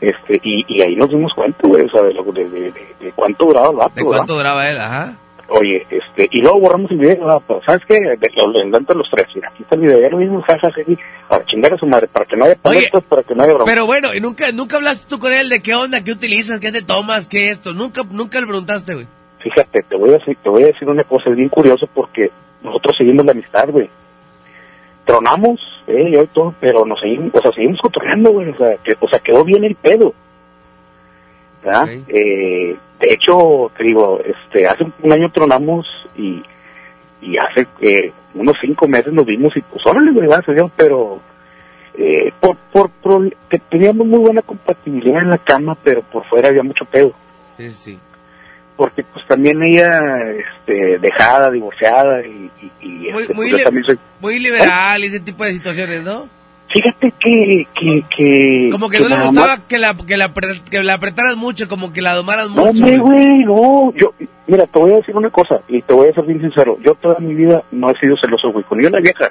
[0.00, 3.12] Este, y, y ahí nos dimos cuenta, güey, o sea, de, lo- de, de, de-
[3.14, 4.16] cuánto duraba el vato, ¿De ¿verdad?
[4.18, 4.78] cuánto duraba él?
[4.78, 5.16] Ajá.
[5.48, 7.42] Oye, este, y luego borramos el video, ¿verdad?
[7.46, 8.00] pero ¿sabes qué?
[8.36, 10.96] Lo, inventan los tres, mira, aquí está el video, ya lo mismo, jajaja, sí,
[11.28, 13.66] para chingar a su madre, para que no haya paletas, para que no haya broma.
[13.70, 16.72] Pero bueno, y nunca, nunca hablaste tú con él de qué onda, qué utilizas, qué
[16.72, 17.74] te tomas, qué esto.
[17.74, 19.06] Nunca, nunca le preguntaste, güey.
[19.42, 22.30] Fíjate, te voy a decir, te voy a decir una cosa, es bien curioso porque
[22.62, 23.88] nosotros seguimos la amistad, güey.
[25.04, 28.76] Tronamos, eh, yo y todo, pero nos seguimos, o sea, seguimos cotorreando, güey, o sea,
[28.84, 30.14] que, o sea, quedó bien el pedo.
[31.64, 31.88] ¿verdad?
[32.08, 35.86] Eh, de hecho, te digo, este, hace un año tronamos
[36.16, 36.42] y,
[37.20, 41.20] y hace eh, unos cinco meses nos vimos y pues órale, Dios, pero
[41.94, 46.48] eh, por, por, por- que teníamos muy buena compatibilidad en la cama, pero por fuera
[46.48, 47.12] había mucho pedo
[47.58, 47.98] Sí, sí.
[48.82, 50.00] Porque pues también ella
[50.32, 55.00] este dejada divorciada y, y, y, Muy, este, muy, pues, li- también soy muy liberal
[55.02, 56.28] y ese tipo de situaciones, ¿no?
[56.74, 60.32] fíjate que que que Como que no le gustaba más- que la, que, la,
[60.70, 62.82] que la apretaras mucho, como que la domaras no mucho.
[62.82, 63.44] hombre güey.
[63.44, 64.14] no yo
[64.46, 66.94] mira te voy a decir una cosa y te voy a ser bien sincero yo
[66.94, 69.30] toda mi vida no he sido celoso güey con ni una vieja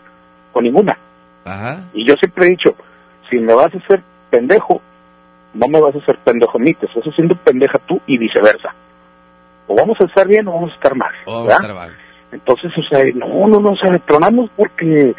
[0.54, 0.98] con ninguna
[1.44, 1.80] Ajá.
[1.94, 2.76] y yo siempre he dicho
[3.30, 4.80] si me vas a hacer pendejo
[5.56, 8.76] no me vas a hacer pendejo a mí te estás haciendo pendeja tú y viceversa
[9.72, 11.62] o vamos a estar bien o vamos a estar mal O vamos a ¿verdad?
[11.62, 11.98] estar mal.
[12.32, 15.14] Entonces, o sea, no, no, no, o sea, tronamos porque,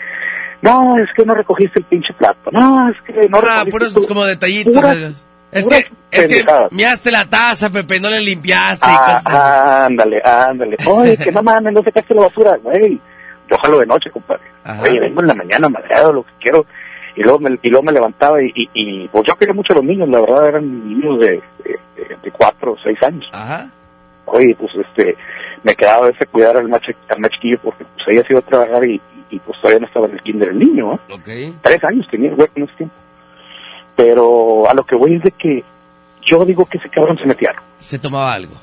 [0.63, 4.07] no, es que no recogiste el pinche plato, no, es que no Ah, puros tu-
[4.07, 4.75] como detallitos.
[4.75, 9.27] puras- es que, es que miaste la taza, Pepe, no le limpiaste y Ah, cosas
[9.27, 9.37] así.
[9.39, 10.77] ah, ándale, ándale.
[10.87, 12.99] Oye, que no mames, no sacaste la basura, güey.
[13.51, 14.41] Yo jalo de noche, compadre.
[14.65, 14.83] Ajá.
[14.83, 16.65] Oye, vengo en la mañana madreado, lo que quiero.
[17.17, 19.77] Y luego me, y luego me levantaba y, y, y, pues yo quería mucho a
[19.77, 21.27] los niños, la verdad, eran niños de,
[21.63, 23.29] de, de, de cuatro o seis años.
[23.33, 23.69] Ajá.
[24.33, 25.17] Oye, pues este,
[25.63, 28.33] me quedaba a veces cuidar al más, chi- al más chiquillo porque pues ella se
[28.33, 29.01] iba a trabajar y,
[29.31, 31.15] y, pues todavía no estaba en el kinder el niño, ¿no?
[31.15, 31.29] Ok.
[31.63, 32.95] Tres años tenía el güey en ese tiempo.
[33.97, 35.63] Pero a lo que voy es de que
[36.25, 37.53] yo digo que ese cabrón se metía.
[37.79, 38.55] Se tomaba algo.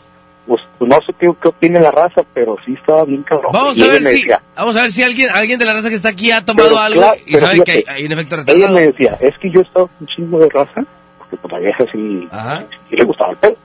[0.48, 3.52] Pues, pues, no sé qué, qué opina la raza, pero sí estaba bien cabrón.
[3.54, 5.74] Vamos Y a ella ver si, decía, vamos a ver si alguien, alguien de la
[5.74, 8.36] raza que está aquí ha tomado Pero, algo claro, y sabe que hay, un efecto
[8.36, 8.74] ella retardado.
[8.76, 10.84] me decía, es que yo estaba con un chingo de raza,
[11.20, 12.28] porque pues la vieja sí,
[12.90, 13.56] sí le gustaba el pedo.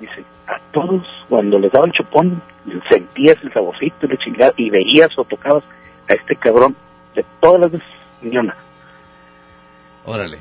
[0.00, 2.42] Dice, a todos cuando les daba el chupón,
[2.90, 5.64] sentías el saborcito y la chingada, y veías o tocabas
[6.08, 6.74] a este cabrón
[7.14, 7.88] de todas las veces,
[8.22, 8.56] ni una.
[10.04, 10.38] Órale.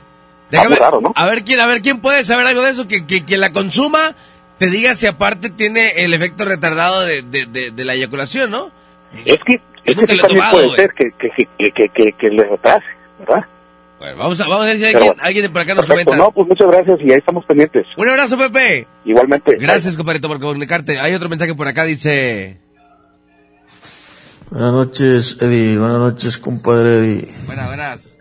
[0.50, 1.12] Raro, ¿no?
[1.14, 3.52] A ver quién, a ver quién puede saber algo de eso, que, que quien la
[3.52, 4.16] consuma
[4.58, 8.72] te diga si aparte tiene el efecto retardado de, de, de, de la eyaculación, ¿no?
[9.26, 12.30] Es que, es que sí también tomado, puede ser que, que, que, que, que, que
[12.30, 12.86] le retrase,
[13.20, 13.46] ¿verdad?
[14.00, 15.22] Bueno, vamos a, vamos a ver si alguien, bueno.
[15.24, 16.26] alguien de por acá nos Perfecto, comenta.
[16.26, 17.86] no, pues muchas gracias y ahí estamos pendientes.
[17.98, 18.88] Un abrazo, Pepe.
[19.06, 19.56] Igualmente.
[19.60, 21.00] Gracias, compadrito, por comunicarte.
[21.00, 22.62] Hay otro mensaje por acá, dice...
[24.52, 25.78] Buenas noches, Eddie.
[25.78, 27.28] Buenas noches, compadre Eddie.
[27.48, 28.16] Buenas, buenas.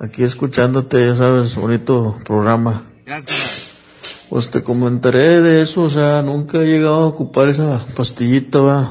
[0.00, 2.90] Aquí escuchándote, ya sabes, bonito programa.
[3.06, 4.26] Gracias.
[4.30, 8.88] Pues te comentaré de eso, o sea, nunca he llegado a ocupar esa pastillita, va.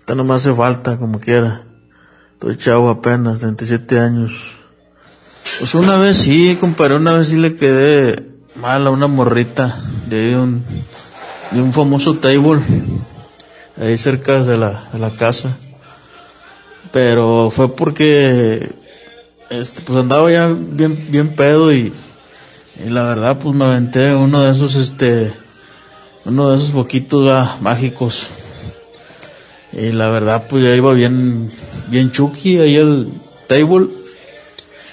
[0.00, 1.62] Esta no me hace falta, como quiera.
[2.34, 4.56] Estoy chavo apenas, 37 años.
[5.58, 9.74] Pues una vez sí, compadre, una vez sí le quedé mal a una morrita
[10.08, 10.64] de un,
[11.50, 12.60] de un famoso table,
[13.80, 15.56] ahí cerca de la, de la casa.
[16.92, 18.72] Pero fue porque,
[19.50, 21.92] este, pues andaba ya bien, bien pedo y,
[22.84, 25.32] y la verdad pues me aventé uno de esos, este,
[26.24, 28.28] uno de esos poquitos ah, mágicos.
[29.72, 31.52] Y la verdad pues ya iba bien,
[31.88, 33.08] bien chucky ahí el
[33.46, 34.03] table.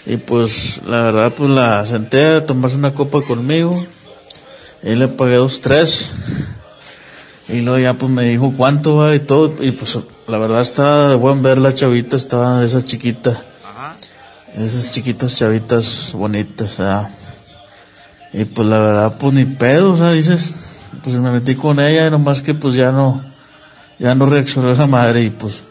[0.05, 3.85] Y pues la verdad pues la senté a tomarse una copa conmigo.
[4.83, 6.11] Y le pagué dos, tres.
[7.49, 9.53] Y luego ya pues me dijo cuánto va y todo.
[9.59, 13.43] Y pues la verdad estaba de buen ver la chavita, estaba de esas chiquitas.
[14.55, 17.09] Esas chiquitas chavitas bonitas, ¿verdad?
[18.33, 20.53] Y pues la verdad pues ni pedo, o sea, dices,
[21.03, 23.23] pues me metí con ella, nomás que pues ya no,
[23.99, 25.63] ya no reaccionó esa madre y pues,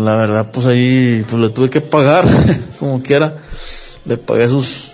[0.00, 2.24] la verdad pues ahí pues le tuve que pagar,
[2.78, 3.38] como quiera.
[4.04, 4.92] Le pagué sus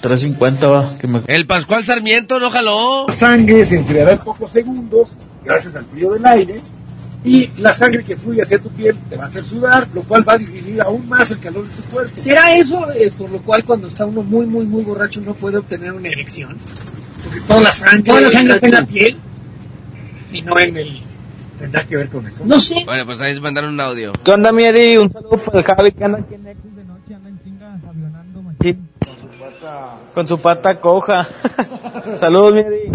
[0.00, 3.06] 350 va, que me El Pascual Sarmiento no jaló.
[3.08, 5.10] La sangre se enfriará en pocos segundos
[5.44, 6.60] gracias al frío del aire
[7.24, 10.26] y la sangre que fluye hacia tu piel te va a hacer sudar, lo cual
[10.28, 12.12] va a disminuir aún más el calor de tu cuerpo.
[12.14, 15.58] ¿Será eso eh, por lo cual cuando está uno muy, muy, muy borracho no puede
[15.58, 16.56] obtener una erección?
[17.24, 19.18] Porque toda la sangre, Toda la sangre está en la piel
[20.32, 21.02] y no en el...
[21.58, 22.44] ¿Tendrá que ver con eso?
[22.46, 22.84] No sé.
[22.84, 24.12] Bueno, pues ahí se mandaron un audio.
[24.24, 24.98] ¿Qué onda, mi Eddie?
[24.98, 27.80] Un saludo para el Javi que anda aquí en Nexus de noche, anda en chinga,
[27.88, 28.88] avionando machín.
[30.14, 31.28] Con su pata coja.
[32.20, 32.92] Saludos, mi Eddie.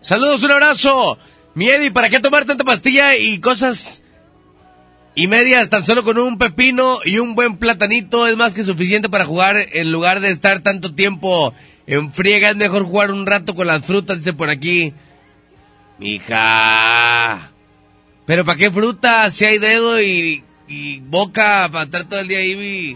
[0.00, 1.18] Saludos, un abrazo.
[1.54, 4.02] Mi Eddie, ¿para qué tomar tanta pastilla y cosas
[5.14, 9.08] y medias tan solo con un pepino y un buen platanito es más que suficiente
[9.08, 11.54] para jugar en lugar de estar tanto tiempo
[11.86, 12.50] en friega?
[12.50, 14.92] Es mejor jugar un rato con las frutas, dice por aquí.
[15.98, 17.55] Mija.
[18.26, 19.30] Pero ¿para qué fruta?
[19.30, 22.94] Si hay dedo y, y boca para estar todo el día ahí.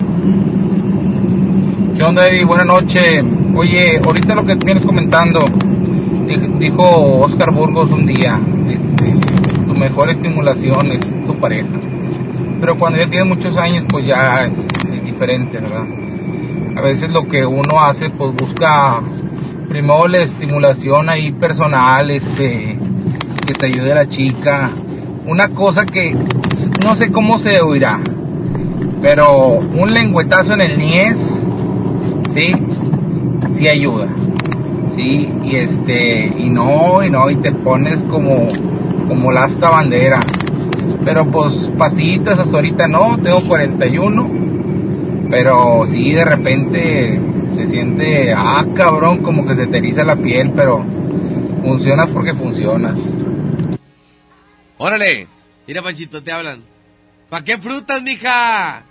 [1.97, 2.23] ¿Qué onda?
[2.47, 3.25] Buenas noches.
[3.55, 5.45] Oye, ahorita lo que vienes comentando,
[6.27, 9.15] dij- dijo Oscar Burgos un día, este,
[9.67, 11.69] tu mejor estimulación es tu pareja.
[12.61, 14.67] Pero cuando ya tienes muchos años, pues ya es
[15.05, 15.85] diferente, ¿verdad?
[16.77, 19.01] A veces lo que uno hace, pues busca
[19.69, 22.79] primero la estimulación ahí personal, este,
[23.47, 24.71] que te ayude la chica.
[25.27, 26.17] Una cosa que
[26.83, 28.01] no sé cómo se oirá,
[29.03, 31.43] pero un lengüetazo en el niés,
[32.33, 32.53] sí,
[33.53, 34.09] sí ayuda,
[34.95, 38.49] sí, y este, y no, y no, y te pones como,
[39.09, 40.21] como la asta bandera.
[41.05, 44.31] Pero pues pastillitas hasta ahorita no, tengo 41,
[45.31, 47.21] pero sí de repente
[47.55, 50.83] se siente, ah cabrón, como que se te la piel, pero
[51.63, 52.99] funcionas porque funcionas.
[54.83, 55.29] Órale.
[55.67, 56.65] Mira, Panchito, te hablan.
[57.29, 58.83] ¿Para qué frutas, mija?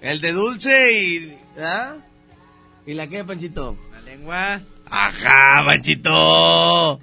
[0.00, 1.36] El de dulce y...
[1.60, 1.96] ¿Ah?
[2.86, 3.76] ¿Y la qué, Panchito?
[3.90, 4.60] La lengua.
[4.88, 7.00] Ajá, Panchito.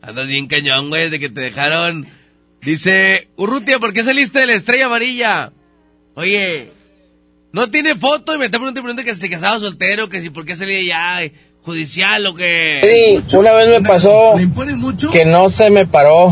[0.00, 2.08] Andas bien cañón, güey, de que te dejaron...
[2.62, 5.52] Dice, Urrutia, ¿por qué saliste de la estrella amarilla?
[6.14, 6.72] Oye,
[7.52, 10.46] no tiene foto y me está preguntando que si se casaba soltero, que si por
[10.46, 11.34] qué salía ya eh,
[11.64, 12.80] judicial o que...
[13.28, 14.34] Sí, una vez me pasó
[15.12, 16.30] que no se me paró,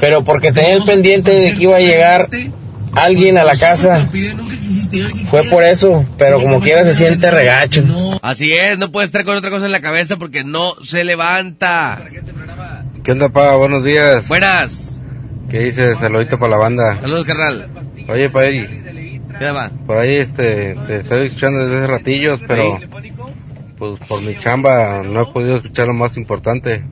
[0.00, 2.28] pero porque tenía el pendiente de que iba a llegar
[2.94, 4.08] alguien a la casa.
[5.30, 7.84] Fue por eso, pero como quiera se siente regacho.
[8.22, 12.02] Así es, no puede estar con otra cosa en la cabeza porque no se levanta.
[13.02, 13.56] ¿Qué onda, pa?
[13.56, 14.28] Buenos días.
[14.28, 14.96] Buenas.
[15.50, 15.98] ¿Qué dices?
[15.98, 16.98] Saludito para la banda.
[17.00, 17.68] Saludos, carnal.
[18.08, 19.70] Oye, pa, Eddie, ¿Qué va?
[19.86, 22.78] por ahí este, te estoy escuchando desde hace ratillos, pero
[23.82, 26.84] pues por mi chamba no he podido escuchar lo más importante.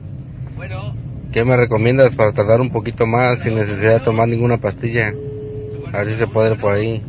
[1.31, 5.13] ¿Qué me recomiendas para tardar un poquito más sin necesidad de tomar ninguna pastilla?
[5.93, 7.01] A ver si se puede ir por ahí.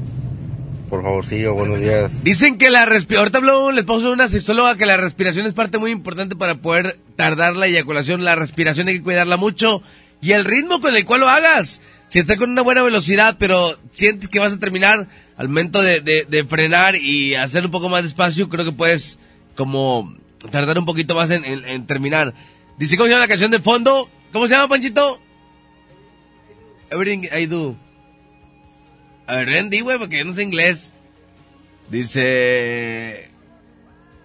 [0.89, 2.23] Por favorcillo, buenos días.
[2.23, 5.53] Dicen que la respiración, ahorita habló un esposo de una sexóloga que la respiración es
[5.53, 8.25] parte muy importante para poder tardar la eyaculación.
[8.25, 9.83] La respiración hay que cuidarla mucho
[10.21, 11.81] y el ritmo con el cual lo hagas.
[12.09, 16.01] Si estás con una buena velocidad, pero sientes que vas a terminar al momento de,
[16.03, 19.19] de- de frenar y hacer un poco más despacio, creo que puedes
[19.57, 20.15] como
[20.51, 22.35] tardar un poquito más en, en- en terminar.
[22.79, 24.09] Dice, ¿cómo se llama la canción de fondo?
[24.33, 25.21] ¿Cómo se llama, Panchito?
[26.91, 27.77] Everything I Do.
[29.27, 30.93] A ver, Randy, güey, porque yo no sé inglés.
[31.91, 33.29] Dice...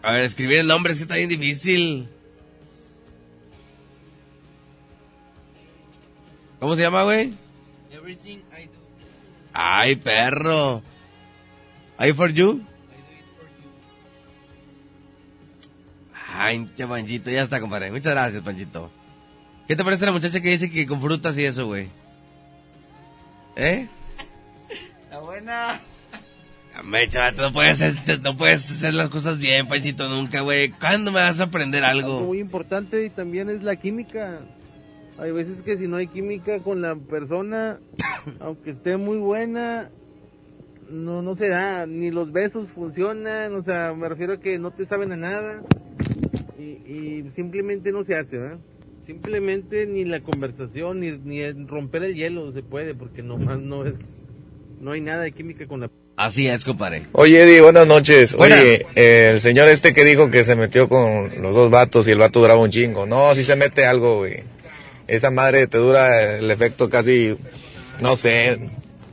[0.01, 2.07] A ver, escribir el nombre es que está bien difícil.
[6.59, 7.33] ¿Cómo se llama, güey?
[7.91, 8.71] Everything I do.
[9.53, 10.81] Ay, perro.
[11.99, 12.61] ¿I for you?
[16.37, 17.91] Ay, Panchito, ya está, compadre.
[17.91, 18.91] Muchas gracias, Panchito.
[19.67, 21.87] ¿Qué te parece la muchacha que dice que con frutas y eso, güey?
[23.55, 23.87] ¿Eh?
[25.03, 25.81] Está buena.
[26.79, 30.69] Hombre, chaval, no puedes, hacer, no puedes hacer las cosas bien, Panchito, nunca, güey.
[30.69, 32.27] ¿Cuándo me vas a aprender Algo algo?
[32.27, 34.41] muy importante y también es la química.
[35.17, 37.79] Hay veces que si no hay química con la persona,
[38.39, 39.89] aunque esté muy buena,
[40.87, 44.69] no, no se da, ni los besos funcionan, o sea, me refiero a que no
[44.69, 45.63] te saben a nada
[46.57, 48.59] y, y simplemente no se hace, ¿verdad?
[49.05, 53.85] Simplemente ni la conversación, ni, ni el romper el hielo se puede, porque nomás no
[53.85, 53.93] es,
[54.81, 57.03] no hay nada de química con la Así es, compadre.
[57.11, 58.33] Oye, Eddie, buenas noches.
[58.33, 58.59] Buenas.
[58.59, 62.11] Oye, eh, el señor este que dijo que se metió con los dos vatos y
[62.11, 63.05] el vato duraba un chingo.
[63.05, 64.37] No, si se mete algo, güey.
[65.07, 67.37] Esa madre te dura el efecto casi,
[68.01, 68.57] no sé,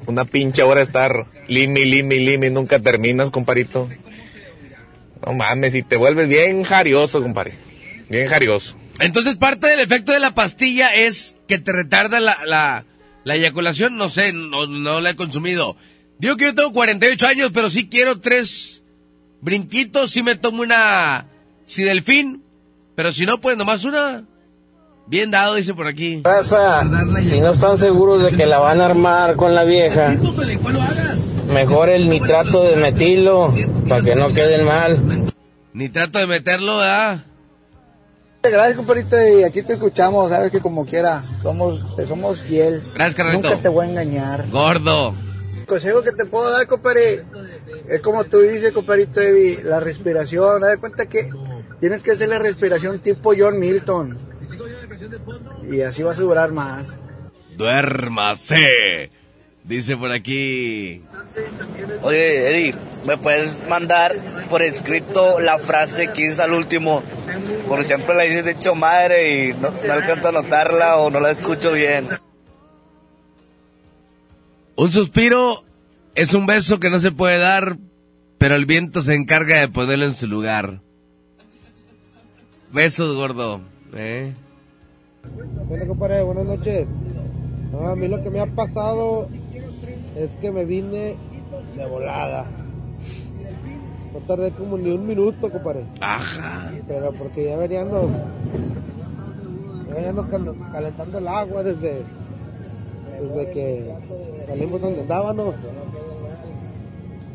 [0.06, 3.86] una pinche hora estar limi, limi, limi, nunca terminas, comparito.
[5.26, 7.54] No mames, y te vuelves bien jarioso, compadre.
[8.08, 8.76] Bien jarioso.
[9.00, 12.84] Entonces, parte del efecto de la pastilla es que te retarda la, la,
[13.24, 13.96] la eyaculación.
[13.96, 15.76] No sé, no, no la he consumido.
[16.18, 18.82] Digo que yo tengo 48 años, pero sí quiero tres
[19.40, 20.10] brinquitos.
[20.10, 21.26] Sí me tomo una
[21.64, 22.42] Sidelfín,
[22.94, 24.24] pero si no, pues nomás una.
[25.06, 26.22] Bien dado, dice por aquí.
[26.24, 26.82] Raza,
[27.28, 30.16] si no están seguros de que la van a armar con la vieja,
[31.48, 33.50] mejor el nitrato de metilo
[33.88, 34.98] para que no queden mal.
[35.72, 37.24] Ni trato de meterlo, ¿verdad?
[38.42, 42.82] Gracias, compadrito, y aquí te escuchamos, sabes que como quiera, somos, te somos fiel.
[42.94, 43.48] Gracias, carnalito.
[43.48, 44.48] Nunca te voy a engañar.
[44.50, 45.14] Gordo.
[45.58, 47.24] El consejo que te puedo dar, compadre,
[47.88, 51.30] es como tú dices, compadrito Eddie, la respiración, de cuenta que
[51.80, 54.18] tienes que hacer la respiración tipo John Milton.
[55.70, 56.98] Y así vas a durar más.
[57.56, 59.08] Duérmase.
[59.64, 61.02] Dice por aquí.
[62.02, 62.74] Oye, Eddie,
[63.06, 64.14] ¿me puedes mandar
[64.50, 67.02] por escrito la frase que dices al último?
[67.66, 71.18] Porque siempre la dices de hecho madre y no, no alcanzo a notarla o no
[71.18, 72.08] la escucho bien.
[74.76, 75.64] Un suspiro
[76.14, 77.78] es un beso que no se puede dar,
[78.36, 80.80] pero el viento se encarga de ponerlo en su lugar.
[82.70, 83.62] Besos, gordo.
[83.96, 84.34] ¿eh?
[85.68, 86.86] Bueno, compadre, buenas noches.
[87.72, 89.28] No, a mí lo que me ha pasado
[90.16, 91.16] es que me vine
[91.76, 92.44] de volada.
[94.12, 95.84] No tardé como ni un minuto, compadre.
[96.00, 96.72] Ajá.
[96.86, 98.10] Pero porque ya veníamos,
[99.88, 102.02] ya veníamos cal- calentando el agua desde,
[103.20, 103.92] desde que
[104.46, 105.54] salimos donde andábamos.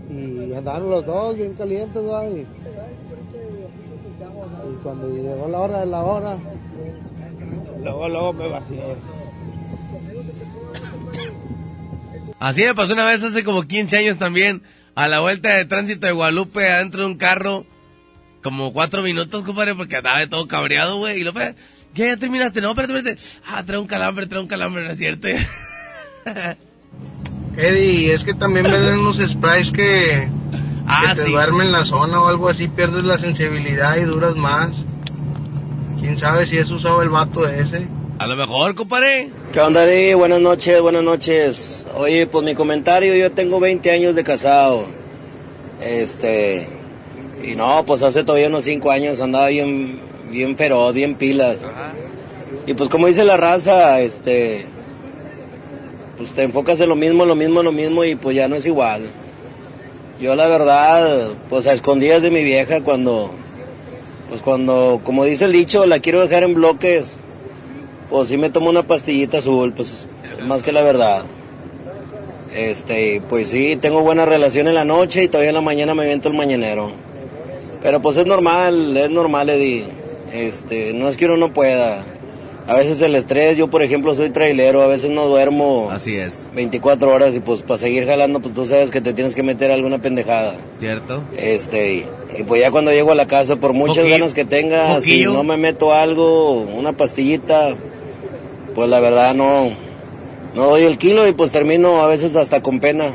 [0.10, 2.02] Y andaban los dos bien calientes.
[2.02, 2.46] Y, y
[4.84, 6.38] cuando llegó la hora de la hora,
[7.84, 8.82] luego, luego me vacié.
[12.40, 14.64] Así me pasó una vez hace como 15 años también,
[14.96, 17.66] a la vuelta de tránsito de Guadalupe, adentro de un carro,
[18.42, 21.56] como cuatro minutos, compadre, porque andaba de todo cabreado, güey, y lo ¿qué?
[21.96, 22.62] ¿Ya terminaste?
[22.62, 23.22] No, espérate, espérate.
[23.46, 25.28] Ah, trae un calambre, trae un calambre, ¿no es cierto?
[27.58, 30.30] Eddie, es que también venden unos sprays que,
[30.88, 31.32] Ah, que te sí.
[31.32, 34.86] duermen la zona o algo así, pierdes la sensibilidad y duras más.
[36.00, 37.88] ¿Quién sabe si es usado el vato ese?
[38.20, 39.30] A lo mejor, compadre.
[39.54, 40.14] ¿Qué onda, Eddie?
[40.14, 41.88] Buenas noches, buenas noches.
[41.96, 44.84] Oye, pues mi comentario, yo tengo 20 años de casado.
[45.80, 46.68] Este,
[47.42, 51.64] y no, pues hace todavía unos 5 años andaba bien, bien feroz, bien pilas.
[52.68, 54.66] Y pues como dice la raza, este,
[56.18, 58.66] pues te enfocas en lo mismo, lo mismo, lo mismo y pues ya no es
[58.66, 59.04] igual.
[60.20, 63.32] Yo la verdad, pues a escondidas de mi vieja cuando,
[64.28, 67.18] pues cuando, como dice el dicho, la quiero dejar en bloques,
[68.10, 70.08] pues sí me tomo una pastillita azul, pues
[70.46, 71.24] más que la verdad.
[72.54, 76.06] Este, pues sí, tengo buena relación en la noche y todavía en la mañana me
[76.06, 76.92] viento el mañanero.
[77.82, 79.86] Pero pues es normal, es normal, Eddie.
[80.34, 82.04] Este, no es que uno no pueda.
[82.68, 86.38] A veces el estrés, yo por ejemplo soy trailero, a veces no duermo Así es,
[86.54, 89.72] 24 horas y pues para seguir jalando, pues tú sabes que te tienes que meter
[89.72, 90.54] alguna pendejada.
[90.80, 91.24] ¿cierto?
[91.36, 92.06] Este, y,
[92.38, 95.44] y pues ya cuando llego a la casa, por muchas ganas que tenga, si no
[95.44, 97.74] me meto algo, una pastillita,
[98.80, 99.72] pues la verdad no,
[100.56, 103.12] no doy el kilo y pues termino a veces hasta con pena.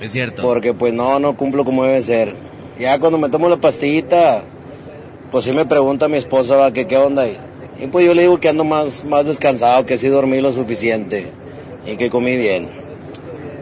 [0.00, 0.40] Es cierto.
[0.40, 2.34] Porque pues no, no cumplo como debe ser.
[2.78, 4.42] Ya cuando me tomo la pastillita,
[5.30, 7.28] pues sí me pregunta mi esposa, va, que qué onda.
[7.28, 7.36] Y,
[7.78, 11.26] y pues yo le digo que ando más, más descansado, que sí dormí lo suficiente
[11.86, 12.66] y que comí bien.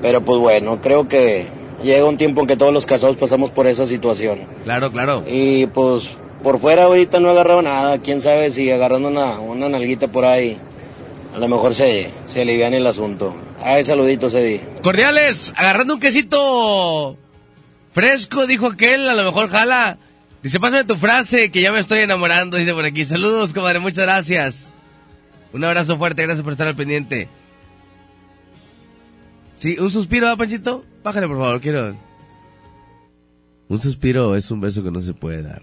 [0.01, 1.49] Pero pues bueno, creo que
[1.83, 4.43] llega un tiempo en que todos los casados pasamos por esa situación.
[4.63, 5.25] Claro, claro.
[5.27, 9.69] Y pues por fuera ahorita no he agarrado nada, quién sabe si agarrando una, una
[9.69, 10.59] nalguita por ahí,
[11.39, 13.33] a lo mejor se, se alivian el asunto.
[13.63, 14.61] Ay, saluditos, Eddie.
[14.83, 17.17] Cordiales, agarrando un quesito
[17.93, 19.99] fresco, dijo aquel, a lo mejor jala.
[20.43, 23.05] Dice, pásame tu frase, que ya me estoy enamorando, dice por aquí.
[23.05, 24.73] Saludos, comadre, muchas gracias.
[25.53, 27.29] Un abrazo fuerte, gracias por estar al pendiente.
[29.59, 30.85] Sí, un suspiro, ¿ah, Panchito?
[31.05, 31.97] Bájale, por favor, quiero...
[33.69, 35.63] Un suspiro es un beso que no se puede dar,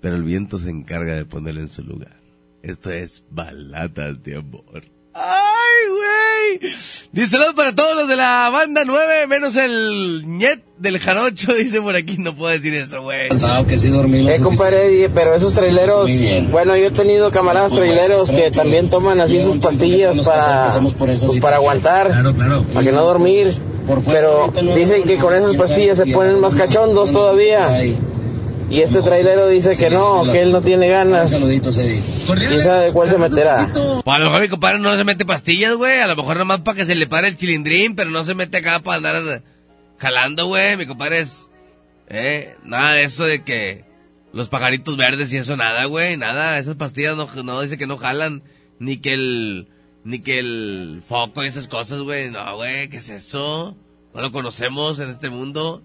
[0.00, 2.23] pero el viento se encarga de ponerlo en su lugar.
[2.66, 4.84] Esto es baladas de amor.
[5.12, 6.72] ¡Ay, güey!
[7.12, 11.82] Dice saludos para todos los de la banda 9, menos el ñet del jarocho, dice
[11.82, 12.16] por aquí.
[12.16, 13.28] No puedo decir eso, güey.
[14.30, 16.10] Eh, compadre pero esos traileros,
[16.50, 21.56] bueno, yo he tenido camaradas traileros que también toman así sus pastillas para, pues, para
[21.56, 22.12] aguantar,
[22.72, 23.54] para que no dormir,
[24.06, 27.68] pero dicen que con esas pastillas se ponen más cachondos todavía.
[28.70, 31.32] Y este trailero dice que no, que él no tiene ganas.
[31.32, 33.70] ¿Quién sabe cuál se meterá?
[34.04, 35.98] O a lo mejor mi compadre no se mete pastillas, güey.
[35.98, 38.58] A lo mejor nomás para que se le pare el chilindrín, pero no se mete
[38.58, 39.42] acá para andar
[39.98, 40.76] jalando, güey.
[40.76, 41.50] Mi compadre es...
[42.08, 43.84] Eh, nada de eso de que
[44.32, 46.16] los pajaritos verdes y eso, nada, güey.
[46.16, 48.42] Nada, esas pastillas no, no dice que no jalan.
[48.78, 49.68] Ni que el...
[50.04, 52.30] Ni que el foco y esas cosas, güey.
[52.30, 53.76] No, güey, ¿qué es eso?
[54.14, 55.82] No lo conocemos en este mundo.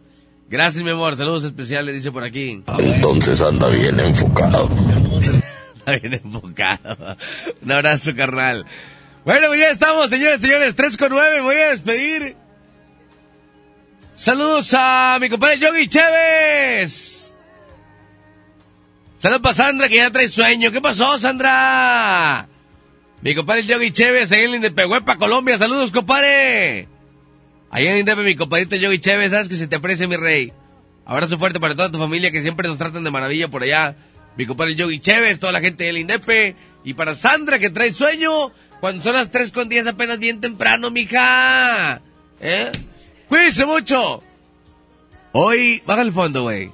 [0.49, 1.15] Gracias, mi amor.
[1.15, 2.63] Saludos especiales, dice por aquí.
[2.79, 4.67] Entonces anda bien enfocado.
[5.77, 7.17] Está bien enfocado.
[7.61, 8.65] Un abrazo, carnal.
[9.25, 10.75] Bueno, pues ya estamos, señores, señores.
[10.75, 12.35] 3 con 9, me voy a despedir.
[14.15, 17.31] Saludos a mi compadre Yogi Chévez.
[19.17, 20.71] Saludos para Sandra, que ya trae sueño.
[20.71, 22.47] ¿Qué pasó, Sandra?
[23.21, 25.59] Mi compadre Yogi Chévez, ahí en Indepehuepa, Colombia.
[25.59, 26.87] Saludos, compadre.
[27.71, 30.51] Ahí en Indepe, mi compadrito Yogi Chévez, sabes que se te aprecia, mi rey.
[31.05, 33.95] Abrazo fuerte para toda tu familia que siempre nos tratan de maravilla por allá.
[34.37, 36.55] Mi compadre Yogi Chévez, toda la gente del Indepe.
[36.83, 40.89] Y para Sandra que trae sueño, cuando son las 3 con 10 apenas bien temprano,
[40.89, 42.01] mija.
[42.39, 42.71] ¿Eh?
[43.27, 44.23] Cuídense mucho.
[45.31, 46.71] Hoy, baja el fondo, güey.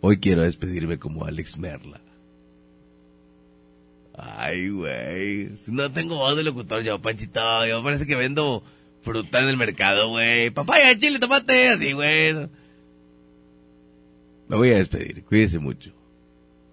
[0.00, 2.00] Hoy quiero despedirme como Alex Merla.
[4.16, 5.50] Ay, güey.
[5.66, 7.66] No tengo voz de locutor yo, Panchito.
[7.66, 8.62] Yo parece que vendo
[9.04, 10.50] fruta en el mercado, güey.
[10.50, 12.34] Papaya, chile, tomate, así, güey.
[14.48, 15.24] Me voy a despedir.
[15.24, 15.92] Cuídense mucho.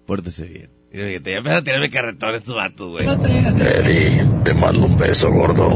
[0.06, 0.70] Pórtese bien.
[0.92, 3.06] Mira, fíjate, ya empiezan a tirarme carretón estos vatos, güey.
[3.08, 5.70] Eddie, te mando un beso, gordo.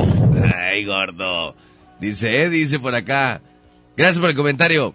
[0.56, 1.56] Ay, gordo.
[2.00, 3.42] Dice, eh, dice por acá.
[3.96, 4.94] Gracias por el comentario.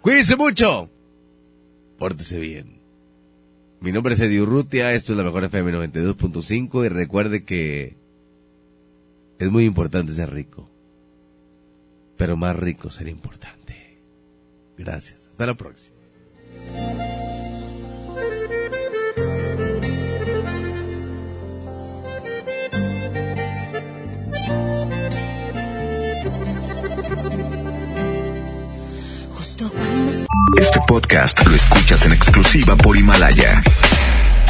[0.00, 0.90] Cuídense mucho.
[1.98, 2.80] Pórtese bien.
[3.80, 7.96] Mi nombre es Eddie Urrutia, esto es la mejor FM 92.5 y recuerde que
[9.42, 10.70] es muy importante ser rico.
[12.16, 14.00] Pero más rico ser importante.
[14.78, 15.26] Gracias.
[15.30, 15.96] Hasta la próxima.
[30.56, 33.60] Este podcast lo escuchas en exclusiva por Himalaya.